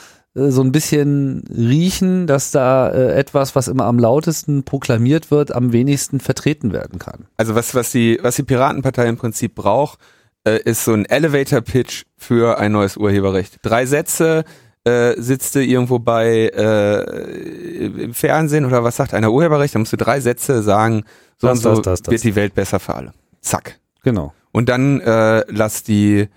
so 0.49 0.61
ein 0.61 0.71
bisschen 0.71 1.43
riechen, 1.55 2.27
dass 2.27 2.51
da 2.51 2.89
äh, 2.89 3.13
etwas, 3.13 3.55
was 3.55 3.67
immer 3.67 3.85
am 3.85 3.99
lautesten 3.99 4.63
proklamiert 4.63 5.31
wird, 5.31 5.53
am 5.53 5.71
wenigsten 5.73 6.19
vertreten 6.19 6.71
werden 6.71 6.99
kann. 6.99 7.25
Also 7.37 7.55
was, 7.55 7.75
was 7.75 7.91
die, 7.91 8.19
was 8.21 8.35
die 8.35 8.43
Piratenpartei 8.43 9.07
im 9.07 9.17
Prinzip 9.17 9.55
braucht, 9.55 9.99
äh, 10.45 10.59
ist 10.63 10.85
so 10.85 10.93
ein 10.93 11.05
Elevator-Pitch 11.05 12.03
für 12.17 12.57
ein 12.57 12.71
neues 12.71 12.97
Urheberrecht. 12.97 13.57
Drei 13.61 13.85
Sätze, 13.85 14.45
äh, 14.85 15.21
sitzt 15.21 15.55
du 15.55 15.63
irgendwo 15.63 15.99
bei 15.99 16.49
äh, 16.55 18.03
im 18.03 18.13
Fernsehen 18.13 18.65
oder 18.65 18.83
was 18.83 18.95
sagt 18.95 19.13
einer 19.13 19.31
Urheberrecht, 19.31 19.75
dann 19.75 19.81
musst 19.81 19.93
du 19.93 19.97
drei 19.97 20.19
Sätze 20.21 20.63
sagen, 20.63 21.03
so 21.37 21.47
das, 21.47 21.57
und 21.57 21.75
so 21.75 21.81
das, 21.81 22.01
das, 22.01 22.11
wird 22.11 22.23
die 22.23 22.35
Welt 22.35 22.55
besser 22.55 22.79
für 22.79 22.95
alle. 22.95 23.13
Zack. 23.41 23.79
Genau. 24.03 24.33
Und 24.51 24.69
dann 24.69 25.01
äh, 25.01 25.43
lass 25.49 25.83
die 25.83 26.27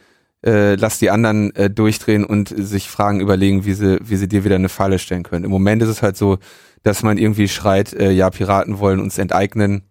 äh, 0.45 0.75
lass 0.75 0.99
die 0.99 1.11
anderen 1.11 1.55
äh, 1.55 1.71
durchdrehen 1.71 2.25
und 2.25 2.53
sich 2.57 2.89
Fragen 2.89 3.21
überlegen, 3.21 3.65
wie 3.65 3.75
sie, 3.75 3.99
wie 4.03 4.17
sie 4.17 4.29
dir 4.29 4.45
wieder 4.45 4.57
eine 4.57 4.69
Falle 4.69 4.99
stellen 4.99 5.23
können. 5.23 5.45
Im 5.45 5.51
Moment 5.51 5.83
ist 5.83 5.89
es 5.89 6.03
halt 6.03 6.17
so, 6.17 6.39
dass 6.83 7.03
man 7.03 7.19
irgendwie 7.19 7.49
schreit, 7.49 7.93
äh, 7.93 8.11
ja, 8.11 8.31
Piraten 8.31 8.79
wollen 8.79 9.01
uns 9.01 9.19
enteignen. 9.19 9.83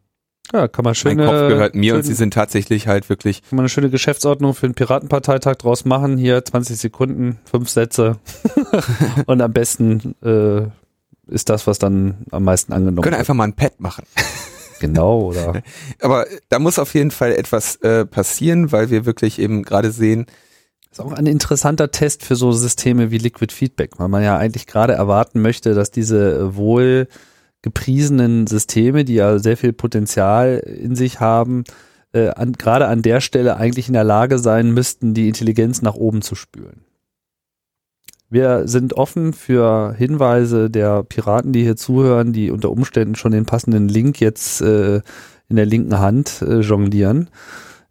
Ja, 0.51 0.67
kann 0.67 0.83
man 0.83 0.95
schöne, 0.95 1.15
mein 1.15 1.25
Kopf 1.27 1.47
gehört 1.47 1.75
mir 1.75 1.91
schön, 1.91 1.97
und 1.97 2.03
sie 2.03 2.13
sind 2.13 2.33
tatsächlich 2.33 2.87
halt 2.87 3.07
wirklich. 3.09 3.41
Kann 3.43 3.55
man 3.55 3.63
eine 3.63 3.69
schöne 3.69 3.89
Geschäftsordnung 3.89 4.53
für 4.53 4.67
den 4.67 4.73
Piratenparteitag 4.73 5.55
draus 5.55 5.85
machen. 5.85 6.17
Hier 6.17 6.43
20 6.43 6.77
Sekunden, 6.77 7.39
fünf 7.45 7.69
Sätze. 7.69 8.17
und 9.27 9.41
am 9.41 9.53
besten 9.53 10.15
äh, 10.21 10.63
ist 11.33 11.49
das, 11.49 11.67
was 11.67 11.79
dann 11.79 12.25
am 12.31 12.43
meisten 12.43 12.73
angenommen 12.73 12.97
Wir 12.97 13.03
können 13.03 13.13
wird. 13.13 13.19
einfach 13.19 13.33
mal 13.33 13.45
ein 13.45 13.53
Pad 13.53 13.79
machen. 13.79 14.03
Genau, 14.82 15.21
oder? 15.27 15.61
Aber 16.01 16.25
da 16.49 16.57
muss 16.57 16.79
auf 16.79 16.93
jeden 16.95 17.11
Fall 17.11 17.34
etwas 17.34 17.75
äh, 17.77 18.05
passieren, 18.05 18.71
weil 18.71 18.89
wir 18.89 19.05
wirklich 19.05 19.38
eben 19.39 19.61
gerade 19.61 19.91
sehen, 19.91 20.25
ist 20.91 20.99
auch 20.99 21.13
ein 21.13 21.27
interessanter 21.27 21.91
Test 21.91 22.25
für 22.25 22.36
so 22.36 22.51
Systeme 22.51 23.11
wie 23.11 23.19
Liquid 23.19 23.53
Feedback, 23.53 23.91
weil 23.97 24.09
man 24.09 24.23
ja 24.23 24.38
eigentlich 24.38 24.67
gerade 24.67 24.93
erwarten 24.93 25.41
möchte, 25.41 25.73
dass 25.73 25.91
diese 25.91 26.57
wohl 26.57 27.07
gepriesenen 27.61 28.47
Systeme, 28.47 29.05
die 29.05 29.13
ja 29.13 29.39
sehr 29.39 29.55
viel 29.55 29.71
Potenzial 29.71 30.57
in 30.57 30.95
sich 30.95 31.19
haben, 31.19 31.63
äh, 32.11 32.29
an, 32.29 32.53
gerade 32.53 32.88
an 32.88 33.03
der 33.03 33.21
Stelle 33.21 33.55
eigentlich 33.55 33.88
in 33.88 33.93
der 33.93 34.03
Lage 34.03 34.39
sein 34.39 34.71
müssten, 34.71 35.13
die 35.13 35.27
Intelligenz 35.27 35.82
nach 35.82 35.93
oben 35.93 36.21
zu 36.23 36.36
spülen. 36.36 36.82
Wir 38.32 38.67
sind 38.67 38.93
offen 38.93 39.34
für 39.34 39.93
Hinweise 39.93 40.69
der 40.69 41.03
Piraten, 41.03 41.51
die 41.51 41.63
hier 41.63 41.75
zuhören, 41.75 42.32
die 42.32 42.49
unter 42.49 42.71
Umständen 42.71 43.15
schon 43.15 43.34
den 43.34 43.45
passenden 43.45 43.89
Link 43.89 44.19
jetzt 44.21 44.61
äh, 44.61 45.01
in 45.49 45.57
der 45.57 45.65
linken 45.65 45.99
Hand 45.99 46.41
äh, 46.41 46.61
jonglieren, 46.61 47.29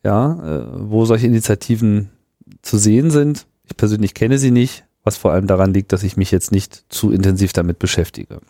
ja, 0.03 0.32
äh, 0.32 0.66
wo 0.91 1.05
solche 1.05 1.26
Initiativen 1.26 2.09
zu 2.62 2.78
sehen 2.78 3.11
sind. 3.11 3.47
Ich 3.64 3.76
persönlich 3.76 4.14
kenne 4.14 4.38
sie 4.38 4.51
nicht, 4.51 4.84
was 5.05 5.18
vor 5.18 5.30
allem 5.30 5.47
daran 5.47 5.74
liegt, 5.74 5.93
dass 5.93 6.03
ich 6.03 6.16
mich 6.16 6.30
jetzt 6.30 6.53
nicht 6.53 6.84
zu 6.88 7.12
intensiv 7.12 7.53
damit 7.53 7.78
beschäftige. 7.78 8.41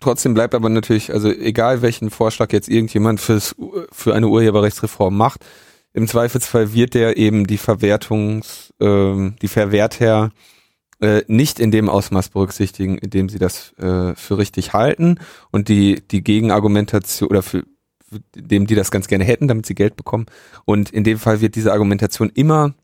Trotzdem 0.00 0.34
bleibt 0.34 0.54
aber 0.54 0.68
natürlich, 0.68 1.12
also 1.12 1.30
egal 1.30 1.80
welchen 1.82 2.10
Vorschlag 2.10 2.52
jetzt 2.52 2.68
irgendjemand 2.68 3.20
fürs, 3.20 3.56
für 3.90 4.14
eine 4.14 4.28
Urheberrechtsreform 4.28 5.16
macht, 5.16 5.44
im 5.96 6.06
Zweifelsfall 6.06 6.74
wird 6.74 6.92
der 6.92 7.16
eben 7.16 7.46
die 7.46 7.56
Verwertungs, 7.56 8.74
ähm, 8.80 9.36
die 9.40 9.48
Verwerter 9.48 10.30
äh, 11.00 11.22
nicht 11.26 11.58
in 11.58 11.70
dem 11.70 11.88
Ausmaß 11.88 12.28
berücksichtigen, 12.28 12.98
in 12.98 13.08
dem 13.08 13.30
sie 13.30 13.38
das 13.38 13.72
äh, 13.78 14.14
für 14.14 14.36
richtig 14.36 14.74
halten 14.74 15.18
und 15.50 15.68
die, 15.68 16.06
die 16.06 16.22
Gegenargumentation 16.22 17.30
oder 17.30 17.42
für, 17.42 17.64
für 18.06 18.20
dem 18.34 18.66
die 18.66 18.74
das 18.74 18.90
ganz 18.90 19.08
gerne 19.08 19.24
hätten, 19.24 19.48
damit 19.48 19.64
sie 19.64 19.74
Geld 19.74 19.96
bekommen. 19.96 20.26
Und 20.66 20.90
in 20.90 21.02
dem 21.02 21.18
Fall 21.18 21.40
wird 21.40 21.54
diese 21.54 21.72
Argumentation 21.72 22.30
immer 22.34 22.74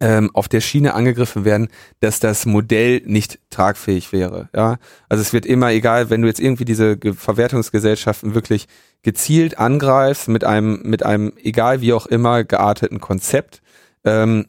ähm, 0.00 0.30
auf 0.34 0.48
der 0.48 0.60
Schiene 0.60 0.94
angegriffen 0.94 1.44
werden, 1.44 1.68
dass 2.00 2.20
das 2.20 2.46
Modell 2.46 3.02
nicht 3.04 3.38
tragfähig 3.50 4.12
wäre. 4.12 4.48
Ja, 4.54 4.78
also 5.08 5.22
es 5.22 5.32
wird 5.32 5.46
immer 5.46 5.70
egal, 5.70 6.10
wenn 6.10 6.22
du 6.22 6.28
jetzt 6.28 6.40
irgendwie 6.40 6.64
diese 6.64 6.96
Ge 6.96 7.14
Verwertungsgesellschaften 7.14 8.34
wirklich 8.34 8.68
gezielt 9.02 9.58
angreifst 9.58 10.28
mit 10.28 10.44
einem 10.44 10.80
mit 10.84 11.04
einem 11.04 11.32
egal 11.42 11.80
wie 11.80 11.92
auch 11.92 12.06
immer 12.06 12.44
gearteten 12.44 13.00
Konzept, 13.00 13.62
ähm, 14.04 14.46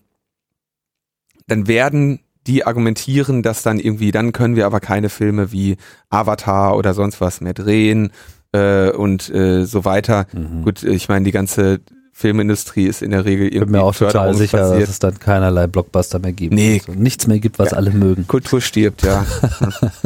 dann 1.47 1.67
werden 1.67 2.19
die 2.47 2.65
argumentieren, 2.65 3.43
dass 3.43 3.63
dann 3.63 3.80
irgendwie, 3.80 4.11
dann 4.11 4.32
können 4.32 4.55
wir 4.55 4.65
aber 4.65 4.80
keine 4.80 5.09
Filme 5.09 5.51
wie 5.51 5.77
Avatar 6.09 6.75
oder 6.75 6.93
sonst 6.93 7.21
was 7.21 7.41
mehr 7.41 7.53
drehen 7.53 8.11
äh, 8.52 8.89
und 8.91 9.30
äh, 9.34 9.66
so 9.66 9.86
weiter. 9.86 10.26
Mhm. 10.34 10.64
Gut, 10.64 10.84
ich 10.84 11.10
meine, 11.10 11.26
die 11.26 11.32
ganze 11.32 11.80
Filmindustrie 12.12 12.86
ist 12.86 13.02
in 13.02 13.12
der 13.12 13.24
Regel 13.24 13.45
Ich 13.47 13.52
bin 13.54 13.62
irgendwie 13.62 13.78
mir 13.78 13.84
auch 13.84 13.95
total 13.95 14.34
sicher, 14.34 14.50
förderungsbasiert. 14.58 14.82
dass 14.84 14.89
es 14.89 15.00
dann 15.00 15.20
keinerlei 15.20 15.68
Blockbuster 15.68 16.20
mehr 16.20 16.34
gibt. 16.34 16.54
Nee. 16.54 16.82
Also 16.86 17.00
nichts 17.00 17.28
mehr 17.28 17.39
gibt, 17.39 17.60
was 17.60 17.72
Ja. 17.72 17.78
alle 17.78 17.91
mögen. 17.91 18.28
Kultur 18.28 18.60
stirbt, 18.60 19.04
ja. 19.04 19.26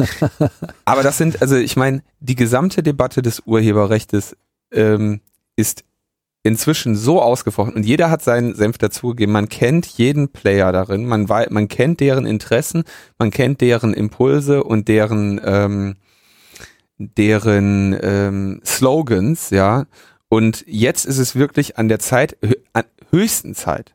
Aber 0.84 1.02
das 1.02 1.18
sind, 1.18 1.40
also 1.42 1.56
ich 1.56 1.76
meine, 1.76 2.02
die 2.20 2.34
gesamte 2.36 2.82
Debatte 2.82 3.22
des 3.22 3.42
Urheberrechts 3.46 4.36
ähm, 4.72 5.20
ist 5.56 5.84
inzwischen 6.42 6.94
so 6.94 7.22
ausgefochten 7.22 7.74
und 7.74 7.86
jeder 7.86 8.10
hat 8.10 8.22
seinen 8.22 8.54
Senf 8.54 8.76
dazugegeben. 8.78 9.32
Man 9.32 9.48
kennt 9.48 9.86
jeden 9.86 10.28
Player 10.28 10.72
darin, 10.72 11.06
man 11.06 11.28
wei 11.30 11.46
man 11.50 11.68
kennt 11.68 12.00
deren 12.00 12.26
Interessen, 12.26 12.84
man 13.18 13.30
kennt 13.30 13.60
deren 13.62 13.94
Impulse 13.94 14.62
und 14.62 14.88
deren 14.88 15.40
ähm, 15.42 15.96
deren 16.98 17.98
ähm, 18.00 18.60
Slogans, 18.64 19.50
ja. 19.50 19.86
Und 20.28 20.64
jetzt 20.66 21.04
ist 21.04 21.18
es 21.18 21.36
wirklich 21.36 21.78
an 21.78 21.88
der 21.88 21.98
Zeit, 21.98 22.36
höchsten 23.10 23.54
Zeit, 23.54 23.94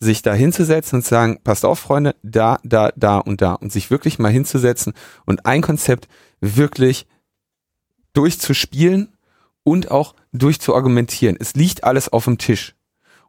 sich 0.00 0.22
da 0.22 0.34
hinzusetzen 0.34 0.96
und 0.98 1.02
zu 1.02 1.10
sagen, 1.10 1.40
passt 1.42 1.64
auf, 1.64 1.78
Freunde, 1.78 2.14
da, 2.22 2.58
da, 2.62 2.90
da 2.96 3.18
und 3.18 3.42
da. 3.42 3.54
Und 3.54 3.72
sich 3.72 3.90
wirklich 3.90 4.18
mal 4.18 4.32
hinzusetzen 4.32 4.92
und 5.24 5.46
ein 5.46 5.62
Konzept 5.62 6.08
wirklich 6.40 7.06
durchzuspielen 8.12 9.16
und 9.64 9.90
auch 9.90 10.14
durchzuargumentieren. 10.32 11.36
Es 11.38 11.54
liegt 11.54 11.84
alles 11.84 12.08
auf 12.08 12.24
dem 12.24 12.38
Tisch. 12.38 12.74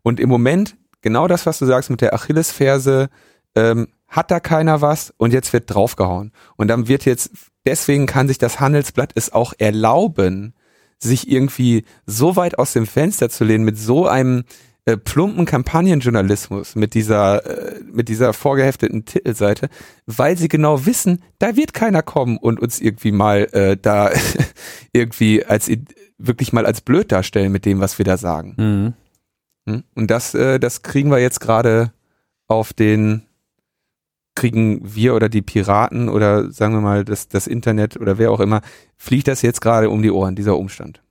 Und 0.02 0.20
im 0.20 0.30
Moment, 0.30 0.76
genau 1.02 1.28
das, 1.28 1.46
was 1.46 1.60
du 1.60 1.66
sagst 1.66 1.90
mit 1.90 2.02
der 2.02 2.14
Achillesferse, 2.14 3.10
ähm, 3.56 3.90
hat 4.08 4.32
da 4.32 4.40
keiner 4.40 4.82
was 4.82 5.14
und 5.18 5.34
jetzt 5.34 5.54
wird 5.54 5.74
draufgehauen. 5.74 6.32
Und 6.56 6.68
dann 6.68 6.88
wird 6.88 7.06
jetzt, 7.06 7.32
deswegen 7.66 8.06
kann 8.06 8.28
sich 8.28 8.38
das 8.38 8.60
Handelsblatt 8.60 9.12
es 9.16 9.32
auch 9.32 9.54
erlauben, 9.58 10.54
sich 10.98 11.30
irgendwie 11.32 11.86
so 12.06 12.36
weit 12.36 12.60
aus 12.60 12.74
dem 12.74 12.86
Fenster 12.86 13.30
zu 13.30 13.44
lehnen 13.44 13.64
mit 13.64 13.78
so 13.78 14.08
einem 14.08 14.44
äh, 14.86 14.98
plumpen 14.98 15.46
Kampagnenjournalismus, 15.46 16.76
mit 16.76 16.94
dieser, 16.94 17.46
äh, 17.46 17.82
mit 17.92 18.10
dieser 18.10 18.34
vorgehefteten 18.34 19.06
Titelseite, 19.06 19.70
weil 20.06 20.38
sie 20.38 20.48
genau 20.48 20.86
wissen, 20.86 21.24
da 21.38 21.56
wird 21.56 21.74
keiner 21.74 22.02
kommen 22.02 22.38
und 22.38 22.60
uns 22.60 22.82
irgendwie 22.82 23.12
mal 23.12 23.48
äh, 23.52 23.78
da 23.80 24.12
irgendwie 24.94 25.46
als 25.46 25.70
wirklich 26.18 26.54
mal 26.54 26.66
als 26.66 26.82
blöd 26.82 27.12
darstellen 27.12 27.52
mit 27.52 27.66
dem, 27.66 27.80
was 27.80 27.98
wir 27.98 28.06
da 28.06 28.18
sagen. 28.18 28.56
Mhm. 28.58 28.94
Hm? 29.70 29.84
Und 29.96 30.10
das, 30.10 30.34
äh, 30.34 30.60
das 30.60 30.82
kriegen 30.82 31.12
wir 31.12 31.20
jetzt 31.20 31.40
gerade 31.40 31.94
auf 32.48 32.74
den, 32.74 33.24
kriegen 34.40 34.80
wir 34.84 35.16
oder 35.16 35.28
die 35.28 35.42
Piraten 35.42 36.08
oder 36.08 36.50
sagen 36.50 36.74
wir 36.74 36.80
mal 36.80 37.04
das, 37.04 37.28
das 37.28 37.46
Internet 37.46 38.00
oder 38.00 38.18
wer 38.18 38.32
auch 38.32 38.40
immer, 38.40 38.62
fliegt 38.96 39.28
das 39.28 39.42
jetzt 39.42 39.60
gerade 39.60 39.90
um 39.90 40.02
die 40.02 40.12
Ohren, 40.12 40.36
dieser 40.36 40.58
Umstand. 40.58 41.02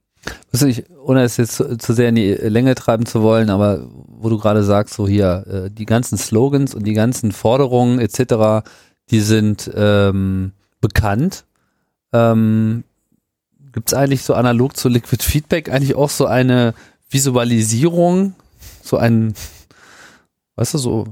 Weiß 0.50 0.62
nicht, 0.62 0.86
ohne 1.04 1.22
es 1.22 1.36
jetzt 1.36 1.52
zu, 1.52 1.76
zu 1.76 1.92
sehr 1.92 2.08
in 2.08 2.14
die 2.14 2.32
Länge 2.32 2.74
treiben 2.74 3.04
zu 3.04 3.22
wollen, 3.22 3.50
aber 3.50 3.86
wo 4.06 4.30
du 4.30 4.38
gerade 4.38 4.64
sagst, 4.64 4.94
so 4.94 5.06
hier, 5.06 5.44
äh, 5.46 5.70
die 5.70 5.84
ganzen 5.84 6.16
Slogans 6.16 6.74
und 6.74 6.84
die 6.84 6.94
ganzen 6.94 7.32
Forderungen 7.32 7.98
etc., 7.98 8.66
die 9.10 9.20
sind 9.20 9.70
ähm, 9.74 10.52
bekannt. 10.80 11.44
Ähm, 12.14 12.84
Gibt 13.72 13.88
es 13.88 13.94
eigentlich 13.94 14.22
so 14.22 14.32
analog 14.32 14.74
zu 14.74 14.88
Liquid 14.88 15.22
Feedback 15.22 15.70
eigentlich 15.70 15.94
auch 15.94 16.10
so 16.10 16.24
eine 16.26 16.72
Visualisierung, 17.10 18.34
so 18.82 18.96
ein, 18.96 19.34
weißt 20.56 20.74
du, 20.74 20.78
so 20.78 21.06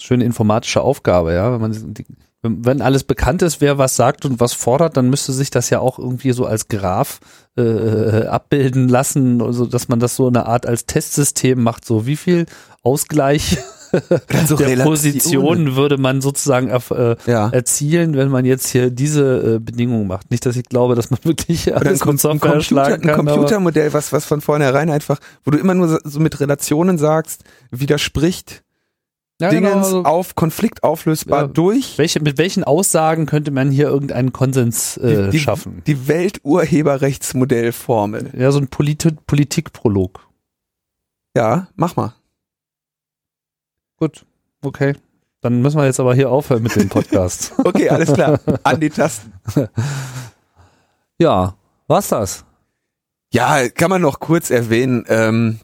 schöne 0.00 0.24
informatische 0.24 0.80
Aufgabe, 0.82 1.34
ja, 1.34 1.52
wenn 1.52 1.60
man 1.60 1.94
die, 1.94 2.06
wenn, 2.42 2.80
alles 2.80 3.04
bekannt 3.04 3.42
ist, 3.42 3.60
wer 3.60 3.76
was 3.76 3.96
sagt 3.96 4.24
und 4.24 4.40
was 4.40 4.54
fordert, 4.54 4.96
dann 4.96 5.10
müsste 5.10 5.32
sich 5.32 5.50
das 5.50 5.68
ja 5.68 5.78
auch 5.80 5.98
irgendwie 5.98 6.32
so 6.32 6.46
als 6.46 6.68
Graph 6.68 7.20
äh, 7.58 8.24
abbilden 8.26 8.88
lassen, 8.88 9.42
also 9.42 9.66
dass 9.66 9.88
man 9.88 10.00
das 10.00 10.16
so 10.16 10.26
eine 10.28 10.46
Art 10.46 10.64
als 10.66 10.86
Testsystem 10.86 11.62
macht, 11.62 11.84
so 11.84 12.06
wie 12.06 12.16
viel 12.16 12.46
Ausgleich 12.82 13.58
so 14.46 14.56
der. 14.56 14.84
Positionen 14.84 15.76
würde 15.76 15.98
man 15.98 16.22
sozusagen 16.22 16.68
äh, 16.70 17.16
Ja. 17.26 17.50
erzielen, 17.50 18.16
wenn 18.16 18.30
man 18.30 18.46
jetzt 18.46 18.68
hier 18.68 18.90
diese 18.90 19.56
äh, 19.56 19.58
Bedingungen 19.58 20.06
macht. 20.06 20.30
Nicht, 20.30 20.46
dass 20.46 20.56
ich 20.56 20.64
glaube, 20.64 20.94
dass 20.94 21.10
man 21.10 21.18
wirklich 21.24 21.68
ein, 21.74 21.86
alles 21.86 22.04
mit 22.06 22.14
ein, 22.14 22.18
Software 22.18 22.52
Computer, 22.52 22.84
ein 22.84 23.00
kann. 23.02 23.10
aber- 23.10 23.32
Computermodell, 23.32 23.92
was, 23.92 24.12
was 24.14 24.24
von 24.24 24.40
vornherein 24.40 24.88
einfach, 24.88 25.18
wo 25.44 25.50
du 25.50 25.58
immer 25.58 25.74
nur 25.74 26.00
so 26.04 26.20
mit 26.20 26.40
Relationen 26.40 26.96
sagst, 26.96 27.44
widerspricht 27.70 28.62
Ja, 29.40 29.50
Dingens 29.50 29.72
genau, 29.72 29.84
also 29.84 30.02
auf 30.04 30.34
Konflikt 30.34 30.82
auflösbar 30.82 31.42
Ja. 31.42 31.46
durch 31.48 31.98
welche, 31.98 32.20
mit 32.20 32.38
welchen 32.38 32.62
Aussagen 32.62 33.24
könnte 33.26 33.50
man 33.50 33.70
hier 33.70 33.88
irgendeinen 33.88 34.32
Konsens 34.32 34.96
äh, 34.98 35.24
die, 35.24 35.30
die, 35.30 35.38
schaffen? 35.38 35.82
die 35.86 36.08
Welturheberrechtsmodellformel. 36.08 38.32
Ja, 38.36 38.52
so 38.52 38.58
ein 38.58 38.68
Polit 38.68 39.26
Politikprolog. 39.26 40.28
Ja, 41.36 41.68
mach 41.74 41.96
mal. 41.96 42.14
Gut, 43.96 44.26
okay. 44.62 44.94
Dann 45.40 45.62
müssen 45.62 45.78
wir 45.78 45.86
jetzt 45.86 46.00
aber 46.00 46.14
hier 46.14 46.30
aufhören 46.30 46.62
mit 46.62 46.76
dem 46.76 46.90
Podcast. 46.90 47.54
Okay, 47.64 47.88
alles 47.88 48.12
klar. 48.12 48.38
An 48.62 48.78
die 48.78 48.90
Tasten. 48.90 49.32
ja, 51.18 51.54
war's 51.86 52.08
das? 52.08 52.44
Ja, 53.32 53.68
kann 53.70 53.88
man 53.90 54.02
noch 54.02 54.20
kurz 54.20 54.50
erwähnen, 54.50 55.04
ähm, 55.08 55.60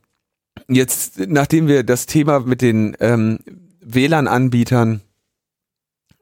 jetzt, 0.68 1.18
nachdem 1.28 1.68
wir 1.68 1.84
das 1.84 2.06
Thema 2.06 2.40
mit 2.40 2.62
den 2.62 2.96
ähm, 3.00 3.38
WLAN-Anbietern, 3.86 5.00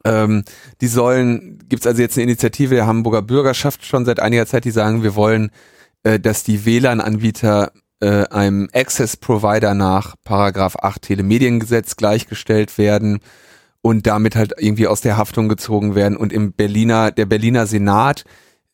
ähm, 0.04 0.44
die 0.80 0.86
sollen, 0.86 1.58
gibt's 1.68 1.86
also 1.86 2.02
jetzt 2.02 2.16
eine 2.16 2.24
Initiative 2.24 2.74
der 2.74 2.86
Hamburger 2.86 3.22
Bürgerschaft 3.22 3.84
schon 3.86 4.04
seit 4.04 4.20
einiger 4.20 4.46
Zeit, 4.46 4.64
die 4.64 4.70
sagen, 4.70 5.02
wir 5.02 5.14
wollen, 5.14 5.50
äh, 6.02 6.20
dass 6.20 6.44
die 6.44 6.66
WLAN-Anbieter 6.66 7.72
äh, 8.00 8.26
einem 8.26 8.68
Access 8.72 9.16
Provider 9.16 9.74
nach 9.74 10.14
Paragraph 10.24 10.76
8 10.76 11.00
Telemediengesetz 11.00 11.96
gleichgestellt 11.96 12.76
werden 12.76 13.20
und 13.80 14.06
damit 14.06 14.36
halt 14.36 14.52
irgendwie 14.58 14.86
aus 14.86 15.00
der 15.00 15.16
Haftung 15.16 15.48
gezogen 15.48 15.94
werden 15.94 16.16
und 16.16 16.32
im 16.32 16.52
Berliner, 16.52 17.10
der 17.10 17.26
Berliner 17.26 17.66
Senat, 17.66 18.24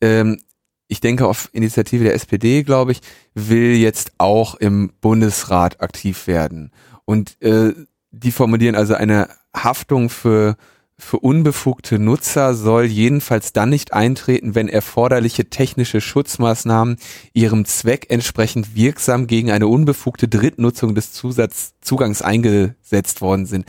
ähm, 0.01 0.41
ich 0.89 1.01
denke 1.01 1.29
auf 1.29 1.49
Initiative 1.53 2.03
der 2.03 2.15
SPD, 2.15 2.65
glaube 2.65 2.91
ich, 2.93 3.01
will 3.35 3.77
jetzt 3.77 4.13
auch 4.19 4.57
im 4.57 4.91
Bundesrat 5.01 5.81
aktiv 5.81 6.27
werden. 6.27 6.73
Und 7.05 7.41
äh, 7.41 7.73
die 8.11 8.33
formulieren 8.33 8.75
also 8.75 8.95
eine 8.95 9.29
Haftung 9.55 10.11
für 10.11 10.57
für 11.01 11.19
unbefugte 11.19 11.99
Nutzer 11.99 12.55
soll 12.55 12.85
jedenfalls 12.85 13.53
dann 13.53 13.71
nicht 13.71 13.93
eintreten, 13.93 14.55
wenn 14.55 14.69
erforderliche 14.69 15.47
technische 15.47 16.01
Schutzmaßnahmen 16.01 16.97
ihrem 17.33 17.65
Zweck 17.65 18.07
entsprechend 18.11 18.75
wirksam 18.75 19.27
gegen 19.27 19.51
eine 19.51 19.67
unbefugte 19.67 20.29
Drittnutzung 20.29 20.95
des 20.95 21.13
Zusatzzugangs 21.13 22.23
eingesetzt 22.23 23.23
worden 23.23 23.47
sind. 23.47 23.65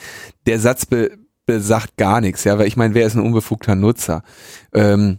Der 0.46 0.60
Satz 0.60 0.86
be 0.86 1.12
besagt 1.48 1.98
gar 1.98 2.22
nichts, 2.22 2.44
ja, 2.44 2.60
weil 2.60 2.68
ich 2.68 2.78
meine, 2.78 2.94
wer 2.94 3.06
ist 3.06 3.16
ein 3.16 3.26
unbefugter 3.26 3.76
Nutzer? 3.76 4.24
Ähm, 4.74 5.18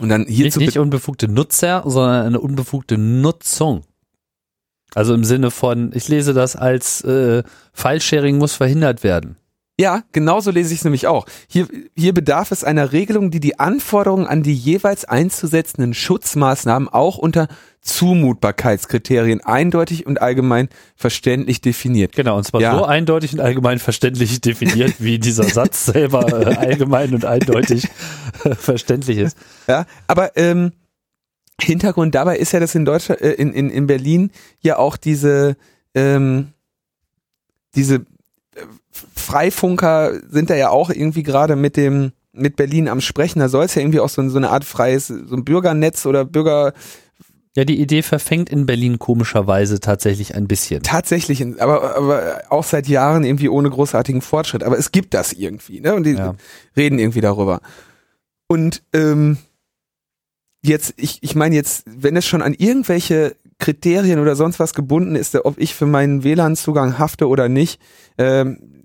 und 0.00 0.08
dann 0.08 0.26
hier 0.26 0.44
nicht, 0.44 0.56
nicht 0.56 0.78
unbefugte 0.78 1.28
Nutzer, 1.28 1.84
sondern 1.86 2.26
eine 2.26 2.40
unbefugte 2.40 2.98
Nutzung. 2.98 3.82
Also 4.96 5.12
im 5.12 5.24
Sinne 5.24 5.50
von, 5.50 5.90
ich 5.94 6.08
lese 6.08 6.32
das 6.32 6.56
als 6.56 7.02
äh, 7.02 7.42
File-Sharing 7.74 8.38
muss 8.38 8.54
verhindert 8.54 9.04
werden. 9.04 9.36
Ja, 9.78 10.04
genauso 10.12 10.50
lese 10.50 10.72
ich 10.72 10.80
es 10.80 10.84
nämlich 10.84 11.06
auch. 11.06 11.26
Hier, 11.48 11.68
hier 11.94 12.14
bedarf 12.14 12.50
es 12.50 12.64
einer 12.64 12.92
Regelung, 12.92 13.30
die 13.30 13.40
die 13.40 13.58
Anforderungen 13.58 14.26
an 14.26 14.42
die 14.42 14.54
jeweils 14.54 15.04
einzusetzenden 15.04 15.92
Schutzmaßnahmen 15.92 16.88
auch 16.88 17.18
unter 17.18 17.48
Zumutbarkeitskriterien 17.82 19.42
eindeutig 19.44 20.06
und 20.06 20.22
allgemein 20.22 20.70
verständlich 20.96 21.60
definiert. 21.60 22.12
Genau, 22.16 22.38
und 22.38 22.44
zwar 22.44 22.62
ja. 22.62 22.78
so 22.78 22.86
eindeutig 22.86 23.34
und 23.34 23.40
allgemein 23.40 23.78
verständlich 23.78 24.40
definiert, 24.40 24.94
wie 24.98 25.18
dieser 25.18 25.44
Satz 25.44 25.84
selber 25.84 26.26
äh, 26.26 26.56
allgemein 26.56 27.12
und 27.12 27.26
eindeutig 27.26 27.86
äh, 28.44 28.54
verständlich 28.54 29.18
ist. 29.18 29.36
Ja, 29.68 29.84
aber 30.06 30.38
ähm, 30.38 30.72
Hintergrund 31.60 32.14
dabei 32.14 32.36
ist 32.38 32.52
ja, 32.52 32.60
dass 32.60 32.74
in 32.74 32.84
Deutschland, 32.84 33.20
äh, 33.20 33.32
in, 33.32 33.52
in, 33.52 33.70
in 33.70 33.86
Berlin 33.86 34.30
ja 34.60 34.78
auch 34.78 34.96
diese 34.96 35.56
ähm, 35.94 36.52
diese 37.74 38.04
Freifunker 39.14 40.20
sind 40.28 40.50
da 40.50 40.56
ja 40.56 40.70
auch 40.70 40.90
irgendwie 40.90 41.22
gerade 41.22 41.56
mit 41.56 41.76
dem 41.76 42.12
mit 42.32 42.56
Berlin 42.56 42.88
am 42.88 43.00
Sprechen. 43.00 43.40
Da 43.40 43.48
soll 43.48 43.64
es 43.64 43.74
ja 43.74 43.82
irgendwie 43.82 44.00
auch 44.00 44.08
so, 44.08 44.26
so 44.28 44.36
eine 44.36 44.50
Art 44.50 44.64
freies, 44.64 45.06
so 45.06 45.34
ein 45.34 45.44
Bürgernetz 45.44 46.06
oder 46.06 46.24
Bürger. 46.24 46.72
Ja, 47.56 47.64
die 47.64 47.80
Idee 47.80 48.02
verfängt 48.02 48.50
in 48.50 48.66
Berlin 48.66 48.98
komischerweise 48.98 49.80
tatsächlich 49.80 50.34
ein 50.34 50.46
bisschen. 50.46 50.82
Tatsächlich, 50.82 51.42
aber, 51.58 51.96
aber 51.96 52.42
auch 52.50 52.64
seit 52.64 52.86
Jahren 52.86 53.24
irgendwie 53.24 53.48
ohne 53.48 53.70
großartigen 53.70 54.20
Fortschritt. 54.20 54.62
Aber 54.62 54.78
es 54.78 54.92
gibt 54.92 55.14
das 55.14 55.32
irgendwie, 55.32 55.80
ne? 55.80 55.94
Und 55.94 56.04
die 56.04 56.12
ja. 56.12 56.34
reden 56.76 56.98
irgendwie 56.98 57.22
darüber. 57.22 57.62
Und 58.46 58.82
ähm, 58.92 59.38
jetzt, 60.68 60.94
ich, 60.96 61.18
ich 61.22 61.34
meine 61.34 61.54
jetzt, 61.54 61.84
wenn 61.86 62.16
es 62.16 62.26
schon 62.26 62.42
an 62.42 62.54
irgendwelche 62.54 63.36
Kriterien 63.58 64.18
oder 64.18 64.36
sonst 64.36 64.58
was 64.58 64.74
gebunden 64.74 65.16
ist, 65.16 65.34
ob 65.34 65.58
ich 65.58 65.74
für 65.74 65.86
meinen 65.86 66.24
WLAN-Zugang 66.24 66.98
hafte 66.98 67.28
oder 67.28 67.48
nicht, 67.48 67.80
ähm, 68.18 68.84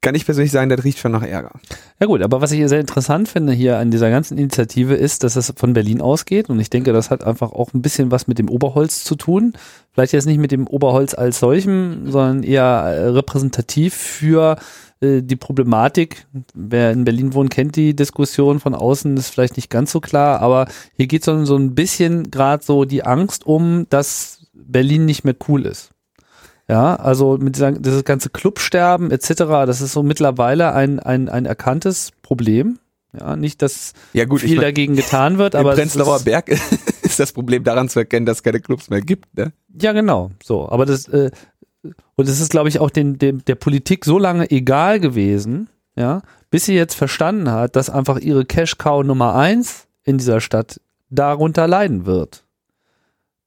kann 0.00 0.14
ich 0.14 0.24
persönlich 0.24 0.52
sagen, 0.52 0.70
das 0.70 0.84
riecht 0.84 0.98
schon 0.98 1.12
nach 1.12 1.22
Ärger. 1.22 1.52
Ja 2.00 2.06
gut, 2.06 2.22
aber 2.22 2.40
was 2.40 2.52
ich 2.52 2.66
sehr 2.68 2.80
interessant 2.80 3.28
finde 3.28 3.52
hier 3.52 3.78
an 3.78 3.90
dieser 3.90 4.10
ganzen 4.10 4.38
Initiative 4.38 4.94
ist, 4.94 5.24
dass 5.24 5.34
es 5.34 5.52
von 5.56 5.72
Berlin 5.72 6.00
ausgeht 6.00 6.48
und 6.48 6.60
ich 6.60 6.70
denke, 6.70 6.92
das 6.92 7.10
hat 7.10 7.24
einfach 7.24 7.52
auch 7.52 7.74
ein 7.74 7.82
bisschen 7.82 8.10
was 8.10 8.28
mit 8.28 8.38
dem 8.38 8.48
Oberholz 8.48 9.02
zu 9.02 9.16
tun. 9.16 9.54
Vielleicht 9.92 10.12
jetzt 10.12 10.26
nicht 10.26 10.38
mit 10.38 10.52
dem 10.52 10.68
Oberholz 10.68 11.14
als 11.14 11.40
solchem, 11.40 12.10
sondern 12.10 12.44
eher 12.44 12.62
äh, 12.62 13.08
repräsentativ 13.08 13.94
für 13.94 14.56
äh, 15.00 15.22
die 15.22 15.36
Problematik. 15.36 16.26
Wer 16.54 16.92
in 16.92 17.04
Berlin 17.04 17.34
wohnt, 17.34 17.50
kennt 17.50 17.74
die 17.74 17.96
Diskussion 17.96 18.60
von 18.60 18.76
außen, 18.76 19.16
ist 19.16 19.30
vielleicht 19.30 19.56
nicht 19.56 19.70
ganz 19.70 19.90
so 19.90 20.00
klar, 20.00 20.40
aber 20.40 20.68
hier 20.96 21.08
geht 21.08 21.26
es 21.26 21.48
so 21.48 21.56
ein 21.56 21.74
bisschen 21.74 22.30
gerade 22.30 22.64
so 22.64 22.84
die 22.84 23.04
Angst 23.04 23.46
um, 23.46 23.86
dass 23.90 24.46
Berlin 24.52 25.06
nicht 25.06 25.24
mehr 25.24 25.36
cool 25.48 25.66
ist. 25.66 25.90
Ja, 26.68 26.96
also 26.96 27.38
mit 27.38 27.56
dieser, 27.56 27.72
dieses 27.72 28.04
ganze 28.04 28.28
Clubsterben 28.28 29.10
etc., 29.10 29.34
das 29.66 29.80
ist 29.80 29.92
so 29.92 30.02
mittlerweile 30.02 30.74
ein, 30.74 31.00
ein, 31.00 31.28
ein 31.28 31.46
erkanntes 31.46 32.12
Problem. 32.22 32.78
Ja, 33.18 33.36
nicht, 33.36 33.62
dass 33.62 33.94
ja, 34.12 34.26
gut, 34.26 34.40
viel 34.40 34.50
ich 34.50 34.56
mein, 34.56 34.64
dagegen 34.64 34.94
getan 34.94 35.38
wird, 35.38 35.54
aber. 35.54 35.72
Prenzlauer 35.72 36.20
Berg 36.20 36.48
ist 37.02 37.18
das 37.18 37.32
Problem 37.32 37.64
daran 37.64 37.88
zu 37.88 38.00
erkennen, 38.00 38.26
dass 38.26 38.38
es 38.38 38.42
keine 38.42 38.60
Clubs 38.60 38.90
mehr 38.90 39.00
gibt, 39.00 39.34
ne? 39.36 39.52
Ja, 39.80 39.92
genau. 39.92 40.30
So. 40.42 40.68
Aber 40.68 40.84
das, 40.84 41.08
äh, 41.08 41.30
und 42.16 42.28
es 42.28 42.40
ist, 42.40 42.50
glaube 42.50 42.68
ich, 42.68 42.80
auch 42.80 42.90
den, 42.90 43.18
dem, 43.18 43.44
der 43.46 43.54
Politik 43.54 44.04
so 44.04 44.18
lange 44.18 44.50
egal 44.50 45.00
gewesen, 45.00 45.68
ja, 45.96 46.22
bis 46.50 46.66
sie 46.66 46.74
jetzt 46.74 46.94
verstanden 46.94 47.50
hat, 47.50 47.76
dass 47.76 47.88
einfach 47.88 48.18
ihre 48.18 48.44
Cash-Cow 48.44 49.04
Nummer 49.04 49.34
eins 49.34 49.86
in 50.04 50.18
dieser 50.18 50.40
Stadt 50.40 50.80
darunter 51.08 51.66
leiden 51.66 52.04
wird. 52.04 52.44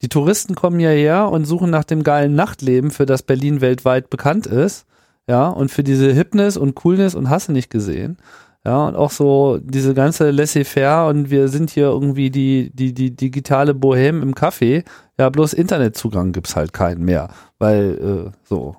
Die 0.02 0.10
Touristen 0.10 0.56
kommen 0.56 0.80
hierher 0.80 1.30
und 1.30 1.45
suchen 1.45 1.70
nach 1.70 1.84
dem 1.84 2.04
geilen 2.04 2.36
Nachtleben, 2.36 2.91
für 2.91 3.06
das 3.06 3.24
Berlin 3.24 3.62
weltweit 3.62 4.10
bekannt 4.10 4.47
ist. 4.47 4.86
Ja, 5.28 5.47
und 5.47 5.70
für 5.72 5.84
diese 5.84 6.12
Hipness 6.12 6.58
und 6.58 6.76
Coolness 6.76 7.16
und 7.16 7.30
Hasse 7.30 7.52
nicht 7.52 7.70
gesehen. 7.70 8.18
Ja, 8.66 8.88
und 8.88 8.95
auch 8.95 9.12
so 9.12 9.60
diese 9.62 9.93
ganze 9.93 10.30
Laissez-faire 10.30 11.08
und 11.08 11.32
wir 11.32 11.47
sind 11.47 11.72
hier 11.72 11.86
irgendwie 11.86 12.30
die, 12.30 12.72
die, 12.74 12.93
die 12.93 13.16
digitale 13.16 13.74
Bohème 13.74 14.22
im 14.22 14.36
Café. 14.36 14.84
Ja, 15.18 15.30
bloß 15.30 15.54
Internetzugang 15.54 16.32
gibt's 16.32 16.56
halt 16.56 16.74
keinen 16.74 17.04
mehr, 17.04 17.30
weil 17.58 18.32
äh, 18.32 18.38
so. 18.43 18.76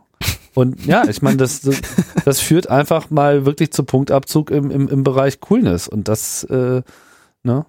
Und 0.55 0.85
ja, 0.87 1.05
ich 1.09 1.23
meine, 1.23 1.39
das, 1.39 1.63
das, 1.63 1.81
das 2.25 2.41
führt 2.41 2.69
einfach 2.69 3.11
mal 3.11 3.47
wirklich 3.47 3.73
zu 3.73 3.85
Punktabzug 3.85 4.51
im, 4.51 4.71
im, 4.71 4.89
im 4.89 5.03
Bereich 5.03 5.41
Coolness 5.41 5.89
und 5.89 6.09
das, 6.09 6.45
äh, 6.45 6.83
ne? 7.43 7.67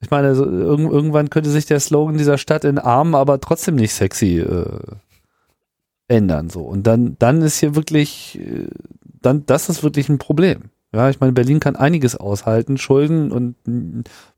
Ich 0.00 0.10
meine, 0.10 0.34
so, 0.34 0.44
irg 0.44 0.80
irgendwann 0.80 1.30
könnte 1.30 1.50
sich 1.50 1.66
der 1.66 1.80
Slogan 1.80 2.16
dieser 2.16 2.38
Stadt 2.38 2.64
in 2.64 2.78
arm, 2.78 3.14
aber 3.14 3.40
trotzdem 3.40 3.74
nicht 3.74 3.92
sexy 3.92 4.38
äh, 4.38 4.78
ändern. 6.08 6.48
So. 6.48 6.62
Und 6.62 6.86
dann, 6.86 7.16
dann 7.18 7.42
ist 7.42 7.58
hier 7.58 7.74
wirklich, 7.74 8.38
äh, 8.38 8.68
dann, 9.20 9.44
das 9.46 9.68
ist 9.68 9.82
wirklich 9.82 10.08
ein 10.08 10.18
Problem. 10.18 10.70
Ja, 10.92 11.08
ich 11.08 11.20
meine, 11.20 11.32
Berlin 11.32 11.60
kann 11.60 11.76
einiges 11.76 12.16
aushalten, 12.16 12.76
Schulden 12.76 13.30
und 13.30 13.54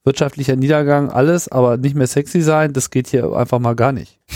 wirtschaftlicher 0.04 0.54
Niedergang, 0.54 1.10
alles, 1.10 1.48
aber 1.48 1.78
nicht 1.78 1.96
mehr 1.96 2.06
sexy 2.06 2.42
sein, 2.42 2.74
das 2.74 2.90
geht 2.90 3.08
hier 3.08 3.32
einfach 3.32 3.58
mal 3.58 3.74
gar 3.74 3.92
nicht. 3.92 4.18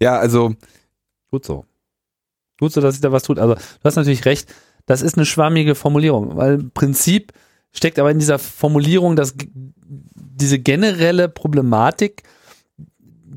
Ja, 0.00 0.16
also. 0.16 0.54
Gut 1.32 1.44
so. 1.44 1.64
Gut 2.60 2.72
so, 2.72 2.80
dass 2.80 2.94
sich 2.94 3.00
da 3.00 3.10
was 3.10 3.24
tut. 3.24 3.40
Also, 3.40 3.54
du 3.54 3.60
hast 3.82 3.96
natürlich 3.96 4.24
recht, 4.26 4.54
das 4.86 5.02
ist 5.02 5.16
eine 5.16 5.26
schwammige 5.26 5.74
Formulierung, 5.74 6.36
weil 6.36 6.54
im 6.54 6.70
Prinzip 6.70 7.32
steckt 7.72 7.98
aber 7.98 8.10
in 8.10 8.18
dieser 8.18 8.38
Formulierung 8.38 9.16
dass 9.16 9.34
diese 9.84 10.58
generelle 10.58 11.28
Problematik 11.28 12.22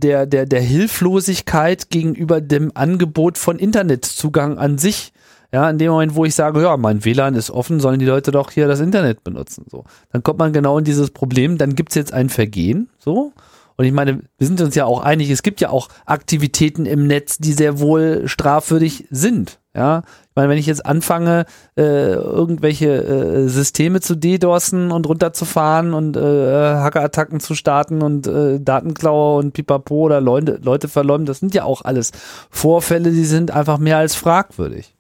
der, 0.02 0.26
der, 0.26 0.46
der 0.46 0.62
Hilflosigkeit 0.62 1.90
gegenüber 1.90 2.42
dem 2.42 2.72
Angebot 2.76 3.38
von 3.38 3.60
Internetzugang 3.60 4.58
an 4.58 4.78
sich. 4.78 5.14
Ja, 5.54 5.70
in 5.70 5.78
dem 5.78 5.92
Moment, 5.92 6.16
wo 6.16 6.24
ich 6.24 6.34
sage, 6.34 6.62
ja, 6.62 6.78
mein 6.78 7.04
WLAN 7.04 7.36
ist 7.36 7.52
offen, 7.52 7.82
sollen 7.82 8.00
die 8.00 8.06
Leute 8.06 8.32
doch 8.32 8.52
hier 8.52 8.68
das 8.68 8.80
Internet 8.80 9.24
benutzen. 9.24 9.66
So, 9.70 9.84
dann 10.12 10.24
kommt 10.24 10.40
man 10.40 10.54
genau 10.54 10.78
in 10.78 10.86
dieses 10.86 11.12
Problem, 11.12 11.58
dann 11.58 11.76
gibt's 11.76 11.96
jetzt 11.96 12.14
ein 12.14 12.30
Vergehen, 12.30 12.90
so. 12.98 13.34
Und 13.82 13.88
ich 13.88 13.94
meine, 13.94 14.20
wir 14.38 14.46
sind 14.46 14.62
uns 14.62 14.76
ja 14.76 14.86
auch 14.86 15.02
einig, 15.02 15.32
es 15.32 15.42
gibt 15.42 15.60
ja 15.60 15.72
auch 15.72 15.88
Aktivitäten 16.06 16.86
im 16.86 17.08
Netz, 17.08 17.40
die 17.40 17.52
sehr 17.52 17.80
wohl 17.80 18.28
strafwürdig 18.28 19.08
sind. 19.10 19.60
Ja, 19.76 20.04
ich 20.30 20.36
meine, 20.36 20.50
wenn 20.50 20.60
ich 20.60 20.68
jetzt 20.68 20.86
anfange, 20.86 21.48
äh, 21.76 22.12
irgendwelche 22.14 22.90
äh, 22.90 23.48
Systeme 23.48 24.00
zu 24.00 24.14
DDoSen 24.14 24.92
und 24.92 25.10
runterzufahren 25.10 25.96
und 25.96 26.16
äh, 26.16 26.20
Hackerattacken 26.20 27.40
zu 27.40 27.56
starten 27.56 28.04
und 28.04 28.28
äh, 28.28 28.60
Datenklauer 28.60 29.38
und 29.38 29.54
Pipapo 29.54 29.96
oder 29.96 30.22
Leute, 30.22 30.60
Leute 30.62 30.88
verleumden, 30.88 31.26
das 31.26 31.40
sind 31.40 31.56
ja 31.56 31.64
auch 31.64 31.82
alles 31.84 32.12
Vorfälle, 32.52 33.10
die 33.10 33.26
sind 33.26 33.50
einfach 33.50 33.80
mehr 33.80 33.98
als 33.98 34.14
fragwürdig. 34.14 34.94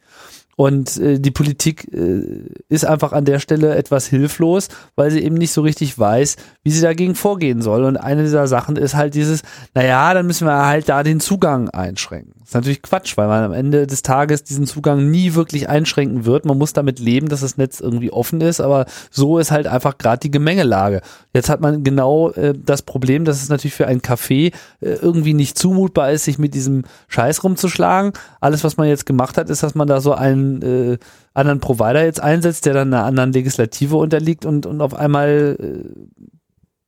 Und 0.62 0.98
äh, 0.98 1.20
die 1.20 1.32
Politik 1.32 1.92
äh, 1.92 2.22
ist 2.70 2.86
einfach 2.86 3.14
an 3.14 3.26
der 3.26 3.40
Stelle 3.40 3.74
etwas 3.74 4.06
hilflos, 4.06 4.68
weil 4.96 5.10
sie 5.10 5.24
eben 5.24 5.34
nicht 5.34 5.54
so 5.54 5.62
richtig 5.62 5.98
weiß, 5.98 6.36
wie 6.62 6.70
sie 6.70 6.84
dagegen 6.84 7.16
vorgehen 7.16 7.64
soll. 7.64 7.84
Und 7.84 7.98
eine 7.98 8.22
dieser 8.22 8.46
Sachen 8.46 8.76
ist 8.76 8.94
halt 8.94 9.16
dieses, 9.16 9.42
naja, 9.74 10.14
dann 10.14 10.28
müssen 10.28 10.46
wir 10.46 10.64
halt 10.64 10.88
da 10.88 11.02
den 11.02 11.20
Zugang 11.20 11.70
einschränken. 11.70 12.34
Das 12.42 12.50
ist 12.50 12.54
natürlich 12.54 12.82
Quatsch, 12.84 13.18
weil 13.18 13.28
man 13.28 13.44
am 13.44 13.54
Ende 13.54 13.88
des 13.88 14.04
Tages 14.04 14.44
diesen 14.44 14.68
Zugang 14.68 15.10
nie 15.10 15.34
wirklich 15.34 15.68
einschränken 15.68 16.26
wird. 16.26 16.46
Man 16.46 16.60
muss 16.60 16.74
damit 16.74 17.00
leben, 17.00 17.28
dass 17.28 17.42
das 17.42 17.58
Netz 17.58 17.80
irgendwie 17.80 18.12
offen 18.12 18.40
ist, 18.42 18.62
aber 18.62 18.86
so 19.10 19.40
ist 19.40 19.50
halt 19.50 19.66
einfach 19.66 19.98
gerade 19.98 20.20
die 20.20 20.32
Gemengelage. 20.32 21.02
Jetzt 21.34 21.50
hat 21.50 21.62
man 21.62 21.84
genau 21.84 22.30
äh, 22.32 22.54
das 22.54 22.84
Problem, 22.84 23.26
dass 23.26 23.42
es 23.42 23.50
natürlich 23.50 23.74
für 23.74 23.88
ein 23.88 24.02
Café 24.02 24.54
äh, 24.82 24.90
irgendwie 24.90 25.34
nicht 25.34 25.58
zumutbar 25.58 26.12
ist, 26.12 26.26
sich 26.26 26.38
mit 26.38 26.54
diesem 26.54 26.84
Scheiß 27.08 27.44
rumzuschlagen. 27.44 28.12
Alles, 28.42 28.64
was 28.64 28.78
man 28.78 28.88
jetzt 28.88 29.08
gemacht 29.08 29.38
hat, 29.38 29.50
ist, 29.50 29.64
dass 29.64 29.74
man 29.74 29.88
da 29.88 30.02
so 30.02 30.14
einen 30.14 30.51
äh, 30.62 30.98
anderen 31.34 31.60
Provider 31.60 32.04
jetzt 32.04 32.22
einsetzt, 32.22 32.66
der 32.66 32.74
dann 32.74 32.94
einer 32.94 33.06
anderen 33.06 33.32
Legislative 33.32 33.96
unterliegt 33.96 34.46
und, 34.46 34.66
und 34.66 34.82
auf 34.82 34.94
einmal 34.94 35.58
äh, 35.60 36.28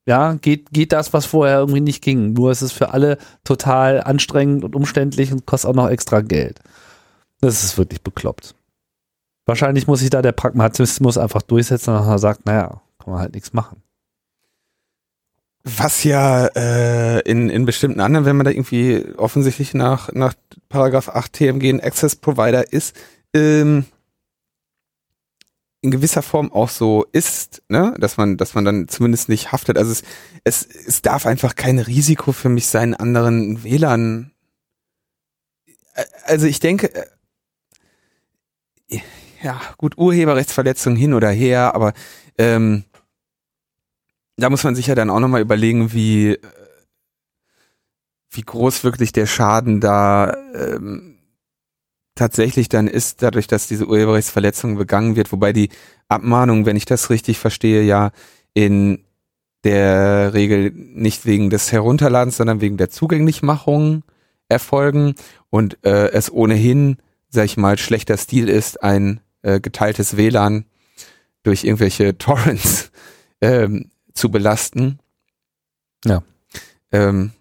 ja, 0.05 0.33
geht, 0.33 0.71
geht 0.71 0.91
das, 0.91 1.13
was 1.13 1.25
vorher 1.25 1.59
irgendwie 1.59 1.81
nicht 1.81 2.03
ging. 2.03 2.33
Nur 2.33 2.51
ist 2.51 2.61
es 2.61 2.71
für 2.71 2.93
alle 2.93 3.17
total 3.43 4.01
anstrengend 4.01 4.63
und 4.63 4.75
umständlich 4.75 5.31
und 5.31 5.45
kostet 5.45 5.69
auch 5.69 5.75
noch 5.75 5.89
extra 5.89 6.21
Geld. 6.21 6.59
Das 7.39 7.63
ist 7.63 7.77
wirklich 7.77 8.01
bekloppt. 8.01 8.55
Wahrscheinlich 9.45 9.87
muss 9.87 9.99
sich 9.99 10.09
da 10.09 10.21
der 10.21 10.31
Pragmatismus 10.31 11.17
einfach 11.17 11.41
durchsetzen 11.41 11.95
und 11.95 12.17
sagt, 12.17 12.45
naja, 12.45 12.81
kann 12.99 13.13
man 13.13 13.19
halt 13.19 13.33
nichts 13.33 13.53
machen. 13.53 13.81
Was 15.65 16.03
ja 16.03 16.47
äh, 16.47 17.19
in, 17.21 17.49
in 17.49 17.65
bestimmten 17.65 18.01
anderen, 18.01 18.25
wenn 18.25 18.35
man 18.35 18.43
da 18.43 18.51
irgendwie 18.51 19.05
offensichtlich 19.15 19.73
nach, 19.73 20.11
nach 20.11 20.33
Paragraph 20.67 21.07
8 21.07 21.31
TMG 21.31 21.69
ein 21.69 21.79
Access 21.81 22.17
Provider 22.17 22.73
ist, 22.73 22.95
ähm, 23.33 23.85
in 25.81 25.91
gewisser 25.91 26.21
Form 26.21 26.51
auch 26.51 26.69
so 26.69 27.05
ist, 27.11 27.61
ne, 27.67 27.93
dass 27.99 28.15
man, 28.15 28.37
dass 28.37 28.55
man 28.55 28.63
dann 28.63 28.87
zumindest 28.87 29.27
nicht 29.27 29.51
haftet. 29.51 29.77
Also 29.77 29.91
es, 29.91 30.03
es, 30.45 30.65
es 30.65 31.01
darf 31.01 31.25
einfach 31.25 31.55
kein 31.55 31.77
Risiko 31.77 32.31
für 32.31 32.47
mich 32.49 32.67
sein, 32.67 32.93
anderen 32.93 33.63
WLAN. 33.63 34.31
Also 36.25 36.47
ich 36.47 36.61
denke, 36.61 36.89
äh, 38.87 38.99
ja, 39.41 39.59
gut, 39.77 39.97
Urheberrechtsverletzung 39.97 40.95
hin 40.95 41.13
oder 41.13 41.29
her, 41.29 41.75
aber 41.75 41.93
ähm, 42.37 42.85
da 44.37 44.49
muss 44.49 44.63
man 44.63 44.75
sich 44.75 44.87
ja 44.87 44.95
dann 44.95 45.09
auch 45.09 45.19
nochmal 45.19 45.41
überlegen, 45.41 45.91
wie, 45.91 46.39
wie 48.31 48.41
groß 48.41 48.85
wirklich 48.85 49.11
der 49.11 49.25
Schaden 49.25 49.81
da 49.81 50.33
ähm, 50.55 51.12
tatsächlich 52.15 52.69
dann 52.69 52.87
ist, 52.87 53.21
dadurch, 53.21 53.47
dass 53.47 53.67
diese 53.67 53.87
Urheberrechtsverletzung 53.87 54.75
begangen 54.75 55.15
wird, 55.15 55.31
wobei 55.31 55.53
die 55.53 55.69
Abmahnung, 56.07 56.65
wenn 56.65 56.75
ich 56.75 56.85
das 56.85 57.09
richtig 57.09 57.39
verstehe, 57.39 57.83
ja 57.83 58.11
in 58.53 59.03
der 59.63 60.33
Regel 60.33 60.71
nicht 60.71 61.25
wegen 61.25 61.49
des 61.49 61.71
Herunterladens, 61.71 62.37
sondern 62.37 62.61
wegen 62.61 62.77
der 62.77 62.89
Zugänglichmachung 62.89 64.03
erfolgen 64.49 65.15
und 65.49 65.77
äh, 65.85 66.11
es 66.11 66.31
ohnehin, 66.31 66.97
sag 67.29 67.45
ich 67.45 67.57
mal, 67.57 67.77
schlechter 67.77 68.17
Stil 68.17 68.49
ist, 68.49 68.83
ein 68.83 69.21
äh, 69.41 69.59
geteiltes 69.59 70.17
WLAN 70.17 70.65
durch 71.43 71.63
irgendwelche 71.63 72.17
Torrents 72.17 72.91
ähm, 73.41 73.89
zu 74.13 74.29
belasten. 74.29 74.99
Ja. 76.05 76.23
Ähm, 76.91 77.31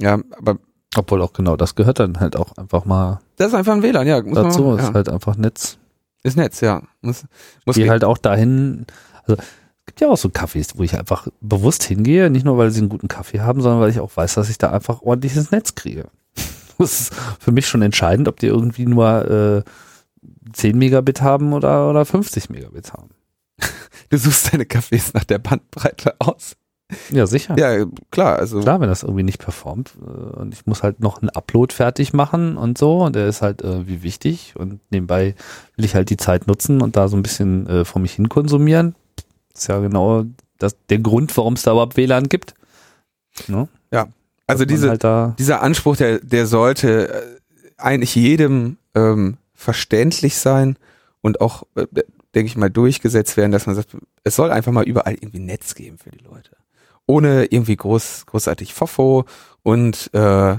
ja, 0.00 0.20
aber 0.36 0.58
obwohl 0.98 1.22
auch 1.22 1.32
genau 1.32 1.56
das 1.56 1.74
gehört 1.74 2.00
dann 2.00 2.20
halt 2.20 2.36
auch 2.36 2.56
einfach 2.56 2.84
mal. 2.84 3.20
Das 3.36 3.48
ist 3.48 3.54
einfach 3.54 3.74
ein 3.74 3.82
WLAN, 3.82 4.06
ja. 4.06 4.22
Muss 4.22 4.34
dazu 4.34 4.62
man, 4.62 4.78
ja. 4.78 4.84
ist 4.84 4.94
halt 4.94 5.08
einfach 5.08 5.36
Netz. 5.36 5.78
Ist 6.22 6.36
Netz, 6.36 6.60
ja. 6.60 6.82
Muss, 7.02 7.24
muss 7.64 7.76
Geh 7.76 7.88
halt 7.88 8.04
auch 8.04 8.18
dahin. 8.18 8.86
Also 9.26 9.40
es 9.40 9.86
gibt 9.86 10.00
ja 10.00 10.08
auch 10.08 10.16
so 10.16 10.28
Cafés, 10.28 10.72
wo 10.74 10.82
ich 10.82 10.98
einfach 10.98 11.28
bewusst 11.40 11.84
hingehe, 11.84 12.30
nicht 12.30 12.44
nur 12.44 12.58
weil 12.58 12.70
sie 12.70 12.80
einen 12.80 12.88
guten 12.88 13.08
Kaffee 13.08 13.40
haben, 13.40 13.60
sondern 13.60 13.80
weil 13.80 13.90
ich 13.90 14.00
auch 14.00 14.16
weiß, 14.16 14.34
dass 14.34 14.50
ich 14.50 14.58
da 14.58 14.70
einfach 14.70 15.02
ordentliches 15.02 15.50
Netz 15.50 15.74
kriege. 15.74 16.08
Das 16.78 17.00
ist 17.00 17.14
für 17.40 17.52
mich 17.52 17.66
schon 17.66 17.80
entscheidend, 17.80 18.28
ob 18.28 18.38
die 18.38 18.48
irgendwie 18.48 18.84
nur 18.84 19.64
äh, 19.64 20.50
10 20.52 20.76
Megabit 20.76 21.22
haben 21.22 21.54
oder, 21.54 21.88
oder 21.88 22.04
50 22.04 22.50
Megabit 22.50 22.92
haben. 22.92 23.10
Du 24.10 24.18
suchst 24.18 24.52
deine 24.52 24.64
Cafés 24.64 25.10
nach 25.14 25.24
der 25.24 25.38
Bandbreite 25.38 26.14
aus. 26.18 26.56
Ja, 27.10 27.26
sicher. 27.26 27.56
Ja, 27.58 27.84
klar. 28.10 28.38
Also 28.38 28.60
klar, 28.60 28.80
wenn 28.80 28.88
das 28.88 29.02
irgendwie 29.02 29.24
nicht 29.24 29.40
performt 29.40 29.92
äh, 30.00 30.36
und 30.36 30.54
ich 30.54 30.66
muss 30.66 30.82
halt 30.82 31.00
noch 31.00 31.20
einen 31.20 31.30
Upload 31.30 31.74
fertig 31.74 32.12
machen 32.12 32.56
und 32.56 32.78
so 32.78 33.04
und 33.04 33.16
der 33.16 33.26
ist 33.26 33.42
halt 33.42 33.62
äh, 33.62 33.86
wie 33.88 34.02
wichtig 34.02 34.54
und 34.56 34.80
nebenbei 34.90 35.34
will 35.74 35.84
ich 35.84 35.94
halt 35.94 36.10
die 36.10 36.16
Zeit 36.16 36.46
nutzen 36.46 36.80
und 36.80 36.96
da 36.96 37.08
so 37.08 37.16
ein 37.16 37.22
bisschen 37.22 37.66
äh, 37.66 37.84
vor 37.84 38.00
mich 38.00 38.12
hin 38.12 38.28
konsumieren. 38.28 38.94
Das 39.52 39.62
ist 39.62 39.68
ja 39.68 39.80
genau 39.80 40.26
das, 40.58 40.76
der 40.88 40.98
Grund, 40.98 41.36
warum 41.36 41.54
es 41.54 41.62
da 41.62 41.72
überhaupt 41.72 41.96
WLAN 41.96 42.28
gibt. 42.28 42.54
Ne? 43.48 43.68
Ja, 43.90 44.08
also 44.46 44.64
diese, 44.64 44.90
halt 44.90 45.38
dieser 45.38 45.62
Anspruch, 45.62 45.96
der, 45.96 46.20
der 46.20 46.46
sollte 46.46 47.08
äh, 47.08 47.22
eigentlich 47.78 48.14
jedem 48.14 48.78
ähm, 48.94 49.38
verständlich 49.54 50.36
sein 50.36 50.76
und 51.20 51.40
auch, 51.40 51.64
äh, 51.74 51.86
denke 52.34 52.46
ich 52.46 52.56
mal, 52.56 52.70
durchgesetzt 52.70 53.36
werden, 53.36 53.50
dass 53.50 53.66
man 53.66 53.74
sagt, 53.74 53.96
es 54.22 54.36
soll 54.36 54.52
einfach 54.52 54.72
mal 54.72 54.84
überall 54.84 55.14
irgendwie 55.14 55.40
Netz 55.40 55.74
geben 55.74 55.98
für 55.98 56.10
die 56.10 56.22
Leute 56.22 56.55
ohne 57.06 57.46
irgendwie 57.46 57.76
groß, 57.76 58.26
großartig 58.26 58.74
Fofo 58.74 59.24
und 59.62 60.10
äh, 60.12 60.56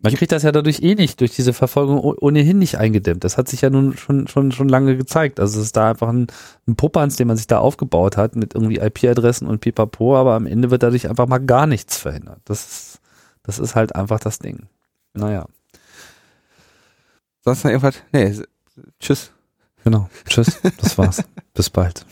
man 0.00 0.14
kriegt 0.14 0.30
das 0.32 0.44
ja 0.44 0.52
dadurch 0.52 0.82
eh 0.82 0.94
nicht, 0.94 1.20
durch 1.20 1.34
diese 1.34 1.52
Verfolgung 1.52 1.98
ohnehin 1.98 2.58
nicht 2.58 2.78
eingedämmt. 2.78 3.24
Das 3.24 3.36
hat 3.36 3.48
sich 3.48 3.62
ja 3.62 3.70
nun 3.70 3.96
schon, 3.96 4.28
schon, 4.28 4.52
schon 4.52 4.68
lange 4.68 4.96
gezeigt. 4.96 5.40
Also 5.40 5.58
es 5.58 5.66
ist 5.66 5.76
da 5.76 5.90
einfach 5.90 6.08
ein, 6.08 6.28
ein 6.68 6.76
Popanz, 6.76 7.16
den 7.16 7.26
man 7.26 7.36
sich 7.36 7.48
da 7.48 7.58
aufgebaut 7.58 8.16
hat 8.16 8.36
mit 8.36 8.54
irgendwie 8.54 8.78
IP-Adressen 8.78 9.48
und 9.48 9.60
pipapo, 9.60 10.16
aber 10.16 10.34
am 10.34 10.46
Ende 10.46 10.70
wird 10.70 10.82
dadurch 10.82 11.08
einfach 11.08 11.26
mal 11.26 11.38
gar 11.38 11.66
nichts 11.66 11.96
verhindert. 11.96 12.40
Das 12.44 12.66
ist, 12.66 13.00
das 13.42 13.58
ist 13.58 13.74
halt 13.74 13.96
einfach 13.96 14.20
das 14.20 14.38
Ding. 14.38 14.66
Naja. 15.14 15.46
Sonst 17.44 17.64
noch 17.64 17.70
irgendwas? 17.70 17.96
Nee, 18.12 18.34
tschüss. 19.00 19.32
Genau. 19.82 20.08
Tschüss. 20.28 20.60
Das 20.78 20.98
war's. 20.98 21.22
Bis 21.54 21.70
bald. 21.70 22.04